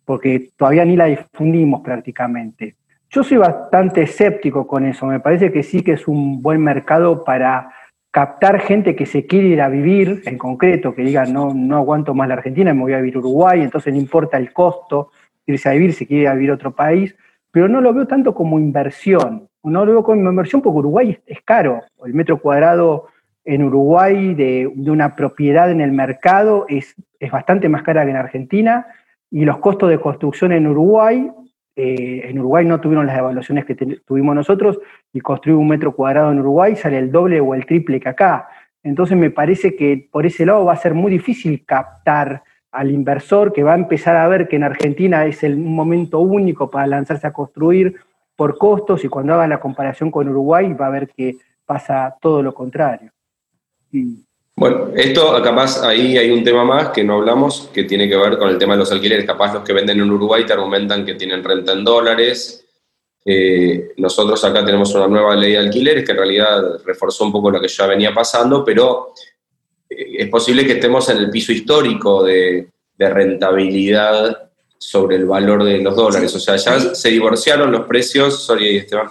porque 0.05 0.49
todavía 0.57 0.85
ni 0.85 0.95
la 0.95 1.05
difundimos 1.05 1.81
prácticamente. 1.81 2.75
Yo 3.09 3.23
soy 3.23 3.37
bastante 3.37 4.03
escéptico 4.03 4.65
con 4.65 4.85
eso, 4.85 5.05
me 5.05 5.19
parece 5.19 5.51
que 5.51 5.63
sí 5.63 5.83
que 5.83 5.93
es 5.93 6.07
un 6.07 6.41
buen 6.41 6.63
mercado 6.63 7.23
para 7.25 7.71
captar 8.09 8.59
gente 8.61 8.95
que 8.95 9.05
se 9.05 9.25
quiere 9.25 9.49
ir 9.49 9.61
a 9.61 9.69
vivir, 9.69 10.21
en 10.25 10.37
concreto, 10.37 10.95
que 10.95 11.01
diga, 11.01 11.25
no, 11.25 11.53
no 11.53 11.77
aguanto 11.77 12.13
más 12.13 12.27
la 12.27 12.35
Argentina, 12.35 12.73
me 12.73 12.81
voy 12.81 12.93
a 12.93 12.97
vivir 12.97 13.15
a 13.15 13.19
Uruguay, 13.19 13.61
entonces 13.61 13.93
no 13.93 13.99
importa 13.99 14.37
el 14.37 14.51
costo, 14.51 15.11
irse 15.45 15.69
a 15.69 15.73
vivir, 15.73 15.93
si 15.93 16.05
quiere 16.05 16.23
ir 16.23 16.27
a 16.29 16.33
vivir 16.33 16.51
a 16.51 16.55
otro 16.55 16.73
país, 16.73 17.15
pero 17.51 17.67
no 17.67 17.81
lo 17.81 17.93
veo 17.93 18.07
tanto 18.07 18.33
como 18.33 18.59
inversión, 18.59 19.47
no 19.63 19.85
lo 19.85 19.91
veo 19.91 20.03
como 20.03 20.29
inversión 20.29 20.61
porque 20.61 20.79
Uruguay 20.79 21.17
es, 21.25 21.41
caro, 21.43 21.81
el 22.05 22.13
metro 22.13 22.39
cuadrado 22.39 23.07
en 23.43 23.63
Uruguay 23.63 24.33
de, 24.33 24.67
una 24.67 25.15
propiedad 25.15 25.69
en 25.71 25.81
el 25.81 25.91
mercado 25.91 26.65
es, 26.67 26.95
es 27.19 27.31
bastante 27.31 27.69
más 27.69 27.83
cara 27.83 28.03
que 28.05 28.11
en 28.11 28.17
Argentina 28.17 28.87
y 29.29 29.45
los 29.45 29.57
costos 29.57 29.89
de 29.89 29.99
construcción 29.99 30.51
en 30.51 30.67
Uruguay 30.67 31.31
eh, 31.75 32.29
en 32.29 32.37
Uruguay 32.39 32.65
no 32.65 32.81
tuvieron 32.81 33.07
las 33.07 33.17
evaluaciones 33.17 33.65
que 33.65 33.75
tuvimos 33.75 34.35
nosotros 34.35 34.79
y 35.13 35.21
construir 35.21 35.57
un 35.57 35.69
metro 35.69 35.95
cuadrado 35.95 36.31
en 36.31 36.39
Uruguay 36.39 36.75
sale 36.75 36.97
el 36.97 37.11
doble 37.11 37.39
o 37.39 37.55
el 37.55 37.65
triple 37.65 37.99
que 37.99 38.09
acá. 38.09 38.49
Entonces 38.83 39.17
me 39.17 39.29
parece 39.29 39.75
que 39.75 40.09
por 40.11 40.25
ese 40.25 40.45
lado 40.45 40.65
va 40.65 40.73
a 40.73 40.77
ser 40.77 40.93
muy 40.93 41.11
difícil 41.11 41.65
captar 41.65 42.43
al 42.71 42.91
inversor 42.91 43.51
que 43.51 43.63
va 43.63 43.73
a 43.73 43.77
empezar 43.77 44.15
a 44.15 44.27
ver 44.27 44.47
que 44.47 44.55
en 44.55 44.63
Argentina 44.63 45.25
es 45.25 45.43
el, 45.43 45.57
momento 45.57 46.19
único 46.19 46.69
para 46.69 46.87
lanzarse 46.87 47.27
a 47.27 47.33
construir 47.33 47.95
por 48.35 48.57
costos 48.57 49.03
y 49.03 49.09
cuando 49.09 49.33
haga 49.33 49.47
la 49.47 49.59
comparación 49.59 50.09
con 50.09 50.29
Uruguay 50.29 50.73
va 50.73 50.87
a 50.87 50.91
ver 50.91 51.09
que 51.09 51.35
pasa 51.65 52.15
todo 52.21 52.41
lo 52.41 52.53
contrario. 52.53 53.11
Bueno, 54.55 54.87
esto 54.95 55.41
capaz 55.43 55.83
ahí 55.83 56.17
hay 56.17 56.31
un 56.31 56.43
tema 56.43 56.63
más 56.63 56.89
que 56.89 57.03
no 57.03 57.15
hablamos, 57.15 57.69
que 57.73 57.83
tiene 57.83 58.07
que 58.07 58.15
ver 58.15 58.37
con 58.37 58.49
el 58.49 58.57
tema 58.57 58.73
de 58.73 58.79
los 58.79 58.91
alquileres. 58.91 59.25
Capaz 59.25 59.53
los 59.53 59.63
que 59.63 59.73
venden 59.73 59.99
en 59.99 60.11
Uruguay 60.11 60.45
te 60.45 60.53
argumentan 60.53 61.05
que 61.05 61.15
tienen 61.15 61.43
renta 61.43 61.73
en 61.73 61.83
dólares. 61.83 62.65
Eh, 63.23 63.91
nosotros 63.97 64.43
acá 64.43 64.65
tenemos 64.65 64.93
una 64.95 65.07
nueva 65.07 65.35
ley 65.35 65.51
de 65.51 65.59
alquileres 65.59 66.03
que 66.03 66.11
en 66.11 66.17
realidad 66.17 66.81
reforzó 66.85 67.25
un 67.25 67.31
poco 67.31 67.51
lo 67.51 67.61
que 67.61 67.67
ya 67.67 67.85
venía 67.85 68.13
pasando, 68.13 68.63
pero 68.63 69.13
es 69.91 70.29
posible 70.29 70.65
que 70.65 70.73
estemos 70.73 71.09
en 71.09 71.17
el 71.17 71.29
piso 71.29 71.51
histórico 71.51 72.23
de, 72.23 72.67
rentabilidad 72.97 74.51
sobre 74.77 75.15
el 75.15 75.25
valor 75.25 75.63
de 75.63 75.79
los 75.79 75.95
dólares. 75.95 76.35
O 76.35 76.39
sea, 76.39 76.55
ya 76.57 76.93
se 76.93 77.09
divorciaron 77.09 77.71
los 77.71 77.87
precios, 77.87 78.43
sorry 78.43 78.77
Esteban, 78.77 79.07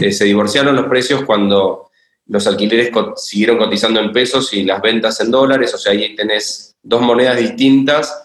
eh, 0.00 0.12
se 0.12 0.24
divorciaron 0.24 0.74
los 0.74 0.86
precios 0.86 1.24
cuando 1.24 1.90
los 2.26 2.46
alquileres 2.46 2.90
siguieron 3.16 3.58
cotizando 3.58 4.00
en 4.00 4.12
pesos 4.12 4.54
y 4.54 4.64
las 4.64 4.80
ventas 4.80 5.20
en 5.20 5.30
dólares, 5.30 5.74
o 5.74 5.78
sea, 5.78 5.92
ahí 5.92 6.16
tenés 6.16 6.74
dos 6.82 7.02
monedas 7.02 7.36
distintas 7.38 8.22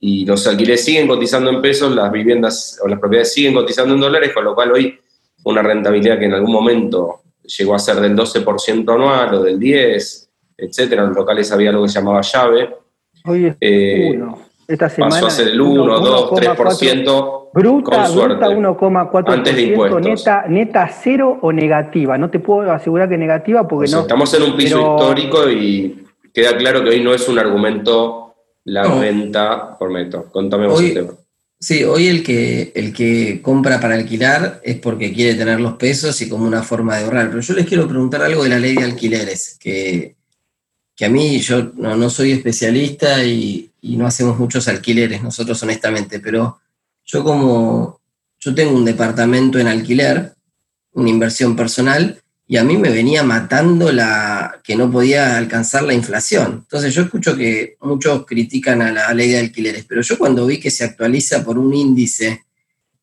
y 0.00 0.24
los 0.24 0.46
alquileres 0.46 0.82
siguen 0.82 1.06
cotizando 1.06 1.50
en 1.50 1.60
pesos, 1.60 1.94
las 1.94 2.10
viviendas 2.10 2.80
o 2.82 2.88
las 2.88 2.98
propiedades 2.98 3.34
siguen 3.34 3.52
cotizando 3.52 3.94
en 3.94 4.00
dólares, 4.00 4.32
con 4.32 4.44
lo 4.44 4.54
cual 4.54 4.72
hoy 4.72 4.98
una 5.44 5.62
rentabilidad 5.62 6.18
que 6.18 6.24
en 6.24 6.34
algún 6.34 6.52
momento 6.52 7.20
llegó 7.44 7.74
a 7.74 7.78
ser 7.78 8.00
del 8.00 8.16
12% 8.16 8.94
anual 8.94 9.34
o 9.34 9.42
del 9.42 9.58
10%, 9.58 10.21
etcétera, 10.56 11.02
en 11.02 11.08
los 11.08 11.16
locales 11.16 11.50
había 11.52 11.70
algo 11.70 11.82
que 11.82 11.88
se 11.88 11.98
llamaba 11.98 12.20
llave. 12.20 12.76
Hoy 13.24 13.46
es 13.46 13.56
eh, 13.60 14.12
uno. 14.14 14.38
Esta 14.66 14.88
semana 14.88 15.14
pasó 15.16 15.26
a 15.26 15.30
ser 15.30 15.48
el 15.48 15.60
1, 15.60 16.00
2, 16.00 16.30
3%. 16.30 17.42
Bruta, 17.54 18.08
bruta 18.08 18.48
1,4%, 18.48 20.00
neta, 20.00 20.44
neta 20.48 20.88
cero 20.88 21.38
o 21.42 21.52
negativa. 21.52 22.16
No 22.16 22.30
te 22.30 22.40
puedo 22.40 22.72
asegurar 22.72 23.10
que 23.10 23.18
negativa 23.18 23.68
porque 23.68 23.90
no. 23.90 24.00
Estamos 24.00 24.32
en 24.32 24.42
un 24.42 24.56
piso 24.56 24.78
histórico 24.78 25.50
y 25.50 26.06
queda 26.32 26.56
claro 26.56 26.82
que 26.82 26.90
hoy 26.90 27.04
no 27.04 27.12
es 27.12 27.28
un 27.28 27.38
argumento 27.38 28.34
la 28.64 28.86
venta 28.94 29.76
por 29.78 29.90
metro. 29.90 30.30
Contame 30.32 30.66
vos 30.66 30.80
el 30.80 30.94
tema. 30.94 31.12
Sí, 31.60 31.84
hoy 31.84 32.08
el 32.08 32.24
que, 32.24 32.72
el 32.74 32.92
que 32.92 33.40
compra 33.42 33.78
para 33.80 33.94
alquilar 33.94 34.60
es 34.64 34.76
porque 34.76 35.12
quiere 35.12 35.34
tener 35.34 35.60
los 35.60 35.74
pesos 35.74 36.20
y 36.22 36.28
como 36.28 36.46
una 36.46 36.62
forma 36.62 36.96
de 36.96 37.04
ahorrar. 37.04 37.28
Pero 37.28 37.40
yo 37.40 37.54
les 37.54 37.66
quiero 37.66 37.86
preguntar 37.86 38.22
algo 38.22 38.42
de 38.42 38.48
la 38.48 38.58
ley 38.58 38.74
de 38.74 38.84
alquileres, 38.84 39.58
que, 39.60 40.16
que 40.94 41.06
a 41.06 41.08
mí 41.08 41.40
yo 41.40 41.72
no, 41.74 42.10
soy 42.10 42.32
especialista 42.32 43.24
y, 43.24 43.70
y 43.80 43.96
no 43.96 44.06
hacemos 44.06 44.38
muchos 44.38 44.68
alquileres 44.68 45.22
nosotros 45.22 45.62
honestamente, 45.62 46.20
pero 46.20 46.60
yo 47.04 47.24
como 47.24 48.00
yo 48.40 48.54
tengo 48.54 48.72
un 48.72 48.84
departamento 48.84 49.58
en 49.58 49.68
alquiler, 49.68 50.34
una 50.94 51.08
inversión 51.08 51.54
personal, 51.54 52.22
y 52.46 52.56
a 52.56 52.64
mí 52.64 52.76
me 52.76 52.90
venía 52.90 53.22
matando 53.22 53.92
la 53.92 54.60
que 54.64 54.76
no 54.76 54.90
podía 54.90 55.38
alcanzar 55.38 55.84
la 55.84 55.94
inflación. 55.94 56.64
Entonces 56.64 56.92
yo 56.92 57.02
escucho 57.02 57.36
que 57.36 57.76
muchos 57.80 58.26
critican 58.26 58.82
a 58.82 58.92
la 58.92 59.14
ley 59.14 59.30
de 59.30 59.38
alquileres, 59.38 59.84
pero 59.88 60.02
yo 60.02 60.18
cuando 60.18 60.44
vi 60.44 60.58
que 60.58 60.70
se 60.70 60.84
actualiza 60.84 61.44
por 61.44 61.56
un 61.56 61.72
índice 61.72 62.44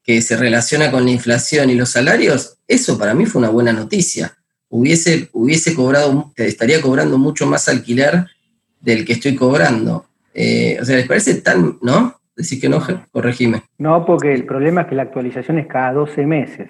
que 0.03 0.21
se 0.21 0.35
relaciona 0.35 0.91
con 0.91 1.05
la 1.05 1.11
inflación 1.11 1.69
y 1.69 1.75
los 1.75 1.89
salarios, 1.89 2.57
eso 2.67 2.97
para 2.97 3.13
mí 3.13 3.25
fue 3.25 3.39
una 3.39 3.49
buena 3.49 3.73
noticia. 3.73 4.37
Hubiese, 4.69 5.29
hubiese 5.33 5.75
cobrado, 5.75 6.31
estaría 6.35 6.81
cobrando 6.81 7.17
mucho 7.17 7.45
más 7.47 7.67
alquiler 7.67 8.25
del 8.79 9.05
que 9.05 9.13
estoy 9.13 9.35
cobrando. 9.35 10.05
Eh, 10.33 10.77
o 10.79 10.85
sea, 10.85 10.95
¿les 10.95 11.07
parece 11.07 11.41
tan, 11.41 11.77
no? 11.81 12.15
Decir 12.35 12.61
que 12.61 12.69
no, 12.69 12.81
corregime. 13.11 13.63
No, 13.77 14.05
porque 14.05 14.33
el 14.33 14.45
problema 14.45 14.81
es 14.81 14.87
que 14.87 14.95
la 14.95 15.03
actualización 15.03 15.59
es 15.59 15.67
cada 15.67 15.93
12 15.93 16.25
meses. 16.25 16.69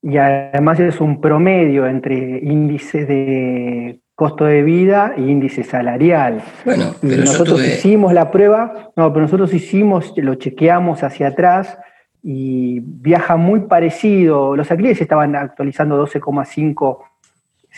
Y 0.00 0.16
además 0.16 0.78
es 0.80 1.00
un 1.00 1.20
promedio 1.20 1.86
entre 1.86 2.38
índices 2.38 3.06
de 3.08 4.00
costo 4.14 4.44
de 4.44 4.62
vida 4.62 5.14
y 5.16 5.22
índice 5.22 5.62
salarial. 5.64 6.42
Bueno, 6.64 6.94
pero 7.00 7.24
nosotros 7.24 7.64
hicimos 7.64 8.12
la 8.12 8.30
prueba, 8.30 8.90
no, 8.96 9.12
pero 9.12 9.22
nosotros 9.22 9.52
hicimos, 9.52 10.12
lo 10.16 10.36
chequeamos 10.36 11.02
hacia 11.02 11.28
atrás 11.28 11.78
y 12.22 12.80
viaja 12.80 13.36
muy 13.36 13.60
parecido. 13.60 14.56
Los 14.56 14.70
alquileres 14.70 15.00
estaban 15.00 15.36
actualizando 15.36 16.04
12,5 16.04 16.98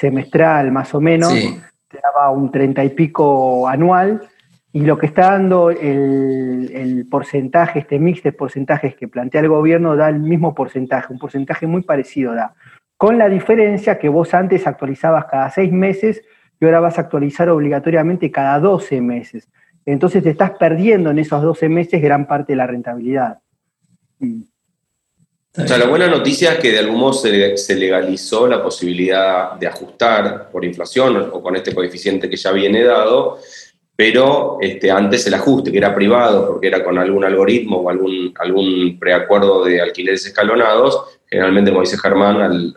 semestral 0.01 0.72
más 0.72 0.94
o 0.94 1.01
menos, 1.01 1.32
te 1.32 1.98
daba 2.03 2.30
un 2.30 2.51
30 2.51 2.84
y 2.84 2.88
pico 2.90 3.68
anual 3.68 4.22
y 4.72 4.80
lo 4.80 4.98
que 4.98 5.07
está 5.07 5.32
dando 5.32 5.70
el, 5.70 7.07
porcentaje, 7.11 7.80
este 7.80 7.98
mix 7.98 8.22
de 8.22 8.32
porcentajes 8.32 8.94
que 8.94 9.09
plantea 9.09 9.40
el 9.40 9.48
gobierno, 9.48 9.96
da 9.96 10.09
el 10.09 10.20
mismo 10.20 10.55
porcentaje, 10.55 11.12
un 11.12 11.18
porcentaje 11.18 11.66
muy 11.66 11.82
parecido 11.82 12.34
da. 12.34 12.55
Con 12.96 13.18
la 13.18 13.28
diferencia 13.28 13.98
que 13.98 14.09
vos 14.09 14.32
antes 14.32 14.66
actualizabas 14.66 15.24
cada 15.24 15.51
seis 15.51 15.72
meses 15.72 16.22
y 16.61 16.64
ahora 16.64 16.80
vas 16.80 16.98
a 16.98 17.03
actualizar 17.03 17.48
obligatoriamente 17.48 18.30
cada 18.30 18.61
12 18.61 19.01
meses. 19.01 19.48
Entonces 19.86 20.22
te 20.22 20.30
estás 20.30 20.53
perdiendo 20.53 21.11
en 21.11 21.18
esos 21.18 21.42
12 21.42 21.68
meses 21.68 22.01
gran 22.01 22.26
parte 22.26 22.53
de 22.53 22.57
la 22.57 22.66
rentabilidad. 22.66 23.40
O 25.57 25.66
sea, 25.66 25.78
la 25.78 25.86
buena 25.86 26.07
noticia 26.07 26.53
es 26.53 26.59
que 26.61 26.70
de 26.70 26.78
algún 26.78 27.01
modo 27.01 27.12
se 27.12 27.74
legalizó 27.74 28.46
la 28.46 28.62
posibilidad 28.62 29.53
de 29.55 29.66
ajustar 29.66 30.48
por 30.48 30.64
inflación 30.64 31.30
o 31.32 31.42
con 31.42 31.57
este 31.57 31.74
coeficiente 31.74 32.30
que 32.30 32.36
ya 32.36 32.53
viene 32.53 32.84
dado, 32.84 33.40
pero 33.96 34.59
este, 34.61 34.92
antes 34.92 35.26
el 35.26 35.34
ajuste, 35.34 35.72
que 35.72 35.78
era 35.78 35.94
privado, 35.94 36.46
porque 36.46 36.68
era 36.68 36.84
con 36.84 36.98
algún 36.98 37.24
algoritmo 37.24 37.78
o 37.78 37.90
algún, 37.90 38.32
algún 38.38 38.98
preacuerdo 38.98 39.64
de 39.64 39.80
alquileres 39.80 40.24
escalonados, 40.24 41.18
generalmente, 41.26 41.70
como 41.70 41.82
dice 41.82 41.98
Germán, 41.98 42.40
al, 42.40 42.74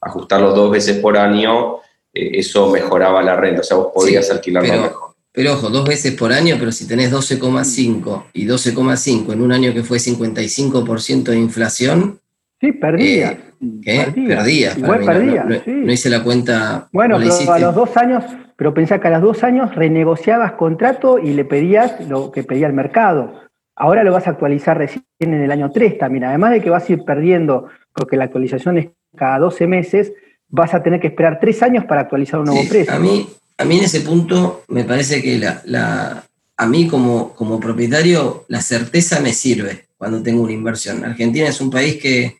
ajustarlos 0.00 0.54
dos 0.54 0.70
veces 0.70 0.98
por 0.98 1.18
año, 1.18 1.76
eh, 2.12 2.30
eso 2.38 2.70
mejoraba 2.70 3.22
la 3.22 3.36
renta, 3.36 3.60
o 3.60 3.64
sea, 3.64 3.76
vos 3.76 3.92
podías 3.94 4.30
alquilarlo 4.30 4.72
mejor. 4.72 5.05
Pero 5.36 5.52
ojo, 5.52 5.68
dos 5.68 5.86
veces 5.86 6.14
por 6.14 6.32
año, 6.32 6.56
pero 6.58 6.72
si 6.72 6.88
tenés 6.88 7.12
12,5 7.12 8.24
y 8.32 8.46
12,5 8.46 9.34
en 9.34 9.42
un 9.42 9.52
año 9.52 9.74
que 9.74 9.82
fue 9.82 9.98
55% 9.98 11.24
de 11.24 11.38
inflación, 11.38 12.20
Sí, 12.58 12.72
perdía. 12.72 13.32
Eh, 13.32 13.40
¿Qué? 13.82 14.12
Perdía. 14.28 14.72
Igual 14.78 15.04
perdía. 15.04 15.44
No, 15.66 15.92
hice 15.92 16.08
la 16.08 16.22
cuenta. 16.22 16.88
Bueno, 16.90 17.18
pero 17.18 17.52
a 17.52 17.58
los 17.58 17.74
dos 17.74 17.94
años, 17.98 18.24
pero 18.56 18.72
pensá 18.72 18.98
que 18.98 19.08
a 19.08 19.10
los 19.10 19.20
dos 19.20 19.44
años 19.44 19.74
renegociabas 19.74 20.52
contrato 20.52 21.18
y 21.18 21.34
le 21.34 21.44
pedías 21.44 22.00
lo 22.08 22.30
que 22.30 22.42
pedía 22.42 22.66
el 22.66 22.72
mercado. 22.72 23.42
Ahora 23.74 24.04
lo 24.04 24.12
vas 24.12 24.26
a 24.26 24.30
actualizar 24.30 24.78
recién 24.78 25.04
en 25.20 25.34
el 25.34 25.50
año 25.50 25.70
3 25.70 25.98
también. 25.98 26.24
Además 26.24 26.52
de 26.52 26.62
que 26.62 26.70
vas 26.70 26.88
a 26.88 26.92
ir 26.94 27.04
perdiendo, 27.04 27.68
porque 27.92 28.16
la 28.16 28.24
actualización 28.24 28.78
es 28.78 28.88
cada 29.14 29.38
12 29.38 29.66
meses, 29.66 30.14
vas 30.48 30.72
a 30.72 30.82
tener 30.82 30.98
que 30.98 31.08
esperar 31.08 31.38
tres 31.40 31.62
años 31.62 31.84
para 31.84 32.02
actualizar 32.02 32.40
un 32.40 32.46
nuevo 32.46 32.66
precio. 32.66 32.94
A 32.94 32.98
mí, 32.98 33.28
a 33.58 33.64
mí 33.64 33.78
en 33.78 33.84
ese 33.84 34.00
punto 34.00 34.64
me 34.68 34.84
parece 34.84 35.22
que 35.22 35.38
la, 35.38 36.26
a 36.56 36.66
mí 36.66 36.88
como, 36.88 37.34
como 37.34 37.60
propietario 37.60 38.44
la 38.48 38.60
certeza 38.60 39.20
me 39.20 39.32
sirve 39.32 39.86
cuando 39.96 40.22
tengo 40.22 40.42
una 40.42 40.52
inversión. 40.52 41.04
Argentina 41.04 41.48
es 41.48 41.60
un 41.60 41.70
país 41.70 41.96
que, 41.96 42.36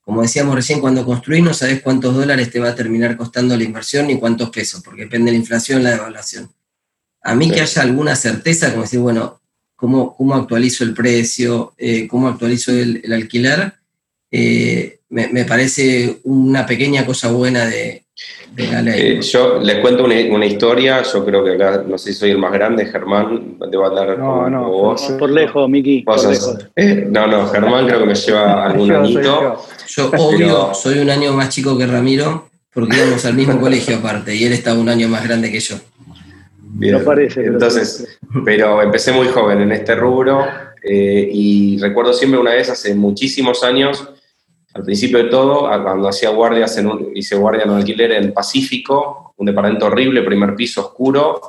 como 0.00 0.22
decíamos 0.22 0.54
recién, 0.54 0.80
cuando 0.80 1.04
construís 1.04 1.42
no 1.44 1.52
sabes 1.52 1.82
cuántos 1.82 2.14
dólares 2.14 2.50
te 2.50 2.60
va 2.60 2.70
a 2.70 2.74
terminar 2.74 3.16
costando 3.16 3.56
la 3.56 3.64
inversión 3.64 4.06
ni 4.06 4.18
cuántos 4.18 4.50
pesos, 4.50 4.82
porque 4.82 5.02
depende 5.02 5.26
de 5.26 5.32
la 5.32 5.40
inflación, 5.40 5.82
la 5.82 5.90
devaluación. 5.90 6.50
A 7.22 7.34
mí 7.34 7.50
que 7.50 7.60
haya 7.60 7.82
alguna 7.82 8.16
certeza, 8.16 8.70
como 8.70 8.82
decir, 8.82 9.00
bueno, 9.00 9.40
¿cómo, 9.76 10.14
cómo 10.16 10.34
actualizo 10.34 10.84
el 10.84 10.94
precio? 10.94 11.74
Eh, 11.76 12.06
¿Cómo 12.06 12.28
actualizo 12.28 12.72
el, 12.72 13.02
alquiler? 13.12 13.74
Eh, 14.30 15.00
me, 15.08 15.44
parece 15.44 16.20
una 16.24 16.66
pequeña 16.66 17.06
cosa 17.06 17.30
buena 17.30 17.66
de, 17.66 18.03
eh, 18.56 19.20
yo 19.20 19.58
les 19.60 19.78
cuento 19.80 20.04
una, 20.04 20.46
historia, 20.46 21.02
yo 21.02 21.24
creo 21.24 21.44
que 21.44 21.52
acá, 21.52 21.82
no 21.86 21.98
sé 21.98 22.12
si 22.12 22.18
soy 22.20 22.30
el 22.30 22.38
más 22.38 22.52
grande, 22.52 22.86
Germán, 22.86 23.58
te 23.70 23.76
va 23.76 23.88
a 23.88 23.90
dar 23.90 24.18
no, 24.18 24.48
no, 24.48 24.70
vos. 24.70 25.02
Por, 25.18 25.30
lejos, 25.30 25.68
Miki. 25.68 26.04
Eh, 26.76 27.08
no, 27.10 27.26
no, 27.26 27.48
Germán 27.48 27.86
creo 27.86 28.00
que 28.00 28.06
me 28.06 28.14
lleva 28.14 28.66
algún 28.66 28.92
añito. 28.92 29.64
Yo, 29.88 30.10
obvio, 30.16 30.74
soy 30.74 31.00
un 31.00 31.10
año 31.10 31.32
más 31.32 31.48
chico 31.48 31.76
que 31.76 31.86
Ramiro, 31.86 32.48
porque 32.72 32.96
íbamos 32.96 33.24
al 33.24 33.34
mismo 33.34 33.60
colegio 33.60 33.96
aparte, 33.96 34.34
y 34.34 34.44
él 34.44 34.52
está 34.52 34.74
un 34.74 34.88
año 34.88 35.08
más 35.08 35.24
grande 35.24 35.50
que 35.50 35.58
yo. 35.58 35.76
Bien. 36.76 36.98
No 36.98 37.04
parece. 37.04 37.44
Entonces, 37.44 38.18
pero 38.44 38.82
empecé 38.82 39.12
muy 39.12 39.28
joven 39.28 39.60
en 39.60 39.72
este 39.72 39.96
rubro, 39.96 40.46
eh, 40.82 41.28
y 41.32 41.78
recuerdo 41.78 42.12
siempre 42.12 42.38
una 42.38 42.52
vez, 42.52 42.68
hace 42.68 42.94
muchísimos 42.94 43.64
años, 43.64 44.08
al 44.74 44.82
principio 44.82 45.18
de 45.18 45.30
todo, 45.30 45.60
cuando 45.82 46.08
hacía 46.08 46.30
guardias, 46.30 46.76
en 46.78 46.88
un, 46.88 47.12
hice 47.14 47.36
guardia 47.36 47.62
en 47.62 47.70
un 47.70 47.76
alquiler 47.76 48.10
en 48.10 48.34
Pacífico, 48.34 49.32
un 49.36 49.46
departamento 49.46 49.86
horrible, 49.86 50.22
primer 50.22 50.56
piso 50.56 50.80
oscuro, 50.80 51.40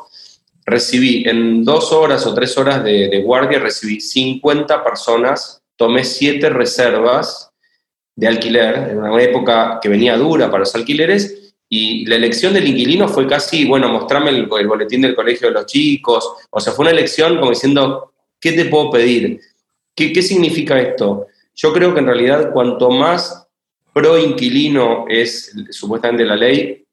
recibí 0.63 1.27
en 1.27 1.63
dos 1.63 1.91
horas 1.91 2.25
o 2.27 2.35
tres 2.35 2.55
horas 2.55 2.83
de, 2.83 3.21
guardia, 3.23 3.57
recibí 3.57 3.99
50 3.99 4.83
personas, 4.83 5.63
tomé 5.75 6.03
siete 6.03 6.49
reservas 6.49 7.49
de 8.15 8.27
alquiler, 8.27 8.89
en 8.91 8.99
una 8.99 9.21
época 9.21 9.79
que 9.81 9.89
venía 9.89 10.17
dura 10.17 10.45
para 10.47 10.59
los 10.59 10.75
alquileres, 10.75 11.55
y 11.67 12.05
la 12.05 12.17
elección 12.17 12.53
del 12.53 12.67
inquilino 12.67 13.07
fue 13.07 13.25
casi, 13.25 13.65
bueno, 13.65 13.89
mostrarme 13.89 14.29
el, 14.29 14.45
boletín 14.45 15.01
del 15.01 15.15
colegio 15.15 15.47
de 15.47 15.55
los 15.55 15.65
chicos, 15.65 16.31
o 16.51 16.59
sea, 16.59 16.73
fue 16.73 16.83
una 16.83 16.91
elección 16.91 17.39
como 17.39 17.49
diciendo, 17.49 18.13
¿qué 18.39 18.51
te 18.51 18.65
puedo 18.65 18.91
pedir? 18.91 19.41
¿Qué, 19.95 20.13
qué 20.13 20.21
significa 20.21 20.79
esto? 20.79 21.25
Yo 21.55 21.73
creo 21.73 21.93
que 21.93 22.01
en 22.01 22.07
realidad 22.07 22.51
cuanto 22.51 22.89
más 22.89 23.47
pro 23.93 24.17
inquilino 24.17 25.05
es 25.07 25.55
supuestamente 25.71 26.25
la 26.25 26.35
ley, 26.35 26.85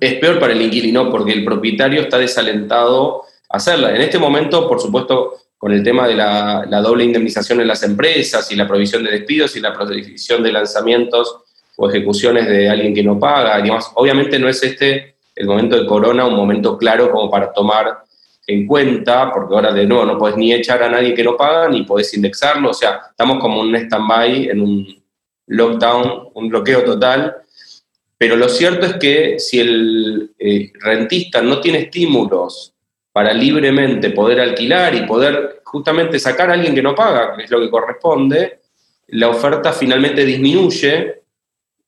es 0.00 0.14
peor 0.14 0.38
para 0.38 0.52
el 0.54 0.62
inquilino 0.62 1.10
porque 1.10 1.32
el 1.32 1.44
propietario 1.44 2.00
está 2.00 2.18
desalentado 2.18 3.22
a 3.48 3.56
hacerla. 3.58 3.94
En 3.94 4.00
este 4.00 4.18
momento, 4.18 4.66
por 4.66 4.80
supuesto, 4.80 5.34
con 5.58 5.72
el 5.72 5.84
tema 5.84 6.08
de 6.08 6.14
la, 6.14 6.80
doble 6.82 7.04
indemnización 7.04 7.60
en 7.60 7.68
las 7.68 7.82
empresas 7.82 8.50
y 8.50 8.56
la 8.56 8.66
provisión 8.66 9.04
de 9.04 9.12
despidos 9.12 9.54
y 9.56 9.60
la 9.60 9.72
provisión 9.72 10.42
de 10.42 10.52
lanzamientos 10.52 11.36
o 11.76 11.88
ejecuciones 11.88 12.48
de 12.48 12.68
alguien 12.68 12.94
que 12.94 13.02
no 13.02 13.18
paga, 13.18 13.60
digamos, 13.60 13.90
obviamente 13.94 14.38
no 14.38 14.48
es 14.48 14.62
este 14.62 15.16
el 15.34 15.46
momento 15.46 15.76
de 15.76 15.86
corona 15.86 16.26
un 16.26 16.34
momento 16.34 16.76
claro 16.76 17.10
como 17.10 17.30
para 17.30 17.52
tomar 17.52 18.02
en 18.46 18.66
cuenta, 18.66 19.30
porque 19.32 19.54
ahora 19.54 19.72
de 19.72 19.86
nuevo 19.86 20.04
no 20.04 20.18
puedes 20.18 20.36
ni 20.36 20.52
echar 20.52 20.82
a 20.82 20.88
nadie 20.88 21.14
que 21.14 21.24
no 21.24 21.36
paga, 21.36 21.68
ni 21.68 21.82
podés 21.82 22.12
indexarlo, 22.14 22.70
o 22.70 22.74
sea, 22.74 23.00
estamos 23.10 23.38
como 23.38 23.60
un 23.60 23.74
stand-by, 23.74 24.48
en 24.48 24.60
un 24.60 25.02
lockdown, 25.46 26.30
un 26.34 26.48
bloqueo 26.48 26.82
total, 26.82 27.36
pero 28.18 28.36
lo 28.36 28.48
cierto 28.48 28.86
es 28.86 28.94
que 28.94 29.38
si 29.38 29.60
el 29.60 30.30
eh, 30.38 30.72
rentista 30.80 31.42
no 31.42 31.60
tiene 31.60 31.78
estímulos 31.78 32.74
para 33.12 33.32
libremente 33.32 34.10
poder 34.10 34.40
alquilar 34.40 34.94
y 34.94 35.02
poder 35.02 35.60
justamente 35.64 36.18
sacar 36.18 36.50
a 36.50 36.54
alguien 36.54 36.74
que 36.74 36.82
no 36.82 36.94
paga, 36.94 37.36
que 37.36 37.44
es 37.44 37.50
lo 37.50 37.60
que 37.60 37.70
corresponde, 37.70 38.60
la 39.08 39.28
oferta 39.28 39.72
finalmente 39.72 40.24
disminuye 40.24 41.21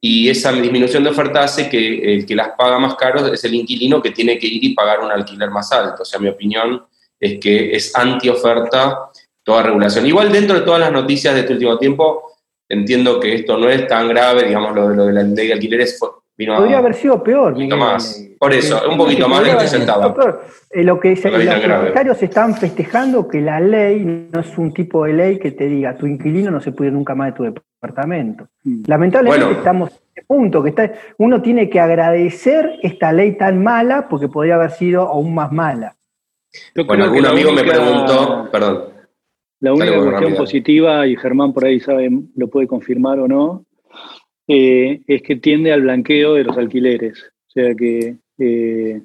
y 0.07 0.29
esa 0.29 0.53
disminución 0.53 1.03
de 1.03 1.09
oferta 1.09 1.45
hace 1.45 1.71
que 1.71 2.15
el 2.17 2.27
que 2.27 2.35
las 2.35 2.51
paga 2.59 2.79
más 2.79 2.95
caro 2.95 3.33
es 3.33 3.43
el 3.43 3.55
inquilino 3.55 4.03
que 4.03 4.11
tiene 4.11 4.39
que 4.39 4.47
ir 4.47 4.63
y 4.63 4.75
pagar 4.75 5.01
un 5.01 5.11
alquiler 5.11 5.51
más 5.51 5.73
alto. 5.73 6.03
O 6.03 6.05
sea, 6.05 6.21
mi 6.21 6.29
opinión 6.29 6.85
es 7.19 7.41
que 7.41 7.75
es 7.75 7.97
anti-oferta 7.97 9.11
toda 9.43 9.63
regulación. 9.63 10.05
Igual 10.05 10.31
dentro 10.31 10.57
de 10.57 10.67
todas 10.67 10.81
las 10.81 10.93
noticias 10.93 11.33
de 11.33 11.41
este 11.41 11.55
último 11.55 11.79
tiempo, 11.79 12.37
entiendo 12.69 13.19
que 13.19 13.35
esto 13.35 13.57
no 13.57 13.71
es 13.71 13.87
tan 13.87 14.07
grave, 14.09 14.47
digamos, 14.47 14.75
lo, 14.75 15.07
de 15.07 15.13
la 15.15 15.23
ley 15.23 15.47
de 15.47 15.55
alquileres 15.55 15.99
Podría 16.37 16.79
haber 16.79 16.95
sido 16.95 17.23
peor. 17.23 17.55
Un 17.55 17.69
más. 17.79 18.21
Por 18.39 18.53
eso, 18.53 18.83
un 18.91 18.99
poquito 18.99 19.29
más 19.29 19.45
de 19.45 19.53
lo 19.53 19.59
que 19.59 19.69
sentaba. 19.69 20.15
Eh, 20.71 20.83
lo 20.83 20.99
que 20.99 21.11
los 21.11 21.23
comentarios 21.23 22.23
están 22.23 22.55
festejando 22.57 23.29
que 23.29 23.41
la 23.41 23.61
ley 23.61 24.29
no 24.33 24.41
es 24.41 24.59
un 24.59 24.75
tipo 24.75 25.05
de 25.05 25.13
ley 25.13 25.39
que 25.39 25.53
te 25.53 25.67
diga 25.67 25.97
tu 25.97 26.07
inquilino 26.07 26.51
no 26.51 26.61
se 26.61 26.73
puede 26.73 26.89
ir 26.89 26.95
nunca 26.95 27.15
más 27.15 27.29
de 27.29 27.37
tu 27.37 27.43
departamento. 27.45 28.49
Mm. 28.65 28.83
Lamentablemente 28.87 29.53
estamos 29.53 29.91
en 29.91 29.97
este 30.09 30.23
punto, 30.27 30.63
que 30.63 30.71
está, 30.71 30.93
uno 31.19 31.41
tiene 31.41 31.71
que 31.71 31.79
agradecer 31.79 32.79
esta 32.83 33.13
ley 33.13 33.37
tan 33.37 33.63
mala 33.63 34.09
porque 34.09 34.29
podría 34.29 34.57
haber 34.57 34.73
sido 34.73 35.03
aún 35.03 35.35
más 35.35 35.53
mala. 35.53 35.95
bueno, 36.87 37.05
algún 37.05 37.27
amigo 37.27 37.53
me 37.53 37.63
preguntó, 37.63 38.49
perdón. 38.51 38.95
La 39.61 39.73
única 39.73 39.97
cuestión 39.97 40.35
positiva, 40.35 41.07
y 41.07 41.17
Germán 41.17 41.55
por 41.55 41.65
ahí 41.65 41.81
sabe, 41.81 42.11
lo 42.35 42.49
puede 42.49 42.67
confirmar 42.67 43.19
o 43.21 43.29
no, 43.29 43.64
eh, 44.47 45.01
es 45.07 45.23
que 45.23 45.37
tiende 45.37 45.73
al 45.73 45.83
blanqueo 45.83 46.35
de 46.35 46.45
los 46.45 46.57
alquileres. 46.57 47.23
O 47.49 47.51
sea 47.51 47.75
que, 47.75 48.17
eh, 48.39 49.03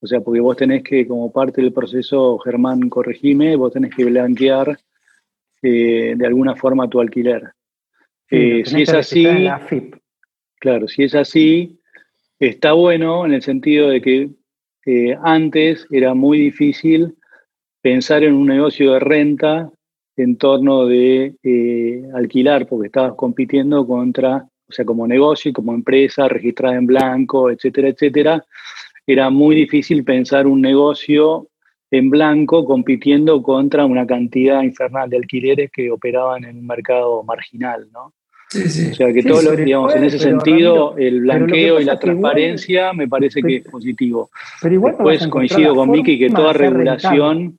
o 0.00 0.06
sea, 0.06 0.20
porque 0.20 0.40
vos 0.40 0.56
tenés 0.56 0.82
que, 0.82 1.06
como 1.06 1.32
parte 1.32 1.62
del 1.62 1.72
proceso, 1.72 2.38
Germán, 2.38 2.88
corregime, 2.88 3.56
vos 3.56 3.72
tenés 3.72 3.94
que 3.94 4.04
blanquear 4.04 4.78
eh, 5.62 6.14
de 6.16 6.26
alguna 6.26 6.56
forma 6.56 6.88
tu 6.88 7.00
alquiler. 7.00 7.52
si 8.28 8.82
es 8.82 8.90
así, 8.90 9.26
claro, 10.58 10.88
si 10.88 11.04
es 11.04 11.14
así, 11.14 11.78
está 12.38 12.72
bueno 12.72 13.24
en 13.24 13.34
el 13.34 13.42
sentido 13.42 13.88
de 13.88 14.00
que 14.02 14.30
antes 15.22 15.86
era 15.90 16.12
muy 16.12 16.38
difícil 16.38 17.14
pensar 17.80 18.24
en 18.24 18.34
un 18.34 18.48
negocio 18.48 18.94
de 18.94 19.00
renta 19.00 19.70
en 20.16 20.36
torno 20.36 20.86
de 20.86 21.34
alquilar, 22.14 22.66
porque 22.66 22.86
estabas 22.86 23.14
compitiendo 23.14 23.86
contra 23.86 24.48
o 24.72 24.74
sea, 24.74 24.84
como 24.86 25.06
negocio 25.06 25.50
y 25.50 25.52
como 25.52 25.74
empresa 25.74 26.28
registrada 26.28 26.76
en 26.76 26.86
blanco, 26.86 27.50
etcétera, 27.50 27.88
etcétera, 27.88 28.44
era 29.06 29.28
muy 29.30 29.54
difícil 29.54 30.02
pensar 30.02 30.46
un 30.46 30.62
negocio 30.62 31.48
en 31.90 32.08
blanco 32.08 32.64
compitiendo 32.64 33.42
contra 33.42 33.84
una 33.84 34.06
cantidad 34.06 34.62
infernal 34.62 35.10
de 35.10 35.18
alquileres 35.18 35.70
que 35.70 35.90
operaban 35.90 36.44
en 36.44 36.58
un 36.58 36.66
mercado 36.66 37.22
marginal, 37.22 37.86
¿no? 37.92 38.14
Sí, 38.48 38.68
sí. 38.68 38.90
O 38.90 38.94
sea 38.94 39.12
que 39.12 39.22
todo 39.22 39.42
lo, 39.42 39.56
digamos, 39.56 39.94
en 39.94 40.04
ese 40.04 40.18
sentido, 40.18 40.94
el 40.96 41.20
blanqueo 41.20 41.80
y 41.80 41.84
la 41.84 41.98
transparencia 41.98 42.92
me 42.92 43.08
parece 43.08 43.42
que 43.42 43.56
es 43.56 43.64
positivo. 43.64 44.30
Pero 44.60 44.74
igual 44.74 44.92
Después 44.92 45.26
coincido 45.28 45.74
con 45.74 45.90
Miki 45.90 46.18
que 46.18 46.30
toda 46.30 46.52
regulación, 46.52 47.58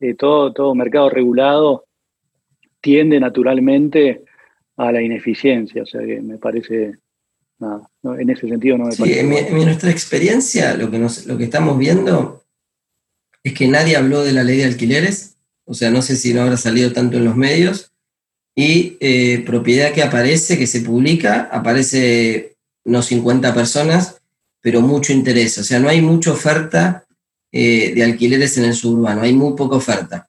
eh, 0.00 0.14
todo, 0.14 0.52
todo 0.52 0.74
mercado 0.74 1.10
regulado 1.10 1.84
tiende 2.80 3.18
naturalmente 3.18 4.22
a 4.76 4.92
la 4.92 5.02
ineficiencia. 5.02 5.82
O 5.82 5.86
sea 5.86 6.02
que 6.02 6.20
me 6.20 6.38
parece, 6.38 6.98
nada, 7.58 7.88
en 8.02 8.30
ese 8.30 8.48
sentido 8.48 8.78
no 8.78 8.86
me 8.86 8.96
parece. 8.96 9.20
En, 9.20 9.64
nuestra 9.64 9.90
experiencia, 9.90 10.74
lo 10.76 10.90
que, 10.90 10.98
lo 10.98 11.38
que 11.38 11.44
estamos 11.44 11.78
viendo 11.78 12.42
es 13.42 13.52
que 13.52 13.68
nadie 13.68 13.96
habló 13.96 14.24
de 14.24 14.32
la 14.32 14.42
ley 14.42 14.58
de 14.58 14.64
alquileres, 14.64 15.36
o 15.64 15.74
sea, 15.74 15.90
no 15.90 16.02
sé 16.02 16.16
si 16.16 16.34
no 16.34 16.42
habrá 16.42 16.56
salido 16.56 16.92
tanto 16.92 17.16
en 17.16 17.24
los 17.24 17.36
medios, 17.36 17.92
y 18.56 18.96
eh, 19.00 19.42
propiedad 19.46 19.92
que 19.92 20.02
aparece, 20.02 20.58
que 20.58 20.66
se 20.66 20.80
publica, 20.80 21.48
aparece 21.52 22.56
no 22.84 23.02
50 23.02 23.54
personas, 23.54 24.20
pero 24.60 24.80
mucho 24.80 25.12
interés, 25.12 25.58
o 25.58 25.64
sea, 25.64 25.78
no 25.78 25.88
hay 25.88 26.00
mucha 26.00 26.32
oferta 26.32 27.04
eh, 27.52 27.92
de 27.94 28.02
alquileres 28.02 28.56
en 28.58 28.64
el 28.64 28.74
suburbano, 28.74 29.22
hay 29.22 29.32
muy 29.32 29.54
poca 29.54 29.76
oferta. 29.76 30.28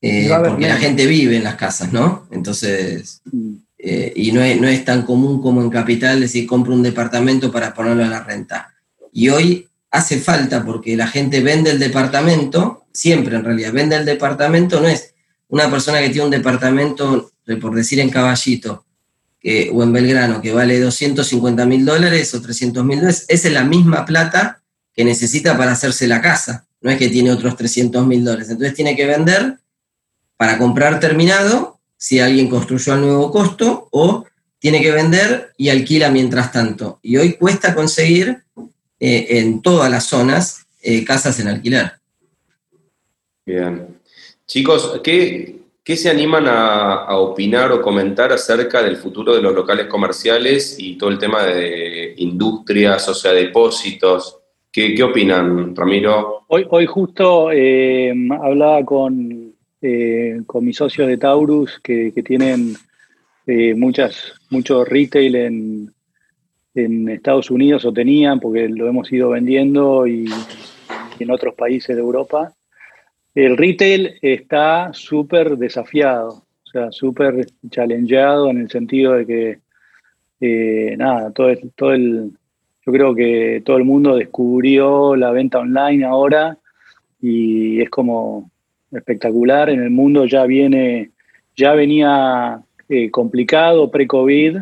Eh, 0.00 0.28
porque 0.46 0.68
la 0.68 0.76
gente 0.76 1.06
vive 1.06 1.36
en 1.36 1.44
las 1.44 1.56
casas, 1.56 1.92
¿no? 1.92 2.28
Entonces, 2.30 3.22
mm. 3.24 3.54
Eh, 3.88 4.12
y 4.16 4.32
no 4.32 4.42
es, 4.42 4.60
no 4.60 4.66
es, 4.66 4.84
tan 4.84 5.02
común 5.02 5.40
como 5.40 5.62
en 5.62 5.70
capital 5.70 6.18
decir 6.18 6.44
compro 6.44 6.74
un 6.74 6.82
departamento 6.82 7.52
para 7.52 7.72
ponerlo 7.72 8.04
a 8.04 8.08
la 8.08 8.24
renta. 8.24 8.74
Y 9.12 9.28
hoy 9.28 9.68
hace 9.92 10.18
falta 10.18 10.64
porque 10.64 10.96
la 10.96 11.06
gente 11.06 11.40
vende 11.40 11.70
el 11.70 11.78
departamento, 11.78 12.86
siempre 12.92 13.36
en 13.36 13.44
realidad, 13.44 13.72
vende 13.72 13.94
el 13.94 14.04
departamento, 14.04 14.80
no 14.80 14.88
es 14.88 15.14
una 15.46 15.70
persona 15.70 16.00
que 16.00 16.08
tiene 16.08 16.24
un 16.24 16.32
departamento, 16.32 17.30
por 17.60 17.76
decir 17.76 18.00
en 18.00 18.10
caballito, 18.10 18.84
o 19.72 19.82
en 19.84 19.92
Belgrano, 19.92 20.42
que 20.42 20.52
vale 20.52 20.80
250 20.80 21.64
mil 21.64 21.84
dólares 21.84 22.34
o 22.34 22.42
300 22.42 22.84
mil 22.84 22.98
dólares, 22.98 23.24
esa 23.28 23.46
es 23.46 23.54
la 23.54 23.62
misma 23.62 24.04
plata 24.04 24.62
que 24.92 25.04
necesita 25.04 25.56
para 25.56 25.70
hacerse 25.70 26.08
la 26.08 26.20
casa. 26.20 26.66
No 26.80 26.90
es 26.90 26.98
que 26.98 27.08
tiene 27.08 27.30
otros 27.30 27.56
300 27.56 28.04
mil 28.04 28.24
dólares. 28.24 28.50
Entonces 28.50 28.74
tiene 28.74 28.96
que 28.96 29.06
vender 29.06 29.58
para 30.36 30.58
comprar 30.58 30.98
terminado, 30.98 31.75
si 32.06 32.20
alguien 32.20 32.48
construyó 32.48 32.92
al 32.92 33.00
nuevo 33.00 33.32
costo, 33.32 33.88
o 33.90 34.24
tiene 34.60 34.80
que 34.80 34.92
vender 34.92 35.50
y 35.56 35.70
alquila 35.70 36.08
mientras 36.08 36.52
tanto. 36.52 37.00
Y 37.02 37.16
hoy 37.16 37.32
cuesta 37.32 37.74
conseguir 37.74 38.44
eh, 39.00 39.26
en 39.30 39.60
todas 39.60 39.90
las 39.90 40.04
zonas 40.04 40.68
eh, 40.82 41.04
casas 41.04 41.40
en 41.40 41.48
alquiler. 41.48 41.94
Bien. 43.44 43.98
Chicos, 44.46 45.00
¿qué, 45.02 45.58
¿Qué 45.82 45.96
se 45.96 46.08
animan 46.08 46.46
a, 46.46 47.16
opinar 47.16 47.72
o 47.72 47.82
comentar 47.82 48.32
acerca 48.32 48.84
del 48.84 48.98
futuro 48.98 49.34
de 49.34 49.42
los 49.42 49.52
locales 49.52 49.86
comerciales 49.86 50.76
y 50.78 50.96
todo 50.96 51.10
el 51.10 51.18
tema 51.18 51.42
de 51.42 52.14
industrias, 52.18 53.08
o 53.08 53.14
sea, 53.14 53.32
depósitos? 53.32 54.38
¿Qué, 54.70 55.02
opinan, 55.02 55.74
Ramiro? 55.74 56.44
Hoy, 56.46 56.68
hoy 56.70 56.86
justo 56.86 57.50
eh, 57.50 58.14
hablaba 58.40 58.84
con, 58.84 59.45
eh, 59.88 60.42
con 60.46 60.64
mis 60.64 60.78
socios 60.78 61.06
de 61.06 61.16
Taurus 61.16 61.78
que, 61.78 62.10
tienen 62.24 62.74
eh, 63.46 63.72
muchas, 63.72 64.34
mucho 64.50 64.84
retail 64.84 65.36
en, 65.36 65.94
en 66.74 67.08
Estados 67.08 67.52
Unidos 67.52 67.84
o 67.84 67.92
tenían, 67.92 68.40
porque 68.40 68.68
lo 68.68 68.88
hemos 68.88 69.12
ido 69.12 69.28
vendiendo 69.30 70.04
y 70.08 70.26
en 71.20 71.30
otros 71.30 71.54
países 71.54 71.94
de 71.94 72.02
Europa. 72.02 72.52
El 73.32 73.56
retail 73.56 74.18
está 74.22 74.90
súper 74.92 75.56
desafiado, 75.56 76.30
o 76.30 76.70
sea, 76.72 76.90
súper 76.90 77.46
challengeado 77.70 78.50
en 78.50 78.62
el 78.62 78.70
sentido 78.70 79.12
de 79.12 79.26
que, 79.26 79.58
eh, 80.40 80.96
nada, 80.96 81.30
todo 81.30 81.54
todo 81.76 81.92
el, 81.92 82.32
yo 82.84 82.92
creo 82.92 83.14
que 83.14 83.62
todo 83.64 83.76
el 83.76 83.84
mundo 83.84 84.16
descubrió 84.16 85.14
la 85.14 85.30
venta 85.30 85.60
online 85.60 86.04
ahora 86.04 86.58
y 87.20 87.80
es 87.80 87.88
como 87.88 88.50
espectacular. 88.96 89.70
En 89.70 89.82
el 89.82 89.90
mundo 89.90 90.26
ya 90.26 90.44
viene, 90.46 91.10
ya 91.56 91.72
venía 91.72 92.60
eh, 92.88 93.10
complicado 93.10 93.90
pre-COVID, 93.90 94.58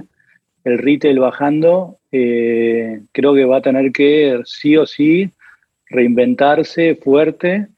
el 0.65 0.79
retail 0.79 1.19
bajando. 1.19 1.99
Eh, 2.11 3.03
creo 3.13 3.35
que 3.35 3.45
va 3.45 3.59
a 3.59 3.63
tener 3.63 3.93
que 3.93 4.41
sí 4.45 4.77
o 4.77 4.87
sí 4.87 5.31
reinventarse 5.87 6.95
fuerte 6.95 7.69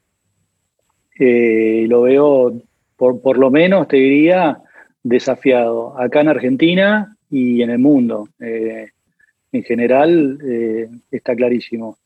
eh, 1.19 1.87
lo 1.89 2.03
veo, 2.03 2.61
por, 2.97 3.21
por, 3.23 3.39
lo 3.39 3.51
menos 3.51 3.89
te 3.89 3.97
diría, 3.97 4.59
desafiado, 5.03 5.99
acá 5.99 6.21
en 6.21 6.29
Argentina 6.29 7.17
y 7.31 7.63
en 7.63 7.71
el 7.71 7.79
mundo. 7.79 8.29
En 8.39 9.63
general 9.63 10.39
está 11.11 11.35
clarísimo. 11.35 11.97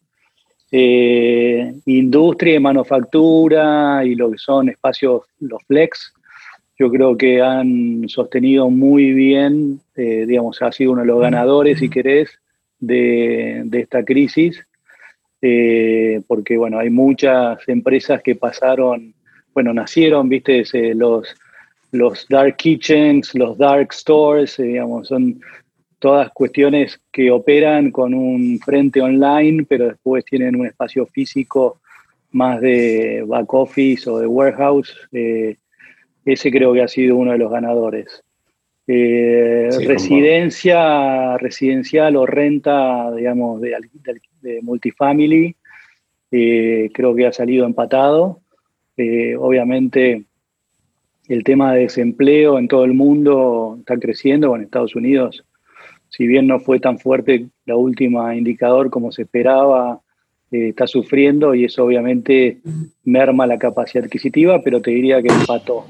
Industria 0.73 2.55
y 2.55 2.61
manufactura 2.61 4.05
y 4.05 4.15
lo 4.15 4.31
que 4.31 4.39
son 4.39 4.69
espacios, 4.69 5.23
los 5.41 5.63
flex, 5.65 6.13
yo 6.79 6.91
creo 6.91 7.17
que 7.17 7.43
han 7.43 8.09
sostenido 8.09 8.71
muy 8.71 9.13
bien, 9.13 9.81
digamos, 9.97 10.63
ha 10.63 10.73
sido 10.73 10.93
uno 10.93 11.03
de 11.03 11.09
los 11.09 11.21
ganadores, 11.21 11.79
si 11.79 11.91
querés, 11.91 12.31
de, 12.79 13.63
de 13.67 13.81
esta 13.81 14.05
crisis 14.05 14.65
eh, 15.43 16.21
porque 16.27 16.57
bueno, 16.57 16.79
hay 16.79 16.91
muchas 16.91 17.67
empresas 17.67 18.23
que 18.23 18.35
pasaron, 18.35 19.15
bueno, 19.55 19.73
nacieron, 19.73 20.29
viste, 20.29 20.65
los, 20.95 21.35
los 21.93 22.27
dark 22.29 22.57
kitchens, 22.57 23.35
los 23.35 23.57
dark 23.57 23.93
stores, 23.93 24.59
eh, 24.59 24.65
digamos, 24.65 25.09
son 25.09 25.41
todas 26.01 26.31
cuestiones 26.33 27.01
que 27.13 27.31
operan 27.31 27.93
con 27.93 28.15
un 28.15 28.59
frente 28.59 29.01
online, 29.01 29.65
pero 29.69 29.87
después 29.87 30.25
tienen 30.25 30.57
un 30.57 30.67
espacio 30.67 31.07
físico 31.07 31.81
más 32.33 32.61
de 32.61 33.23
back 33.27 33.55
office 33.55 34.11
o 34.11 34.19
de 34.19 34.27
warehouse. 34.27 34.93
Eh, 35.13 35.57
ese 36.25 36.51
creo 36.51 36.73
que 36.73 36.83
ha 36.83 36.89
sido 36.89 37.17
uno 37.17 37.31
de 37.33 37.39
los 37.39 37.53
ganadores. 37.53 38.25
residencia, 39.87 41.37
residencial 41.39 42.17
o 42.17 42.27
renta, 42.27 43.15
digamos, 43.15 43.61
de, 43.61 43.77
de, 44.03 44.21
de 44.41 44.63
multifamily, 44.63 45.55
eh, 46.33 46.91
creo 46.93 47.15
que 47.15 47.27
ha 47.27 47.33
salido 47.33 47.67
empatado. 47.67 48.41
Eh, 48.97 49.37
obviamente 49.37 50.25
el 51.29 51.45
tema 51.45 51.73
de 51.73 51.83
desempleo 51.83 52.59
en 52.59 52.69
todo 52.69 52.85
el 52.85 52.93
mundo 52.93 53.77
está 53.79 53.97
creciendo, 53.99 54.57
en 54.57 54.63
Estados 54.63 54.97
Unidos, 54.97 55.45
si 56.11 56.27
bien 56.27 56.47
no 56.47 56.61
fue 56.61 56.81
tan 56.81 56.99
fuerte 56.99 57.47
la 57.65 57.77
última 57.77 58.35
indicador 58.35 58.91
como 58.91 59.13
se 59.13 59.23
esperaba, 59.23 60.01
eh, 60.51 60.71
está 60.71 60.87
sufriendo 60.87 61.55
y 61.55 61.65
eso 61.65 61.85
obviamente 61.85 62.59
merma 63.05 63.47
la 63.47 63.59
capacidad 63.59 64.05
adquisitiva, 64.05 64.61
pero 64.63 64.83
te 64.83 64.91
diría 64.91 65.23
que 65.23 65.29
empató. 65.29 65.87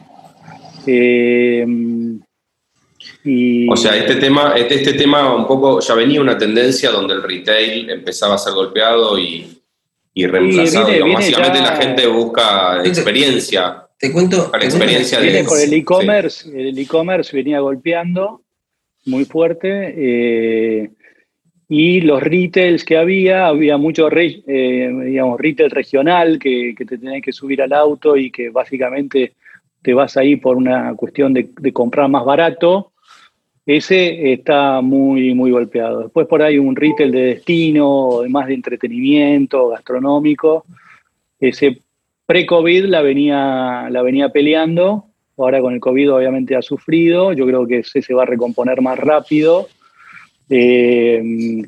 O 3.69 3.77
sea, 3.77 3.97
este 3.97 4.17
tema, 4.17 4.55
este, 4.57 4.75
este, 4.75 4.93
tema 4.93 5.35
un 5.35 5.47
poco 5.47 5.81
ya 5.81 5.95
venía 5.95 6.21
una 6.21 6.37
tendencia 6.37 6.91
donde 6.91 7.15
el 7.15 7.23
retail 7.23 7.89
empezaba 7.89 8.35
a 8.35 8.39
ser 8.39 8.53
golpeado 8.53 9.19
y, 9.19 9.63
y 10.13 10.27
reemplazado. 10.27 10.89
básicamente 11.15 11.61
la 11.61 11.77
gente 11.77 12.07
busca 12.07 12.83
experiencia. 12.85 13.87
Te 13.99 14.13
cuento. 14.13 14.51
Para 14.51 14.65
experiencia 14.65 15.21
de, 15.21 15.45
con 15.45 15.59
el 15.59 15.73
e-commerce, 15.73 16.49
el 16.49 16.79
e-commerce 16.79 17.35
venía 17.35 17.61
golpeando 17.61 18.43
muy 19.07 19.25
fuerte. 19.25 19.95
Eh, 19.97 20.91
y 21.69 22.01
los 22.01 22.23
retails 22.23 22.85
que 22.85 22.97
había, 22.97 23.47
había 23.47 23.77
mucho 23.77 24.09
eh, 24.13 24.93
digamos, 25.05 25.41
retail 25.41 25.71
regional 25.71 26.39
que, 26.39 26.75
te 26.77 26.99
tenés 26.99 27.23
que 27.23 27.33
subir 27.33 27.63
al 27.63 27.73
auto 27.73 28.17
y 28.17 28.31
que 28.31 28.51
básicamente 28.51 29.35
te 29.83 29.95
vas 29.95 30.17
ahí 30.17 30.37
por 30.37 30.57
una 30.57 30.95
cuestión 30.95 31.33
de, 31.33 31.51
de 31.59 31.73
comprar 31.73 32.09
más 32.09 32.25
barato 32.25 32.91
ese 33.77 34.33
está 34.33 34.81
muy, 34.81 35.35
muy 35.35 35.51
golpeado. 35.51 36.03
Después 36.03 36.27
por 36.27 36.43
ahí 36.43 36.59
un 36.59 36.75
retail 36.75 37.13
de 37.13 37.23
destino, 37.23 38.23
más 38.29 38.49
de 38.49 38.55
entretenimiento, 38.55 39.69
gastronómico. 39.69 40.65
Ese 41.39 41.81
pre-COVID 42.27 42.87
la 42.87 43.03
venía, 43.03 43.89
la 43.91 44.03
venía 44.03 44.31
peleando. 44.31 45.10
Ahora 45.37 45.61
con 45.61 45.75
el 45.75 45.81
COVID 45.81 46.13
obviamente 46.13 46.57
ha 46.57 46.63
sufrido. 46.63 47.33
Yo 47.33 47.47
creo 47.47 47.67
que 47.67 47.83
se 47.83 48.15
va 48.15 48.25
a 48.25 48.27
recomponer 48.27 48.81
más 48.83 48.99
rápido. 48.99 49.69
Eh, 50.49 51.63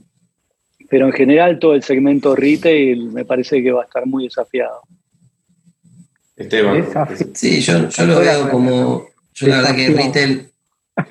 pero 0.91 1.07
en 1.07 1.13
general 1.13 1.59
todo 1.59 1.75
el 1.75 1.83
segmento 1.83 2.37
retail 2.37 3.13
me 3.13 3.25
parece 3.25 3.63
que 3.63 3.73
va 3.73 3.83
a 3.83 3.85
estar 3.85 4.05
muy 4.05 4.25
desafiado. 4.25 4.83
Esteban. 6.37 6.85
Sí, 7.33 7.61
yo, 7.61 7.89
yo 7.89 8.05
lo 8.05 8.21
veo 8.21 8.51
como, 8.51 9.07
yo 9.35 9.47
la 9.47 9.57
verdad 9.59 9.75
que 9.75 9.89
retail 9.89 10.53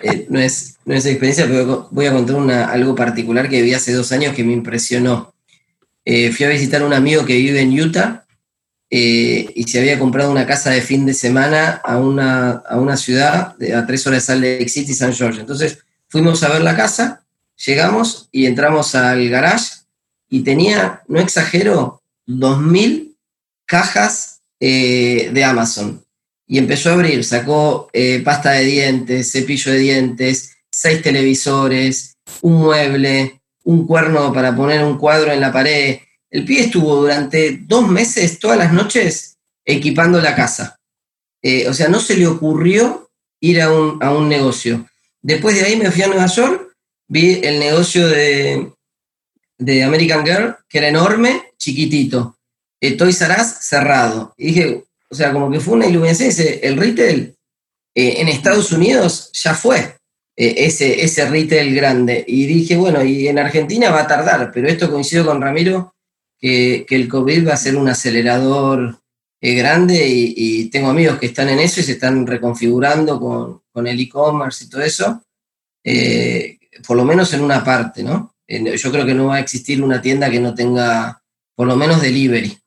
eh, 0.03 0.27
no, 0.29 0.39
es, 0.39 0.77
no 0.85 0.93
es 0.93 1.05
experiencia, 1.05 1.47
pero 1.47 1.87
voy 1.89 2.05
a 2.05 2.13
contar 2.13 2.35
una, 2.35 2.65
algo 2.65 2.93
particular 2.93 3.49
que 3.49 3.61
vi 3.61 3.73
hace 3.73 3.93
dos 3.93 4.11
años 4.11 4.35
que 4.35 4.43
me 4.43 4.53
impresionó. 4.53 5.33
Eh, 6.05 6.31
fui 6.31 6.45
a 6.45 6.49
visitar 6.49 6.81
a 6.81 6.85
un 6.85 6.93
amigo 6.93 7.25
que 7.25 7.37
vive 7.37 7.61
en 7.61 7.79
Utah 7.79 8.20
eh, 8.91 9.51
y 9.55 9.63
se 9.63 9.79
había 9.79 9.97
comprado 9.97 10.29
una 10.29 10.45
casa 10.45 10.69
de 10.69 10.81
fin 10.81 11.05
de 11.05 11.15
semana 11.15 11.81
a 11.83 11.97
una, 11.97 12.51
a 12.51 12.79
una 12.79 12.97
ciudad 12.97 13.55
a 13.75 13.85
tres 13.87 14.05
horas 14.05 14.21
de 14.21 14.25
Salt 14.25 14.43
Lake 14.43 14.69
City, 14.69 14.93
San 14.93 15.13
George. 15.13 15.39
Entonces 15.39 15.79
fuimos 16.09 16.43
a 16.43 16.49
ver 16.49 16.61
la 16.61 16.75
casa, 16.75 17.23
llegamos 17.65 18.29
y 18.31 18.45
entramos 18.45 18.93
al 18.93 19.27
garage 19.29 19.81
y 20.29 20.41
tenía, 20.41 21.01
no 21.07 21.19
exagero, 21.19 22.03
2.000 22.27 23.15
cajas 23.65 24.41
de 24.59 25.43
Amazon 25.43 26.03
y 26.51 26.57
empezó 26.57 26.89
a 26.89 26.93
abrir, 26.95 27.23
sacó 27.23 27.89
eh, 27.93 28.21
pasta 28.25 28.51
de 28.51 28.65
dientes, 28.65 29.31
cepillo 29.31 29.71
de 29.71 29.79
dientes, 29.79 30.57
seis 30.69 31.01
televisores, 31.01 32.17
un 32.41 32.55
mueble, 32.63 33.39
un 33.63 33.87
cuerno 33.87 34.33
para 34.33 34.53
poner 34.53 34.83
un 34.83 34.97
cuadro 34.97 35.31
en 35.31 35.39
la 35.39 35.53
pared. 35.53 35.99
El 36.31 36.45
pibe 36.45 36.61
estuvo 36.61 36.95
durante 36.95 37.59
dos 37.63 37.87
meses, 37.87 38.39
todas 38.39 38.57
las 38.57 38.73
noches, 38.73 39.37
equipando 39.65 40.19
la 40.21 40.35
casa. 40.35 40.79
Eh, 41.43 41.67
o 41.67 41.73
sea, 41.73 41.89
no 41.89 41.99
se 41.99 42.15
le 42.15 42.25
ocurrió 42.25 43.09
ir 43.41 43.61
a 43.61 43.71
un, 43.71 44.01
a 44.01 44.11
un, 44.11 44.29
negocio. 44.29 44.87
Después 45.21 45.55
de 45.55 45.63
ahí 45.63 45.75
me 45.75 45.91
fui 45.91 46.03
a 46.03 46.07
Nueva 46.07 46.27
York, 46.27 46.73
vi 47.07 47.41
el 47.43 47.59
negocio 47.59 48.07
de, 48.07 48.71
de 49.57 49.83
American 49.83 50.25
Girl, 50.25 50.55
que 50.69 50.77
era 50.77 50.87
enorme, 50.87 51.43
chiquitito. 51.57 52.37
Eh, 52.79 52.97
Toys 52.97 53.17
cerrado. 53.17 54.33
Y 54.37 54.47
dije, 54.47 54.83
o 55.09 55.15
sea, 55.15 55.33
como 55.33 55.51
que 55.51 55.59
fue 55.59 55.75
una 55.75 55.85
iluminación. 55.85 56.31
el 56.63 56.77
retail 56.77 57.35
eh, 57.95 58.15
en 58.17 58.27
Estados 58.29 58.71
Unidos 58.71 59.29
ya 59.33 59.53
fue 59.53 59.97
eh, 60.35 60.55
ese, 60.57 61.03
ese 61.03 61.29
retail 61.29 61.75
grande. 61.75 62.23
Y 62.27 62.45
dije, 62.45 62.75
bueno, 62.75 63.03
y 63.03 63.27
en 63.27 63.37
Argentina 63.37 63.91
va 63.91 64.01
a 64.01 64.07
tardar, 64.07 64.51
pero 64.53 64.67
esto 64.67 64.89
coincido 64.89 65.25
con 65.25 65.41
Ramiro, 65.41 65.93
que, 66.41 66.85
el 66.89 67.07
COVID 67.07 67.47
va 67.47 67.53
a 67.53 67.57
ser 67.57 67.75
un 67.77 67.87
acelerador 67.87 68.97
eh, 69.39 69.53
grande 69.55 70.03
y, 70.07 70.69
tengo 70.69 70.89
amigos 70.89 71.19
que 71.19 71.27
están 71.27 71.49
en 71.49 71.59
eso 71.59 71.79
y 71.79 71.83
se 71.83 71.93
están 71.93 72.25
reconfigurando 72.25 73.19
con, 73.19 73.61
con 73.71 73.87
el 73.87 73.99
e-commerce 73.99 74.65
y 74.65 74.69
todo 74.69 74.81
eso. 74.81 75.23
eh, 75.83 76.57
por 76.87 76.97
lo 76.97 77.05
menos 77.05 77.33
en 77.33 77.43
una 77.43 77.63
parte, 77.63 78.03
¿no? 78.03 78.33
Yo 78.47 78.91
creo 78.91 79.05
que 79.05 79.13
no 79.13 79.27
va 79.27 79.35
a 79.35 79.39
existir 79.39 79.81
una 79.81 80.01
tienda 80.01 80.29
que 80.29 80.39
no 80.39 80.53
tenga, 80.53 81.21
por 81.55 81.67
lo 81.67 81.75
menos, 81.75 82.01
delivery. 82.01 82.57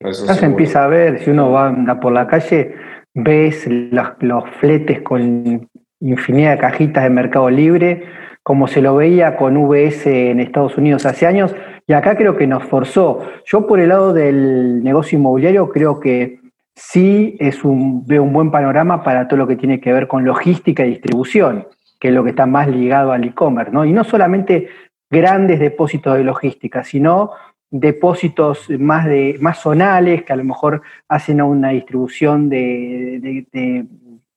ya 0.00 0.34
se 0.34 0.44
empieza 0.44 0.84
a 0.84 0.88
ver, 0.88 1.24
si 1.24 1.30
uno 1.30 1.50
va 1.50 1.68
anda 1.68 1.98
por 1.98 2.12
la 2.12 2.28
calle, 2.28 2.74
ves 3.14 3.66
los, 3.66 4.08
los 4.20 4.44
fletes 4.60 5.02
con 5.02 5.68
infinidad 6.00 6.52
de 6.52 6.58
cajitas 6.58 7.04
de 7.04 7.10
Mercado 7.10 7.50
Libre, 7.50 8.04
como 8.42 8.68
se 8.68 8.80
lo 8.80 8.94
veía 8.94 9.36
con 9.36 9.56
VS 9.56 10.06
en 10.06 10.40
Estados 10.40 10.76
Unidos 10.76 11.06
hace 11.06 11.26
años, 11.26 11.54
y 11.86 11.92
acá 11.92 12.16
creo 12.16 12.36
que 12.36 12.46
nos 12.46 12.64
forzó. 12.64 13.20
Yo 13.44 13.66
por 13.66 13.80
el 13.80 13.90
lado 13.90 14.12
del 14.12 14.82
negocio 14.82 15.18
inmobiliario 15.18 15.68
creo 15.70 16.00
que 16.00 16.40
sí 16.74 17.36
es 17.38 17.64
un, 17.64 18.06
veo 18.06 18.22
un 18.22 18.32
buen 18.32 18.50
panorama 18.50 19.02
para 19.02 19.28
todo 19.28 19.38
lo 19.38 19.46
que 19.46 19.56
tiene 19.56 19.80
que 19.80 19.92
ver 19.92 20.08
con 20.08 20.24
logística 20.24 20.84
y 20.84 20.90
distribución, 20.90 21.66
que 22.00 22.08
es 22.08 22.14
lo 22.14 22.24
que 22.24 22.30
está 22.30 22.46
más 22.46 22.68
ligado 22.68 23.12
al 23.12 23.24
e-commerce, 23.24 23.72
¿no? 23.72 23.84
Y 23.84 23.92
no 23.92 24.04
solamente 24.04 24.68
grandes 25.10 25.60
depósitos 25.60 26.16
de 26.16 26.24
logística, 26.24 26.84
sino 26.84 27.30
depósitos 27.70 28.68
más, 28.78 29.06
de, 29.06 29.36
más 29.40 29.60
zonales 29.60 30.24
que 30.24 30.32
a 30.32 30.36
lo 30.36 30.44
mejor 30.44 30.82
hacen 31.08 31.40
una 31.40 31.70
distribución 31.70 32.48
de, 32.48 33.46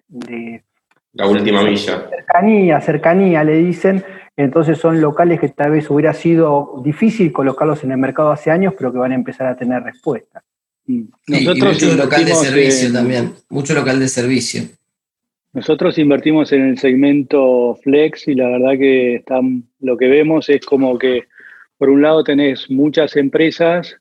de, 0.08 0.64
la 1.14 1.28
última 1.28 1.64
milla. 1.64 2.08
Cercanía, 2.10 2.82
cercanía, 2.82 3.44
le 3.44 3.56
dicen. 3.58 4.04
Entonces 4.38 4.78
son 4.78 5.02
locales 5.02 5.40
que 5.40 5.50
tal 5.50 5.72
vez 5.72 5.90
hubiera 5.90 6.14
sido 6.14 6.82
difícil 6.84 7.34
colocarlos 7.34 7.84
en 7.84 7.92
el 7.92 7.98
mercado 7.98 8.32
hace 8.32 8.52
años, 8.52 8.74
pero 8.78 8.92
que 8.92 8.98
van 8.98 9.12
a 9.12 9.16
empezar 9.16 9.48
a 9.48 9.58
tener 9.58 9.84
respuesta. 9.84 10.42
Nosotros 11.28 11.74
mucho 11.74 11.96
local 11.96 12.26
de 12.26 12.36
servicio 12.36 12.92
también, 12.92 13.34
mucho 13.50 13.74
local 13.74 14.00
de 14.00 14.08
servicio. 14.08 14.64
Nosotros 15.52 15.98
invertimos 15.98 16.52
en 16.52 16.70
el 16.70 16.78
segmento 16.78 17.78
flex 17.84 18.28
y 18.28 18.36
la 18.36 18.48
verdad 18.48 18.78
que 18.78 19.16
están, 19.16 19.64
lo 19.82 19.98
que 19.98 20.08
vemos 20.08 20.48
es 20.50 20.66
como 20.66 20.98
que 20.98 21.24
por 21.78 21.90
un 21.90 22.02
lado 22.02 22.24
tenés 22.24 22.70
muchas 22.70 23.16
empresas 23.16 23.98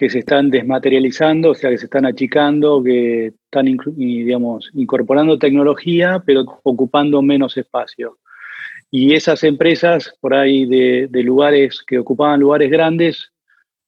que 0.00 0.08
se 0.08 0.20
están 0.20 0.48
desmaterializando, 0.48 1.50
o 1.50 1.54
sea, 1.54 1.68
que 1.68 1.76
se 1.76 1.84
están 1.84 2.06
achicando, 2.06 2.82
que 2.82 3.34
están 3.44 3.66
digamos, 3.94 4.70
incorporando 4.72 5.38
tecnología, 5.38 6.22
pero 6.24 6.46
ocupando 6.62 7.20
menos 7.20 7.58
espacio. 7.58 8.16
Y 8.90 9.12
esas 9.12 9.44
empresas 9.44 10.16
por 10.18 10.32
ahí 10.32 10.64
de, 10.64 11.22
lugares 11.22 11.84
que 11.86 11.98
ocupaban 11.98 12.40
lugares 12.40 12.70
grandes 12.70 13.30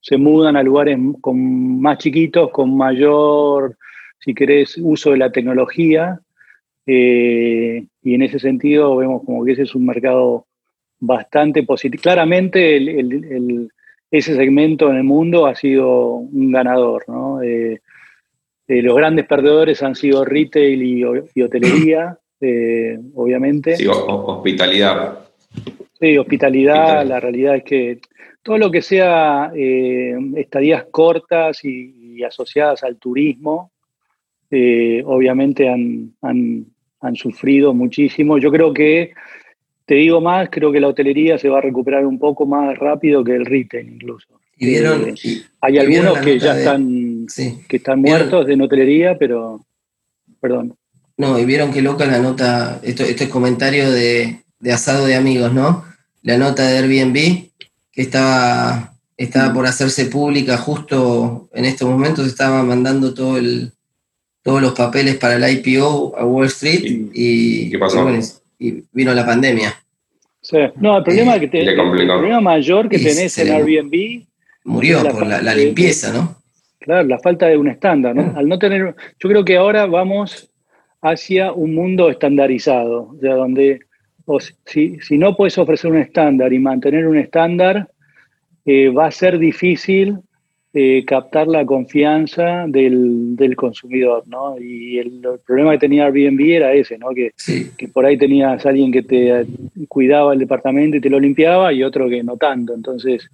se 0.01 0.17
mudan 0.17 0.55
a 0.55 0.61
lugares 0.61 0.99
con 1.19 1.81
más 1.81 1.97
chiquitos, 1.97 2.51
con 2.51 2.77
mayor, 2.77 3.75
si 4.19 4.35
querés, 4.35 4.77
uso 4.77 5.13
de 5.13 5.17
la 5.17 5.31
tecnología. 5.31 6.19
Eh, 6.85 7.87
y 8.03 8.13
en 8.13 8.21
ese 8.21 8.37
sentido 8.37 8.97
vemos 8.97 9.23
como 9.25 9.43
que 9.43 9.53
ese 9.53 9.63
es 9.63 9.73
un 9.73 9.87
mercado 9.87 10.45
bastante 10.99 11.63
positivo. 11.63 12.03
Claramente 12.03 12.77
ese 14.17 14.35
segmento 14.35 14.89
en 14.89 14.97
el 14.97 15.03
mundo 15.03 15.45
ha 15.45 15.55
sido 15.55 16.15
un 16.15 16.51
ganador. 16.51 17.03
¿no? 17.07 17.41
Eh, 17.41 17.81
eh, 18.67 18.81
los 18.81 18.95
grandes 18.95 19.25
perdedores 19.25 19.83
han 19.83 19.95
sido 19.95 20.23
retail 20.23 20.81
y, 20.81 21.41
hotelería, 21.41 22.17
obviamente. 23.15 23.75
Sí, 23.75 23.87
hospitalidad. 23.87 25.19
Sí, 25.99 26.17
hospitalidad, 26.17 27.05
la 27.05 27.19
realidad 27.19 27.55
es 27.55 27.63
que 27.63 27.99
todo 28.43 28.57
lo 28.57 28.69
que 28.69 28.81
sea 28.81 29.51
eh, 29.55 30.15
estadías 30.35 30.85
cortas 30.91 31.63
y, 31.63 32.21
asociadas 32.23 32.83
al 32.83 32.97
turismo, 32.97 33.71
eh, 34.51 35.01
obviamente 35.05 35.67
han, 35.67 36.13
sufrido 37.15 37.73
muchísimo. 37.73 38.37
Yo 38.37 38.51
creo 38.51 38.73
que, 38.73 39.13
te 39.85 39.95
digo 39.95 40.21
más, 40.21 40.49
creo 40.51 40.71
que 40.71 40.79
la 40.79 40.87
hotelería 40.87 41.37
se 41.37 41.49
va 41.49 41.57
a 41.57 41.61
recuperar 41.61 42.05
un 42.05 42.19
poco 42.19 42.45
más 42.45 42.77
rápido 42.77 43.23
que 43.23 43.35
el 43.35 43.45
retail 43.45 43.93
incluso. 43.93 44.27
¿Y 44.57 44.67
vieron, 44.67 45.09
eh, 45.09 45.15
hay 45.61 45.77
algunos 45.79 46.19
que 46.19 46.39
ya 46.39 46.57
están, 46.57 47.25
que 47.67 47.77
están 47.77 48.01
muertos 48.01 48.45
de 48.45 48.53
hotelería, 48.53 49.17
pero, 49.17 49.65
perdón. 50.39 50.75
No, 51.17 51.37
y 51.37 51.45
vieron 51.45 51.71
qué 51.71 51.81
loca 51.81 52.05
la 52.05 52.19
nota, 52.19 52.79
esto, 52.83 53.03
este 53.03 53.29
comentario 53.29 53.91
de, 53.91 54.41
de 54.59 54.71
asado 54.71 55.05
de 55.05 55.15
amigos, 55.15 55.53
¿no? 55.53 55.83
La 56.21 56.37
nota 56.37 56.65
de 56.67 56.77
Airbnb 56.77 57.49
que 57.91 58.01
estaba, 58.01 58.95
estaba 59.17 59.53
por 59.53 59.67
hacerse 59.67 60.05
pública 60.05 60.57
justo 60.57 61.49
en 61.53 61.65
estos 61.65 61.89
momentos, 61.89 62.25
estaba 62.25 62.63
mandando 62.63 63.13
todo 63.13 63.37
el, 63.37 63.71
todos 64.41 64.61
los 64.61 64.73
papeles 64.73 65.15
para 65.17 65.35
el 65.35 65.57
IPO 65.57 66.17
a 66.17 66.25
Wall 66.25 66.47
Street 66.47 67.11
y, 67.13 67.71
y 67.71 67.77
vino 68.91 69.13
la 69.13 69.25
pandemia. 69.25 69.73
Sí. 70.41 70.57
No, 70.75 70.97
el 70.97 71.03
problema, 71.03 71.39
que 71.39 71.49
el 71.51 71.75
problema 71.75 72.41
mayor 72.41 72.89
que 72.89 72.97
tenés 72.97 73.37
en 73.37 73.53
Airbnb 73.53 74.25
murió 74.65 75.01
por 75.03 75.25
la, 75.25 75.55
limpieza, 75.55 76.11
¿no? 76.11 76.35
Claro, 76.79 77.07
la 77.07 77.19
falta 77.19 77.47
de 77.47 77.57
un 77.57 77.69
estándar, 77.69 78.13
¿no? 78.15 78.37
Al 78.37 78.47
no 78.47 78.59
tener, 78.59 78.93
yo 79.19 79.29
creo 79.29 79.45
que 79.45 79.55
ahora 79.55 79.85
vamos 79.85 80.49
hacia 81.01 81.53
un 81.53 81.73
mundo 81.73 82.09
estandarizado, 82.09 83.09
o 83.09 83.17
sea, 83.19 83.35
donde 83.35 83.79
o 84.25 84.39
si, 84.39 84.99
si 85.01 85.17
no 85.17 85.35
puedes 85.35 85.57
ofrecer 85.57 85.91
un 85.91 85.97
estándar 85.97 86.53
y 86.53 86.59
mantener 86.59 87.07
un 87.07 87.17
estándar, 87.17 87.89
eh, 88.65 88.89
va 88.89 89.07
a 89.07 89.11
ser 89.11 89.37
difícil 89.37 90.19
eh, 90.75 91.05
captar 91.05 91.47
la 91.47 91.65
confianza 91.67 92.65
del, 92.67 93.35
del 93.35 93.55
consumidor, 93.55 94.23
¿no? 94.27 94.59
Y 94.59 94.97
el, 94.97 95.21
problema 95.45 95.73
que 95.73 95.77
tenía 95.77 96.05
Airbnb 96.05 96.41
era 96.41 96.73
ese, 96.73 96.97
¿no? 96.97 97.09
Que, 97.09 97.31
que, 97.77 97.87
por 97.87 98.07
ahí 98.07 98.17
tenías 98.17 98.65
alguien 98.65 98.91
que 98.91 99.03
te 99.03 99.45
cuidaba 99.87 100.33
el 100.33 100.39
departamento 100.39 100.97
y 100.97 101.01
te 101.01 101.11
lo 101.11 101.19
limpiaba 101.19 101.71
y 101.71 101.83
otro 101.83 102.09
que 102.09 102.23
no 102.23 102.37
tanto. 102.37 102.73
Entonces, 102.73 103.29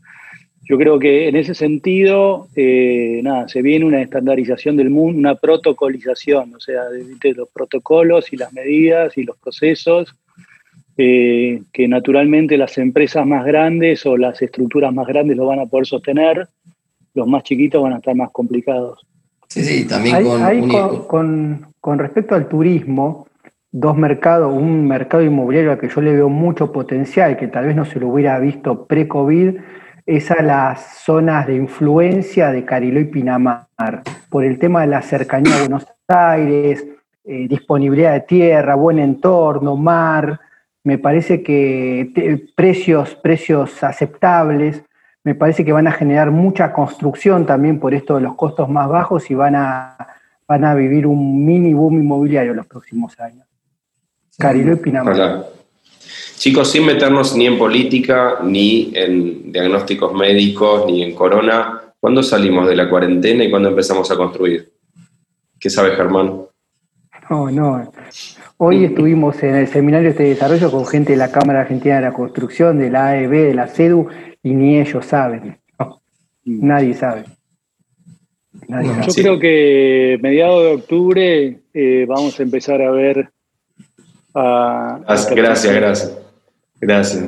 yo 0.64 0.78
creo 0.78 1.00
que 1.00 1.30
en 1.30 1.38
ese 1.38 1.56
sentido, 1.56 2.50
eh, 2.58 3.22
nada, 3.24 3.48
se 3.48 3.62
viene 3.62 3.86
una 3.86 4.02
estandarización 4.02 4.76
del 4.76 4.90
mundo, 4.90 5.18
una 5.18 5.36
protocolización, 5.36 6.54
o 6.56 6.60
sea, 6.60 6.90
de 6.90 7.34
los 7.34 7.48
protocolos 7.50 8.34
y 8.34 8.36
las 8.38 8.52
medidas 8.52 9.18
y 9.18 9.24
los 9.24 9.38
procesos 9.38 10.14
eh, 11.02 11.62
que 11.72 11.88
naturalmente 11.88 12.58
las 12.58 12.78
empresas 12.78 13.26
más 13.26 13.46
grandes 13.46 14.06
o 14.06 14.18
las 14.18 14.42
estructuras 14.42 14.94
más 14.94 15.08
grandes 15.08 15.38
lo 15.38 15.46
van 15.46 15.62
a 15.62 15.66
poder 15.66 15.86
sostener, 15.86 16.50
los 17.20 17.28
más 17.28 17.44
chiquitos 17.44 17.82
van 17.82 17.94
a 17.94 17.98
estar 17.98 18.16
más 18.16 18.32
complicados. 18.32 19.06
Sí, 19.48 19.64
sí, 19.64 19.88
también 19.88 20.70
con, 21.08 21.74
con, 21.80 22.00
respecto 22.00 22.36
al 22.36 22.48
turismo, 22.48 23.28
dos 23.72 23.98
mercados, 23.98 24.54
un 24.54 24.88
mercado 24.88 25.24
inmobiliario 25.24 25.72
al 25.72 25.80
que 25.80 25.90
yo 25.90 26.02
le 26.02 26.14
veo 26.14 26.30
mucho 26.30 26.72
potencial, 26.72 27.38
que 27.38 27.48
tal 27.48 27.66
vez 27.66 27.76
no 27.76 27.86
se 27.86 28.00
lo 28.00 28.10
hubiera 28.10 28.38
visto 28.40 28.86
pre-COVID, 28.86 29.56
es 30.06 30.32
a 30.32 30.42
las 30.42 31.04
zonas 31.04 31.48
de 31.48 31.56
influencia 31.56 32.52
de 32.52 32.66
Cariló 32.66 33.00
y 33.00 33.06
Pinamar, 33.06 33.68
por 34.30 34.44
el 34.44 34.58
tema 34.60 34.82
de 34.82 34.88
la 34.88 35.02
cercanía 35.02 35.56
a 35.56 35.60
Buenos 35.60 35.88
Aires, 36.08 36.86
eh, 37.24 37.48
disponibilidad 37.48 38.14
de 38.14 38.22
tierra, 38.22 38.76
buen 38.76 38.98
entorno, 38.98 39.76
mar, 39.76 40.40
me 40.84 40.98
parece 40.98 41.44
que 41.44 42.50
precios, 42.56 43.16
precios 43.16 43.84
aceptables, 43.84 44.84
me 45.30 45.36
parece 45.36 45.64
que 45.64 45.72
van 45.72 45.86
a 45.86 45.92
generar 45.92 46.32
mucha 46.32 46.74
construcción 46.74 47.46
también 47.46 47.80
por 47.80 47.94
esto 47.94 48.16
de 48.16 48.22
los 48.22 48.34
costos 48.34 48.68
más 48.68 48.90
bajos 48.90 49.30
y 49.30 49.36
van 49.36 49.56
a, 49.56 49.96
van 50.48 50.66
a 50.66 50.74
vivir 50.74 51.06
un 51.06 51.46
mini 51.46 51.72
boom 51.72 52.00
inmobiliario 52.00 52.56
los 52.56 52.66
próximos 52.66 53.14
años. 53.20 53.46
Cariló 54.40 54.74
y 54.74 54.78
Pinamar. 54.78 55.46
Chicos, 56.36 56.72
sin 56.72 56.84
meternos 56.84 57.36
ni 57.36 57.46
en 57.46 57.60
política, 57.60 58.40
ni 58.44 58.92
en 58.96 59.52
diagnósticos 59.52 60.16
médicos, 60.16 60.88
ni 60.88 61.04
en 61.04 61.14
corona, 61.14 61.80
¿cuándo 62.00 62.24
salimos 62.24 62.68
de 62.68 62.76
la 62.76 62.90
cuarentena 62.90 63.44
y 63.44 63.52
cuándo 63.52 63.70
empezamos 63.70 64.10
a 64.10 64.16
construir? 64.16 64.74
¿Qué 65.60 65.70
sabe 65.70 65.92
Germán? 65.92 66.42
No, 67.30 67.52
no. 67.52 67.92
Hoy 68.58 68.84
estuvimos 68.86 69.44
en 69.44 69.58
el 69.58 69.68
seminario 69.68 70.12
de 70.12 70.24
desarrollo 70.24 70.72
con 70.72 70.88
gente 70.88 71.12
de 71.12 71.18
la 71.20 71.32
Cámara 71.32 71.62
Argentina 71.62 71.98
de 71.98 72.02
la 72.02 72.14
Construcción, 72.14 72.80
de 72.80 72.90
la 72.90 73.10
AEB, 73.10 73.30
de 73.30 73.54
la 73.54 73.68
CEDU, 73.68 74.10
y 74.44 74.52
ni 74.52 74.80
ellos 74.80 75.06
saben. 75.06 75.58
nadie 76.46 76.94
sabe. 76.94 77.26
Yo 78.52 79.14
creo 79.14 79.40
que 79.40 80.20
mediados 80.22 80.64
de 80.64 80.74
octubre 80.74 81.60
eh, 81.74 82.06
vamos 82.08 82.40
a 82.40 82.44
empezar 82.44 82.82
a 82.82 82.92
ver. 82.92 83.32
gracias, 84.34 85.74
gracias. 85.74 86.18
Gracias. 86.82 87.24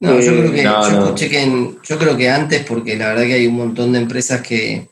No, 0.00 0.20
yo 0.20 0.32
creo 0.32 0.52
que, 0.52 0.62
yo, 0.62 1.14
que 1.14 1.74
yo 1.82 1.98
creo 1.98 2.16
que 2.16 2.28
antes, 2.28 2.64
porque 2.66 2.96
la 2.96 3.08
verdad 3.08 3.24
que 3.24 3.34
hay 3.34 3.46
un 3.46 3.56
montón 3.56 3.92
de 3.92 4.00
empresas 4.00 4.42
que, 4.42 4.88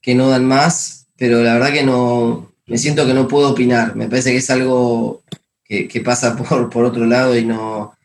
que 0.00 0.14
no 0.14 0.28
dan 0.28 0.44
más, 0.44 1.08
pero 1.16 1.42
la 1.42 1.54
verdad 1.54 1.72
que 1.72 1.82
no, 1.82 2.52
me 2.66 2.78
siento 2.78 3.06
que 3.06 3.14
no 3.14 3.26
puedo 3.26 3.50
opinar. 3.50 3.96
Me 3.96 4.08
parece 4.08 4.30
que 4.30 4.38
es 4.38 4.50
algo 4.50 5.22
que, 5.64 6.02
pasa 6.04 6.36
por, 6.36 6.70
por, 6.70 6.84
otro 6.84 7.06
lado 7.06 7.36
y 7.36 7.44
no, 7.44 7.96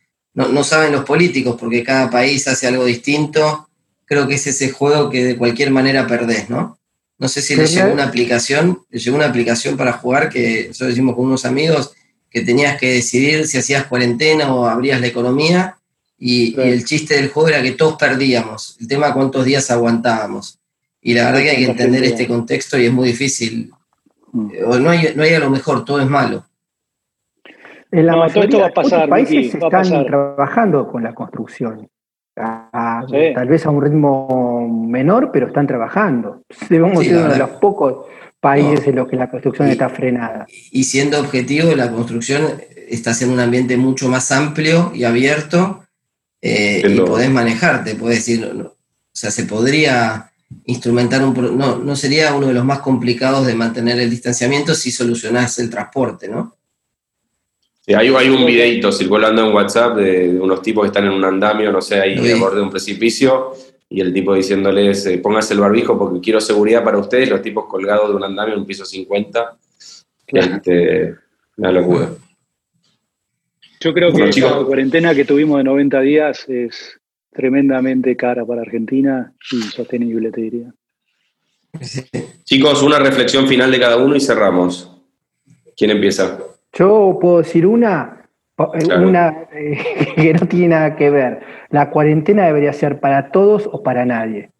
no, 0.48 0.64
saben 0.64 0.92
los 0.92 1.04
políticos 1.04 1.58
porque 1.60 1.84
cada 1.84 2.10
país 2.10 2.48
hace 2.48 2.68
algo 2.68 2.86
distinto. 2.86 3.68
Creo 4.06 4.28
que 4.28 4.36
es 4.36 4.48
ese 4.48 4.72
juego 4.72 5.10
que 5.10 5.24
de 5.24 5.38
cualquier 5.38 5.72
manera 5.72 6.08
perdés, 6.08 6.50
¿no? 6.50 6.80
No 7.18 7.28
sé 7.28 7.42
si 7.42 7.56
les 7.56 7.74
llegó 7.74 7.92
una 7.92 8.06
aplicación, 8.06 8.80
les 8.90 9.04
llegó 9.04 9.18
una 9.18 9.28
aplicación 9.28 9.76
para 9.76 9.94
jugar 9.94 10.30
que 10.30 10.68
nosotros 10.70 10.90
decimos 10.90 11.16
con 11.16 11.26
unos 11.26 11.46
amigos 11.46 11.92
que 12.30 12.42
tenías 12.42 12.80
que 12.80 12.94
decidir 12.94 13.48
si 13.48 13.58
hacías 13.58 13.88
cuarentena 13.88 14.54
o 14.54 14.66
abrías 14.66 15.02
la 15.02 15.08
economía, 15.08 15.76
y, 16.20 16.60
el 16.60 16.84
chiste 16.84 17.16
del 17.16 17.30
juego 17.30 17.50
era 17.50 17.64
que 17.64 17.72
todos 17.72 17.96
perdíamos, 17.96 18.76
el 18.80 18.88
tema 18.88 19.14
cuántos 19.14 19.46
días 19.46 19.72
aguantábamos. 19.72 20.60
Y 21.02 21.14
la 21.14 21.26
verdad 21.26 21.42
que 21.42 21.50
hay 21.52 21.58
que 21.58 21.72
entender 21.72 22.04
este 22.04 22.28
contexto 22.28 22.78
y 22.78 22.86
es 22.86 22.92
muy 22.92 23.08
difícil. 23.08 23.72
Mm. 24.34 24.52
O 24.68 24.80
no 24.80 24.90
hay, 24.90 25.14
no 25.16 25.24
hay 25.24 25.34
a 25.34 25.40
lo 25.40 25.50
mejor, 25.50 25.86
todo 25.86 26.02
es 26.02 26.08
malo. 26.08 26.46
En 27.92 28.06
la 28.06 28.16
mayoría 28.16 28.68
de 28.68 29.08
países 29.08 29.56
están 29.56 30.06
trabajando 30.06 30.88
con 30.88 31.04
la 31.04 31.14
construcción. 31.14 31.90
Tal 32.36 33.48
vez 33.48 33.66
a 33.66 33.70
un 33.70 33.82
ritmo 33.82 34.68
menor, 34.88 35.30
pero 35.34 35.48
están 35.48 35.68
trabajando. 35.68 36.44
Debemos 36.70 37.04
ser 37.04 37.18
uno 37.18 37.30
de 37.30 37.40
los 37.40 37.50
pocos 37.52 38.06
países 38.40 38.88
en 38.88 38.96
los 38.96 39.08
que 39.08 39.16
la 39.16 39.30
construcción 39.30 39.70
está 39.70 39.90
frenada. 39.90 40.46
Y 40.72 40.84
siendo 40.84 41.20
objetivo, 41.20 41.76
la 41.76 41.92
construcción 41.92 42.62
está 42.88 43.12
en 43.22 43.32
un 43.32 43.40
ambiente 43.40 43.76
mucho 43.76 44.08
más 44.08 44.32
amplio 44.32 44.92
y 44.94 45.04
abierto 45.04 45.84
eh, 46.42 46.82
y 46.88 47.00
podés 47.02 47.30
manejarte, 47.30 47.96
podés 47.96 48.18
decir, 48.18 48.46
o 48.46 48.76
sea, 49.12 49.32
se 49.32 49.44
podría 49.44 50.32
instrumentar 50.66 51.24
un... 51.24 51.58
No, 51.58 51.78
no 51.78 51.96
sería 51.96 52.34
uno 52.34 52.48
de 52.48 52.54
los 52.54 52.64
más 52.64 52.80
complicados 52.80 53.46
de 53.46 53.56
mantener 53.56 54.00
el 54.00 54.10
distanciamiento 54.10 54.74
si 54.74 54.92
solucionás 54.92 55.60
el 55.60 55.70
transporte, 55.70 56.30
¿no? 56.30 56.59
Hay, 57.96 58.08
hay, 58.08 58.30
un 58.30 58.46
videito 58.46 58.92
circulando 58.92 59.48
en 59.48 59.54
WhatsApp 59.54 59.98
de, 59.98 60.30
unos 60.40 60.62
tipos 60.62 60.84
que 60.84 60.88
están 60.88 61.06
en 61.06 61.12
un 61.12 61.26
andamio, 61.26 61.72
no 61.72 61.82
sé, 61.82 62.00
ahí 62.00 62.32
al 62.32 62.40
borde 62.40 62.58
de 62.58 62.64
un 62.64 62.70
precipicio, 62.70 63.54
y 63.90 64.02
el 64.02 64.14
tipo 64.14 64.36
diciéndoles, 64.36 65.06
eh, 65.08 65.18
pónganse 65.18 65.56
el 65.56 65.60
barbijo 65.60 65.98
porque 65.98 66.20
quiero 66.22 66.40
seguridad 66.40 66.84
para 66.84 67.00
ustedes, 67.00 67.30
los 67.30 67.42
tipos 67.42 67.66
colgados 67.66 68.10
de 68.10 68.16
un 68.16 68.24
andamio 68.24 68.54
en 68.54 68.62
un 68.62 68.66
piso 68.68 68.86
50. 68.86 69.58
Este, 70.28 71.16
una 71.58 71.72
locura. 71.72 72.10
Yo 73.80 73.94
creo 73.94 74.12
que 74.14 74.42
la 74.42 74.64
cuarentena 74.64 75.16
que 75.16 75.26
tuvimos 75.26 75.58
de 75.58 75.64
90 75.64 76.02
días 76.02 76.48
es 76.50 77.00
tremendamente 77.32 78.16
cara 78.16 78.46
para 78.46 78.62
Argentina 78.62 79.34
y 79.52 79.62
sostenible, 79.64 80.32
te 80.32 80.42
diría. 80.42 80.74
Chicos, 82.44 82.84
una 82.84 83.00
reflexión 83.00 83.48
final 83.48 83.72
de 83.72 83.80
cada 83.80 83.98
uno 83.98 84.16
y 84.16 84.22
cerramos. 84.22 84.92
¿Quién 85.78 85.92
empieza? 85.92 86.38
Yo 86.74 87.18
puedo 87.20 87.40
decir 87.40 87.66
una, 87.66 88.30
eh, 88.58 88.96
una 88.96 89.48
eh, 89.52 90.14
que 90.16 90.34
no 90.34 90.48
tiene 90.48 90.70
nada 90.70 90.96
que 90.96 91.10
ver. 91.10 91.42
La 91.70 91.90
cuarentena 91.90 92.46
debería 92.46 92.74
ser 92.74 93.00
para 93.00 93.32
todos 93.32 93.70
o 93.72 93.84
para 93.84 94.06
nadie. 94.06 94.52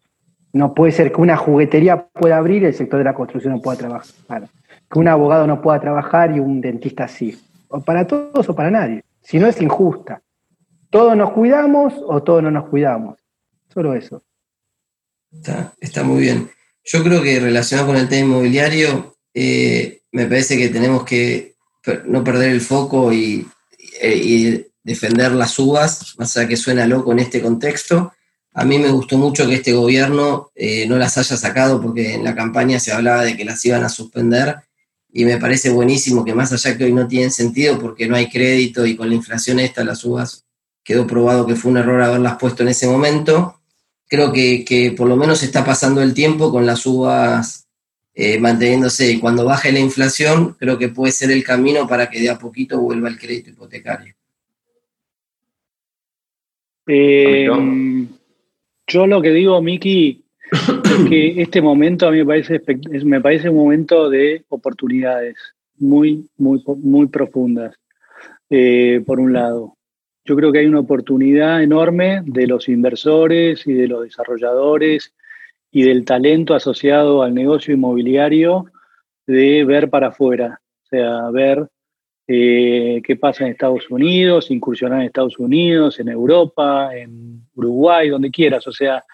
No 0.52 0.74
puede 0.74 0.92
ser 0.92 1.12
que 1.12 1.20
una 1.20 1.36
juguetería 1.36 2.08
pueda 2.08 2.36
abrir 2.36 2.62
y 2.62 2.66
el 2.66 2.74
sector 2.74 2.98
de 2.98 3.04
la 3.04 3.14
construcción 3.14 3.54
no 3.54 3.60
pueda 3.60 3.78
trabajar. 3.78 4.48
Que 4.90 4.98
un 4.98 5.06
abogado 5.06 5.46
no 5.46 5.62
pueda 5.62 5.80
trabajar 5.80 6.34
y 6.34 6.40
un 6.40 6.60
dentista 6.60 7.06
sí. 7.06 7.40
O 7.68 7.80
para 7.80 8.06
todos 8.06 8.48
o 8.48 8.54
para 8.54 8.70
nadie. 8.70 9.04
Si 9.22 9.38
no 9.38 9.46
es 9.46 9.60
injusta. 9.60 10.22
Todos 10.90 11.16
nos 11.16 11.30
cuidamos 11.30 11.94
o 12.04 12.22
todos 12.22 12.42
no 12.42 12.50
nos 12.50 12.68
cuidamos. 12.68 13.20
Solo 13.72 13.94
eso. 13.94 14.22
Está, 15.80 16.02
muy 16.02 16.22
bien. 16.22 16.50
Yo 16.82 17.04
creo 17.04 17.22
que 17.22 17.38
relacionado 17.38 17.88
con 17.88 17.96
el 17.96 18.08
tema 18.08 18.26
inmobiliario, 18.26 19.14
eh, 19.32 20.00
me 20.10 20.26
parece 20.26 20.56
que 20.56 20.68
tenemos 20.70 21.04
que 21.04 21.54
no 22.06 22.24
perder 22.24 22.50
el 22.50 22.60
foco 22.60 23.12
y, 23.12 23.46
defender 24.82 25.32
las 25.32 25.58
uvas, 25.58 26.14
más 26.18 26.34
allá 26.36 26.48
que 26.48 26.56
suena 26.56 26.86
loco 26.86 27.12
en 27.12 27.18
este 27.18 27.42
contexto. 27.42 28.12
A 28.54 28.64
mí 28.64 28.78
me 28.78 28.90
gustó 28.90 29.18
mucho 29.18 29.46
que 29.46 29.56
este 29.56 29.72
gobierno 29.72 30.50
eh, 30.54 30.86
no 30.88 30.96
las 30.96 31.18
haya 31.18 31.36
sacado 31.36 31.80
porque 31.80 32.14
en 32.14 32.24
la 32.24 32.34
campaña 32.34 32.80
se 32.80 32.92
hablaba 32.92 33.24
de 33.24 33.36
que 33.36 33.44
las 33.44 33.64
iban 33.64 33.84
a 33.84 33.90
suspender 33.90 34.56
y 35.12 35.24
me 35.24 35.38
parece 35.38 35.70
buenísimo 35.70 36.24
que 36.24 36.34
más 36.34 36.52
allá 36.52 36.76
que 36.76 36.84
hoy 36.84 36.92
no 36.92 37.06
tienen 37.06 37.30
sentido 37.30 37.78
porque 37.78 38.08
no 38.08 38.16
hay 38.16 38.28
crédito 38.28 38.86
y 38.86 38.96
con 38.96 39.08
la 39.08 39.14
inflación 39.14 39.60
esta 39.60 39.84
las 39.84 40.04
uvas 40.04 40.44
quedó 40.82 41.06
probado 41.06 41.46
que 41.46 41.56
fue 41.56 41.70
un 41.70 41.78
error 41.78 42.00
haberlas 42.02 42.36
puesto 42.38 42.62
en 42.62 42.70
ese 42.70 42.88
momento. 42.88 43.60
Creo 44.08 44.32
que, 44.32 44.64
que 44.64 44.92
por 44.92 45.08
lo 45.08 45.16
menos 45.16 45.42
está 45.42 45.64
pasando 45.64 46.02
el 46.02 46.14
tiempo 46.14 46.50
con 46.50 46.66
las 46.66 46.84
uvas 46.86 47.66
eh, 48.22 48.38
manteniéndose. 48.38 49.12
Y 49.12 49.18
cuando 49.18 49.46
baje 49.46 49.72
la 49.72 49.78
inflación, 49.78 50.52
creo 50.58 50.76
que 50.76 50.90
puede 50.90 51.10
ser 51.10 51.30
el 51.30 51.42
camino 51.42 51.88
para 51.88 52.10
que 52.10 52.20
de 52.20 52.28
a 52.28 52.38
poquito 52.38 52.78
vuelva 52.78 53.08
el 53.08 53.18
crédito 53.18 53.48
hipotecario. 53.48 54.14
Eh, 56.86 57.48
yo 58.86 59.06
lo 59.06 59.22
que 59.22 59.30
digo, 59.30 59.62
Miki, 59.62 60.22
es 60.52 61.08
que 61.08 61.40
este 61.40 61.62
momento 61.62 62.08
a 62.08 62.10
mí 62.10 62.18
me 62.18 62.26
parece, 62.26 62.60
me 63.04 63.22
parece 63.22 63.48
un 63.48 63.56
momento 63.56 64.10
de 64.10 64.44
oportunidades 64.50 65.36
muy, 65.78 66.28
muy, 66.36 66.62
muy 66.82 67.06
profundas, 67.06 67.74
eh, 68.50 69.02
por 69.06 69.18
un 69.18 69.32
lado. 69.32 69.78
Yo 70.26 70.36
creo 70.36 70.52
que 70.52 70.58
hay 70.58 70.66
una 70.66 70.80
oportunidad 70.80 71.62
enorme 71.62 72.20
de 72.26 72.46
los 72.46 72.68
inversores 72.68 73.66
y 73.66 73.72
de 73.72 73.88
los 73.88 74.02
desarrolladores 74.02 75.14
y 75.70 75.82
del 75.82 76.04
talento 76.04 76.54
asociado 76.54 77.22
al 77.22 77.34
negocio 77.34 77.74
inmobiliario 77.74 78.66
de 79.26 79.64
ver 79.64 79.90
para 79.90 80.08
afuera, 80.08 80.60
o 80.84 80.86
sea, 80.88 81.30
ver 81.30 81.68
eh, 82.26 83.00
qué 83.04 83.16
pasa 83.16 83.44
en 83.44 83.52
Estados 83.52 83.90
Unidos, 83.90 84.50
incursionar 84.50 85.00
en 85.00 85.06
Estados 85.06 85.38
Unidos, 85.38 86.00
en 86.00 86.08
Europa, 86.08 86.90
en 86.94 87.42
Uruguay, 87.54 88.08
donde 88.08 88.30
quieras, 88.30 88.66
o 88.66 88.72
sea, 88.72 89.04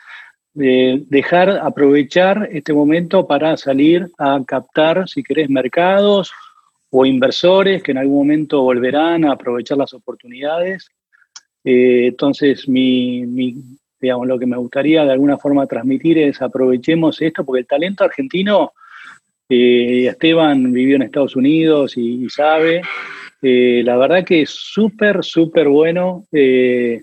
dejar, 0.57 1.51
aprovechar 1.51 2.49
este 2.51 2.73
momento 2.73 3.27
para 3.27 3.57
salir 3.57 4.09
a 4.19 4.41
captar, 4.47 5.07
si 5.09 5.23
querés, 5.23 5.51
mercados 5.51 6.33
o 6.91 7.05
inversores 7.05 7.83
que 7.83 7.93
en 7.93 7.99
algún 7.99 8.19
momento 8.19 8.63
volverán 8.63 9.25
a 9.25 9.33
aprovechar 9.33 9.77
las 9.77 9.93
oportunidades. 9.93 10.89
Eh, 11.63 12.07
entonces, 12.07 12.67
mi, 12.69 13.25
digamos, 14.01 14.27
lo 14.27 14.39
que 14.39 14.47
me 14.47 14.57
gustaría 14.57 15.05
de 15.05 15.13
alguna 15.13 15.39
forma 15.39 15.67
transmitir 15.67 16.19
es 16.19 16.41
aprovechemos 16.43 17.21
esto, 17.21 17.45
porque 17.45 17.61
el 17.61 17.67
talento 17.67 18.05
argentino, 18.05 18.73
eh, 19.49 20.07
Esteban 20.09 20.73
vivió 20.73 20.97
en 20.97 21.03
Estados 21.03 21.37
Unidos 21.37 21.97
y, 21.97 22.29
sabe, 22.29 22.83
eh, 23.43 23.83
la 23.85 23.97
verdad 23.97 24.25
que 24.25 24.43
es 24.43 24.51
súper, 24.51 25.25
súper 25.25 25.69
bueno, 25.69 26.25
eh, 26.33 27.03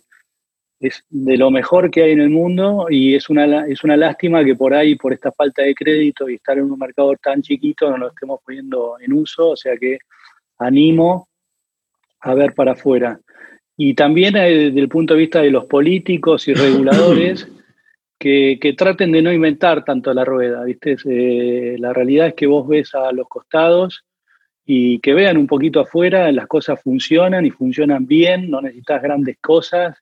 es 0.79 1.03
de 1.09 1.37
lo 1.37 1.49
mejor 1.49 1.89
que 1.89 2.03
hay 2.03 2.11
en 2.11 2.19
el 2.19 2.29
mundo 2.29 2.87
y 2.89 3.15
es 3.15 3.29
una, 3.29 3.65
es 3.67 3.83
una 3.85 3.95
lástima 3.95 4.43
que 4.43 4.55
por 4.55 4.73
ahí, 4.73 4.95
por 4.95 5.13
esta 5.13 5.31
falta 5.31 5.61
de 5.61 5.73
crédito 5.73 6.29
y 6.29 6.35
estar 6.35 6.57
en 6.57 6.69
un 6.69 6.77
mercado 6.77 7.15
tan 7.15 7.41
chiquito, 7.41 7.89
no 7.89 7.97
lo 7.97 8.07
estemos 8.09 8.41
poniendo 8.45 8.97
en 8.99 9.13
uso, 9.13 9.51
o 9.51 9.55
sea 9.55 9.77
que 9.77 9.99
animo 10.59 11.29
a 12.19 12.33
ver 12.33 12.53
para 12.53 12.73
afuera. 12.73 13.19
Y 13.85 13.95
también 13.95 14.37
eh, 14.37 14.69
desde 14.69 14.79
el 14.79 14.87
punto 14.87 15.13
de 15.13 15.19
vista 15.19 15.41
de 15.41 15.51
los 15.51 15.65
políticos 15.65 16.47
y 16.47 16.53
reguladores 16.53 17.49
que, 18.17 18.75
traten 18.77 19.11
de 19.11 19.21
no 19.21 19.33
inventar 19.33 19.83
tanto 19.83 20.13
la 20.13 20.23
rueda, 20.23 20.63
¿viste? 20.63 20.95
Eh, 21.03 21.75
la 21.77 21.91
realidad 21.91 22.27
es 22.27 22.33
que 22.33 22.47
vos 22.47 22.65
ves 22.65 22.95
a 22.95 23.11
los 23.11 23.27
costados 23.27 24.05
y 24.65 24.99
que 24.99 25.13
vean 25.13 25.35
un 25.35 25.47
poquito 25.47 25.81
afuera, 25.81 26.31
las 26.31 26.47
cosas 26.47 26.81
funcionan 26.81 27.45
y 27.45 27.51
funcionan 27.51 28.07
bien, 28.07 28.49
no 28.49 28.61
necesitas 28.61 29.01
grandes 29.01 29.35
cosas. 29.41 29.97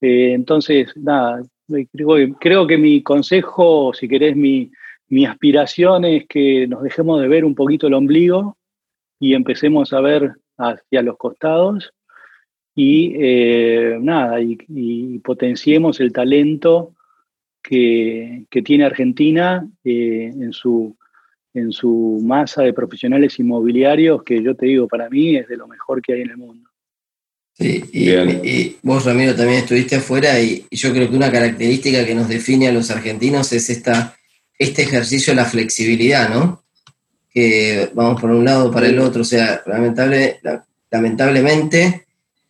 Eh, 0.00 0.32
entonces, 0.32 0.92
nada, 0.96 1.42
creo, 2.40 2.66
que 2.66 2.76
mi 2.76 3.04
consejo, 3.04 3.94
si 3.94 4.08
querés, 4.08 4.34
mi, 4.34 4.72
mi 5.10 5.26
aspiración 5.26 6.04
es 6.06 6.26
que 6.26 6.66
nos 6.66 6.82
dejemos 6.82 7.20
de 7.20 7.28
ver 7.28 7.44
un 7.44 7.54
poquito 7.54 7.86
el 7.86 7.94
ombligo 7.94 8.56
y 9.20 9.34
empecemos 9.34 9.92
a 9.92 10.00
ver 10.00 10.32
hacia 10.58 11.02
los 11.02 11.16
costados 11.16 11.92
y 12.74 13.14
eh, 13.18 13.98
nada, 14.00 14.40
y, 14.40 15.18
potenciemos 15.18 16.00
el 16.00 16.12
talento 16.12 16.94
que, 17.62 18.46
tiene 18.64 18.84
Argentina 18.84 19.68
eh, 19.84 20.32
en, 20.34 20.52
su, 20.52 20.96
en 21.54 21.72
su 21.72 22.20
masa 22.22 22.62
de 22.62 22.72
profesionales 22.72 23.38
inmobiliarios, 23.38 24.22
que 24.22 24.42
yo 24.42 24.54
te 24.54 24.66
digo, 24.66 24.88
para 24.88 25.10
mí 25.10 25.36
es 25.36 25.48
de 25.48 25.56
lo 25.56 25.68
mejor 25.68 26.00
que 26.00 26.14
hay 26.14 26.22
en 26.22 26.30
el 26.30 26.36
mundo. 26.38 26.68
Sí, 27.54 27.84
y, 27.92 28.76
vos, 28.82 29.04
Ramiro, 29.04 29.34
también 29.34 29.58
estuviste 29.58 29.96
afuera 29.96 30.40
y, 30.40 30.64
yo 30.70 30.92
creo 30.92 31.10
que 31.10 31.16
una 31.16 31.30
característica 31.30 32.06
que 32.06 32.14
nos 32.14 32.28
define 32.28 32.68
a 32.68 32.72
los 32.72 32.90
argentinos 32.90 33.52
es 33.52 33.68
esta, 33.68 34.16
este 34.58 34.82
ejercicio 34.82 35.32
de 35.32 35.36
la 35.36 35.44
flexibilidad, 35.44 36.30
¿no? 36.30 36.62
Que 37.30 37.90
vamos 37.94 38.20
por 38.20 38.30
un 38.30 38.44
lado 38.44 38.70
para 38.70 38.86
el 38.86 38.98
otro, 38.98 39.22
o 39.22 39.26
sea, 39.26 39.62
lamentable, 39.66 40.40
lamentablemente 40.90 42.06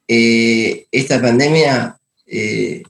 eh, 0.09 0.87
esta 0.91 1.21
pandemia 1.21 1.97
eh, 2.27 2.83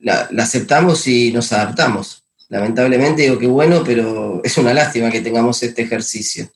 la, 0.00 0.28
aceptamos 0.38 1.06
y 1.06 1.32
nos 1.32 1.52
adaptamos. 1.52 2.22
Lamentablemente 2.48 3.22
digo 3.22 3.38
que 3.38 3.46
bueno, 3.46 3.82
pero 3.84 4.40
es 4.44 4.56
una 4.58 4.74
lástima 4.74 5.10
que 5.10 5.20
tengamos 5.20 5.62
este 5.62 5.82
ejercicio. 5.82 6.50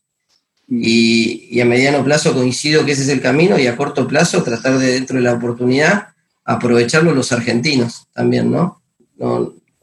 Mm. 0.68 0.82
Y, 0.82 1.60
a 1.60 1.64
mediano 1.64 2.04
plazo 2.04 2.34
coincido 2.34 2.84
que 2.84 2.92
ese 2.92 3.02
es 3.02 3.08
el 3.08 3.20
camino 3.20 3.58
y 3.58 3.66
a 3.66 3.76
corto 3.76 4.06
plazo 4.06 4.42
tratar 4.42 4.78
de 4.78 4.92
dentro 4.92 5.16
de 5.16 5.22
la 5.22 5.34
oportunidad 5.34 6.08
aprovecharlo 6.44 7.12
los 7.12 7.32
argentinos 7.32 8.06
también, 8.14 8.50
¿no? 8.50 8.80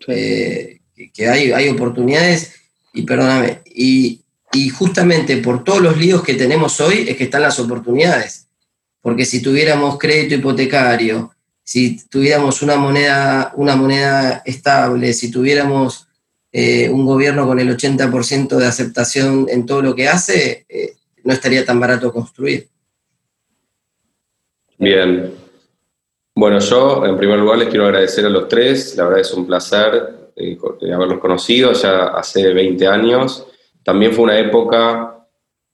Eh, 0.07 0.80
que 1.13 1.28
hay, 1.28 1.51
hay 1.51 1.69
oportunidades 1.69 2.53
y 2.93 3.03
perdóname, 3.03 3.61
y 3.65 4.26
y 4.55 4.69
justamente 4.69 5.38
por 5.38 5.65
todos 5.65 5.82
los 5.82 5.97
líos 5.97 6.23
que 6.23 6.34
tenemos 6.34 6.80
hoy 6.80 7.05
es 7.09 7.17
que 7.17 7.26
están 7.26 7.41
las 7.41 7.59
oportunidades. 7.59 8.44
Porque 9.05 9.23
si 9.23 9.39
tuviéramos 9.39 9.99
crédito 9.99 10.33
hipotecario, 10.33 11.31
si 11.63 12.07
tuviéramos 12.07 12.63
una 12.63 12.75
moneda, 12.77 13.53
una 13.55 13.75
moneda 13.75 14.41
estable, 14.43 15.13
si 15.13 15.29
tuviéramos 15.29 16.07
eh, 16.51 16.89
un 16.89 17.05
gobierno 17.05 17.45
con 17.45 17.59
el 17.59 17.69
80% 17.69 18.57
de 18.57 18.65
aceptación 18.65 19.45
en 19.47 19.67
todo 19.67 19.83
lo 19.83 19.93
que 19.93 20.07
hace, 20.07 20.65
eh, 20.67 20.95
no 21.23 21.33
estaría 21.33 21.63
tan 21.63 21.79
barato 21.79 22.11
construir. 22.11 22.67
Bien. 24.79 25.35
Bueno, 26.33 26.57
yo 26.57 27.05
en 27.05 27.15
primer 27.15 27.37
lugar 27.37 27.59
les 27.59 27.69
quiero 27.69 27.85
agradecer 27.85 28.25
a 28.25 28.29
los 28.29 28.47
tres, 28.47 28.95
la 28.97 29.03
verdad 29.03 29.19
es 29.19 29.31
un 29.33 29.45
placer 29.45 30.31
eh, 30.35 30.57
haberlos 30.91 31.19
conocido 31.19 31.73
ya 31.73 32.05
hace 32.05 32.51
20 32.51 32.87
años. 32.87 33.45
También 33.83 34.13
fue 34.13 34.23
una 34.23 34.39
época 34.39 35.14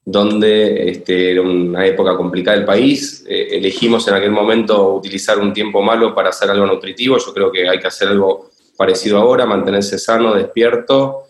donde 0.04 0.90
este, 0.90 1.32
era 1.32 1.42
una 1.42 1.86
época 1.86 2.16
complicada 2.16 2.56
del 2.56 2.66
país. 2.66 3.24
Eh, 3.28 3.48
elegimos 3.52 4.06
en 4.08 4.14
aquel 4.14 4.32
momento 4.32 4.94
utilizar 4.94 5.38
un 5.38 5.52
tiempo 5.52 5.80
malo 5.80 6.14
para 6.14 6.30
hacer 6.30 6.50
algo 6.50 6.66
nutritivo. 6.66 7.18
Yo 7.18 7.32
creo 7.32 7.52
que 7.52 7.68
hay 7.68 7.78
que 7.78 7.86
hacer 7.86 8.08
algo 8.08 8.50
parecido 8.76 9.18
ahora, 9.18 9.46
mantenerse 9.46 9.98
sano, 9.98 10.34
despierto, 10.34 11.24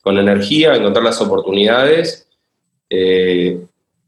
con 0.00 0.18
energía, 0.18 0.74
encontrar 0.74 1.04
las 1.04 1.20
oportunidades. 1.20 2.28
Eh, 2.90 3.60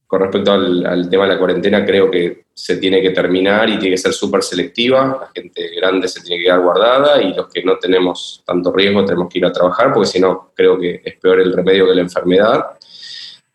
con 0.09 0.21
respecto 0.21 0.53
al, 0.53 1.11
tema 1.11 1.25
de 1.25 1.35
la 1.35 1.39
cuarentena, 1.39 1.85
creo 1.85 2.11
que 2.11 2.47
se 2.55 2.79
tiene 2.79 3.03
que 3.03 3.11
terminar 3.11 3.69
y 3.69 3.79
tiene 3.79 3.95
que 3.95 4.01
ser 4.01 4.15
súper 4.15 4.43
selectiva. 4.43 5.19
La 5.21 5.31
gente 5.35 5.69
grande 5.77 6.09
se 6.09 6.23
tiene 6.23 6.39
que 6.39 6.45
quedar 6.45 6.61
guardada 6.61 7.23
y 7.23 7.35
los 7.35 7.49
que 7.49 7.63
no 7.63 7.79
tenemos 7.79 8.43
tanto 8.47 8.73
riesgo 8.73 9.05
tenemos 9.05 9.29
que 9.31 9.39
ir 9.39 9.45
a 9.45 9.53
trabajar, 9.53 9.93
porque 9.93 10.09
si 10.09 10.19
no, 10.19 10.51
creo 10.55 10.79
que 10.79 11.03
es 11.05 11.15
peor 11.19 11.41
el 11.41 11.53
remedio 11.53 11.87
que 11.87 11.95
la 11.95 12.01
enfermedad. 12.01 12.78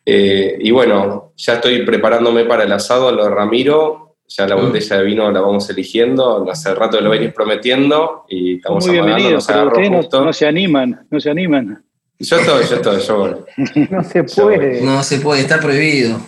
Eh, 0.06 0.58
y 0.60 0.72
bueno, 0.72 1.34
ya 1.38 1.54
estoy 1.54 1.86
preparándome 1.86 2.45
para 2.45 2.64
el 2.64 2.72
asado, 2.72 3.12
lo 3.12 3.24
de 3.24 3.30
Ramiro. 3.30 4.16
Ya 4.28 4.47
la 4.47 4.56
mm. 4.56 4.62
botella 4.62 4.97
de 4.97 5.04
vino 5.04 5.32
la 5.32 5.41
vamos 5.41 5.70
eligiendo. 5.70 6.49
Hace 6.49 6.74
rato 6.74 6.99
lo 6.99 7.10
venís 7.10 7.34
prometiendo 7.34 8.26
y 8.28 8.56
estamos 8.56 8.86
Muy 8.86 8.95
bienvenidos, 8.95 9.45
pero 9.47 9.68
ustedes 9.68 9.91
no, 9.91 10.26
no, 10.26 10.34
se 10.34 10.47
animan, 10.47 11.06
no 11.10 11.20
se 11.20 11.30
animan. 11.30 11.84
Yo 12.20 12.38
estoy, 12.38 12.66
yo 12.66 12.76
estoy, 12.76 13.01
yo 13.01 13.45
No 13.91 14.04
se 14.04 14.24
puede. 14.24 14.82
No 14.82 15.04
se 15.04 15.20
puede, 15.20 15.41
está 15.41 15.60
prohibido. 15.60 16.20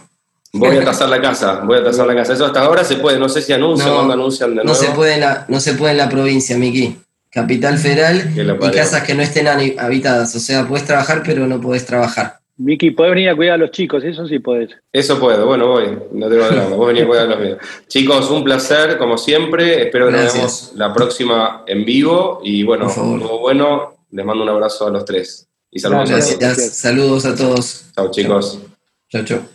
Voy 0.54 0.78
a 0.78 0.86
tasar 0.86 1.10
la 1.10 1.22
casa, 1.22 1.62
voy 1.66 1.80
a 1.80 1.84
tasar 1.84 2.08
la 2.08 2.16
casa. 2.16 2.34
Eso 2.34 2.46
hasta 2.46 2.62
ahora 2.62 2.84
se 2.84 2.96
puede, 2.96 3.20
no 3.20 3.28
sé 3.28 3.42
si 3.42 3.52
anuncian, 3.52 3.94
cuando 3.94 4.14
anuncian 4.14 4.52
de 4.52 4.56
nuevo. 4.64 4.70
No 4.70 4.76
se 4.76 4.88
puede 4.92 5.16
en 5.16 5.22
la, 5.22 5.46
no 5.50 5.60
se 5.60 5.74
puede 5.74 5.92
en 5.92 5.98
la 5.98 6.10
provincia, 6.10 6.58
Miki. 6.58 6.98
Capital 7.30 7.78
Federal 7.78 8.32
y 8.34 8.72
casas 8.72 9.04
que 9.04 9.14
no 9.14 9.22
estén 9.22 9.48
habitadas. 9.48 10.34
O 10.36 10.40
sea, 10.40 10.66
puedes 10.66 10.86
trabajar, 10.86 11.22
pero 11.26 11.48
no 11.48 11.60
puedes 11.60 11.86
trabajar. 11.86 12.40
Miki, 12.58 12.92
puedes 12.92 13.14
venir 13.14 13.30
a 13.30 13.36
cuidar 13.36 13.56
a 13.56 13.58
los 13.58 13.72
chicos, 13.72 14.04
eso 14.04 14.26
sí 14.28 14.40
puedes. 14.40 14.72
Eso 14.94 15.20
puedo, 15.20 15.46
bueno, 15.46 15.68
voy, 15.68 15.88
no 16.12 16.30
tengo 16.30 16.46
drama, 16.48 16.76
vos 16.76 16.88
venís 16.88 17.04
a 17.04 17.08
cuidar 17.08 17.26
a 17.26 17.30
los 17.32 17.40
míos. 17.40 17.58
Chicos, 17.88 18.32
un 18.32 18.44
placer, 18.44 18.98
como 18.98 19.18
siempre, 19.18 19.84
espero 19.84 20.08
que 20.08 20.14
nos 20.14 20.34
vemos 20.34 20.72
la 20.76 20.94
próxima 20.94 21.64
en 21.68 21.84
vivo 21.84 22.40
y 22.44 22.64
bueno, 22.64 22.90
como 22.94 23.40
bueno, 23.40 23.96
les 24.12 24.26
mando 24.26 24.44
un 24.44 24.50
abrazo 24.50 24.88
a 24.88 24.90
los 24.90 25.04
tres. 25.04 25.50
Y 25.70 25.80
saludos 25.80 26.12
a 26.12 26.40
todos. 26.40 26.56
Saludos 26.56 27.26
a 27.26 27.36
todos. 27.36 27.86
Chao, 27.94 28.10
chicos. 28.10 28.60
Chao, 29.10 29.26
chao. 29.26 29.55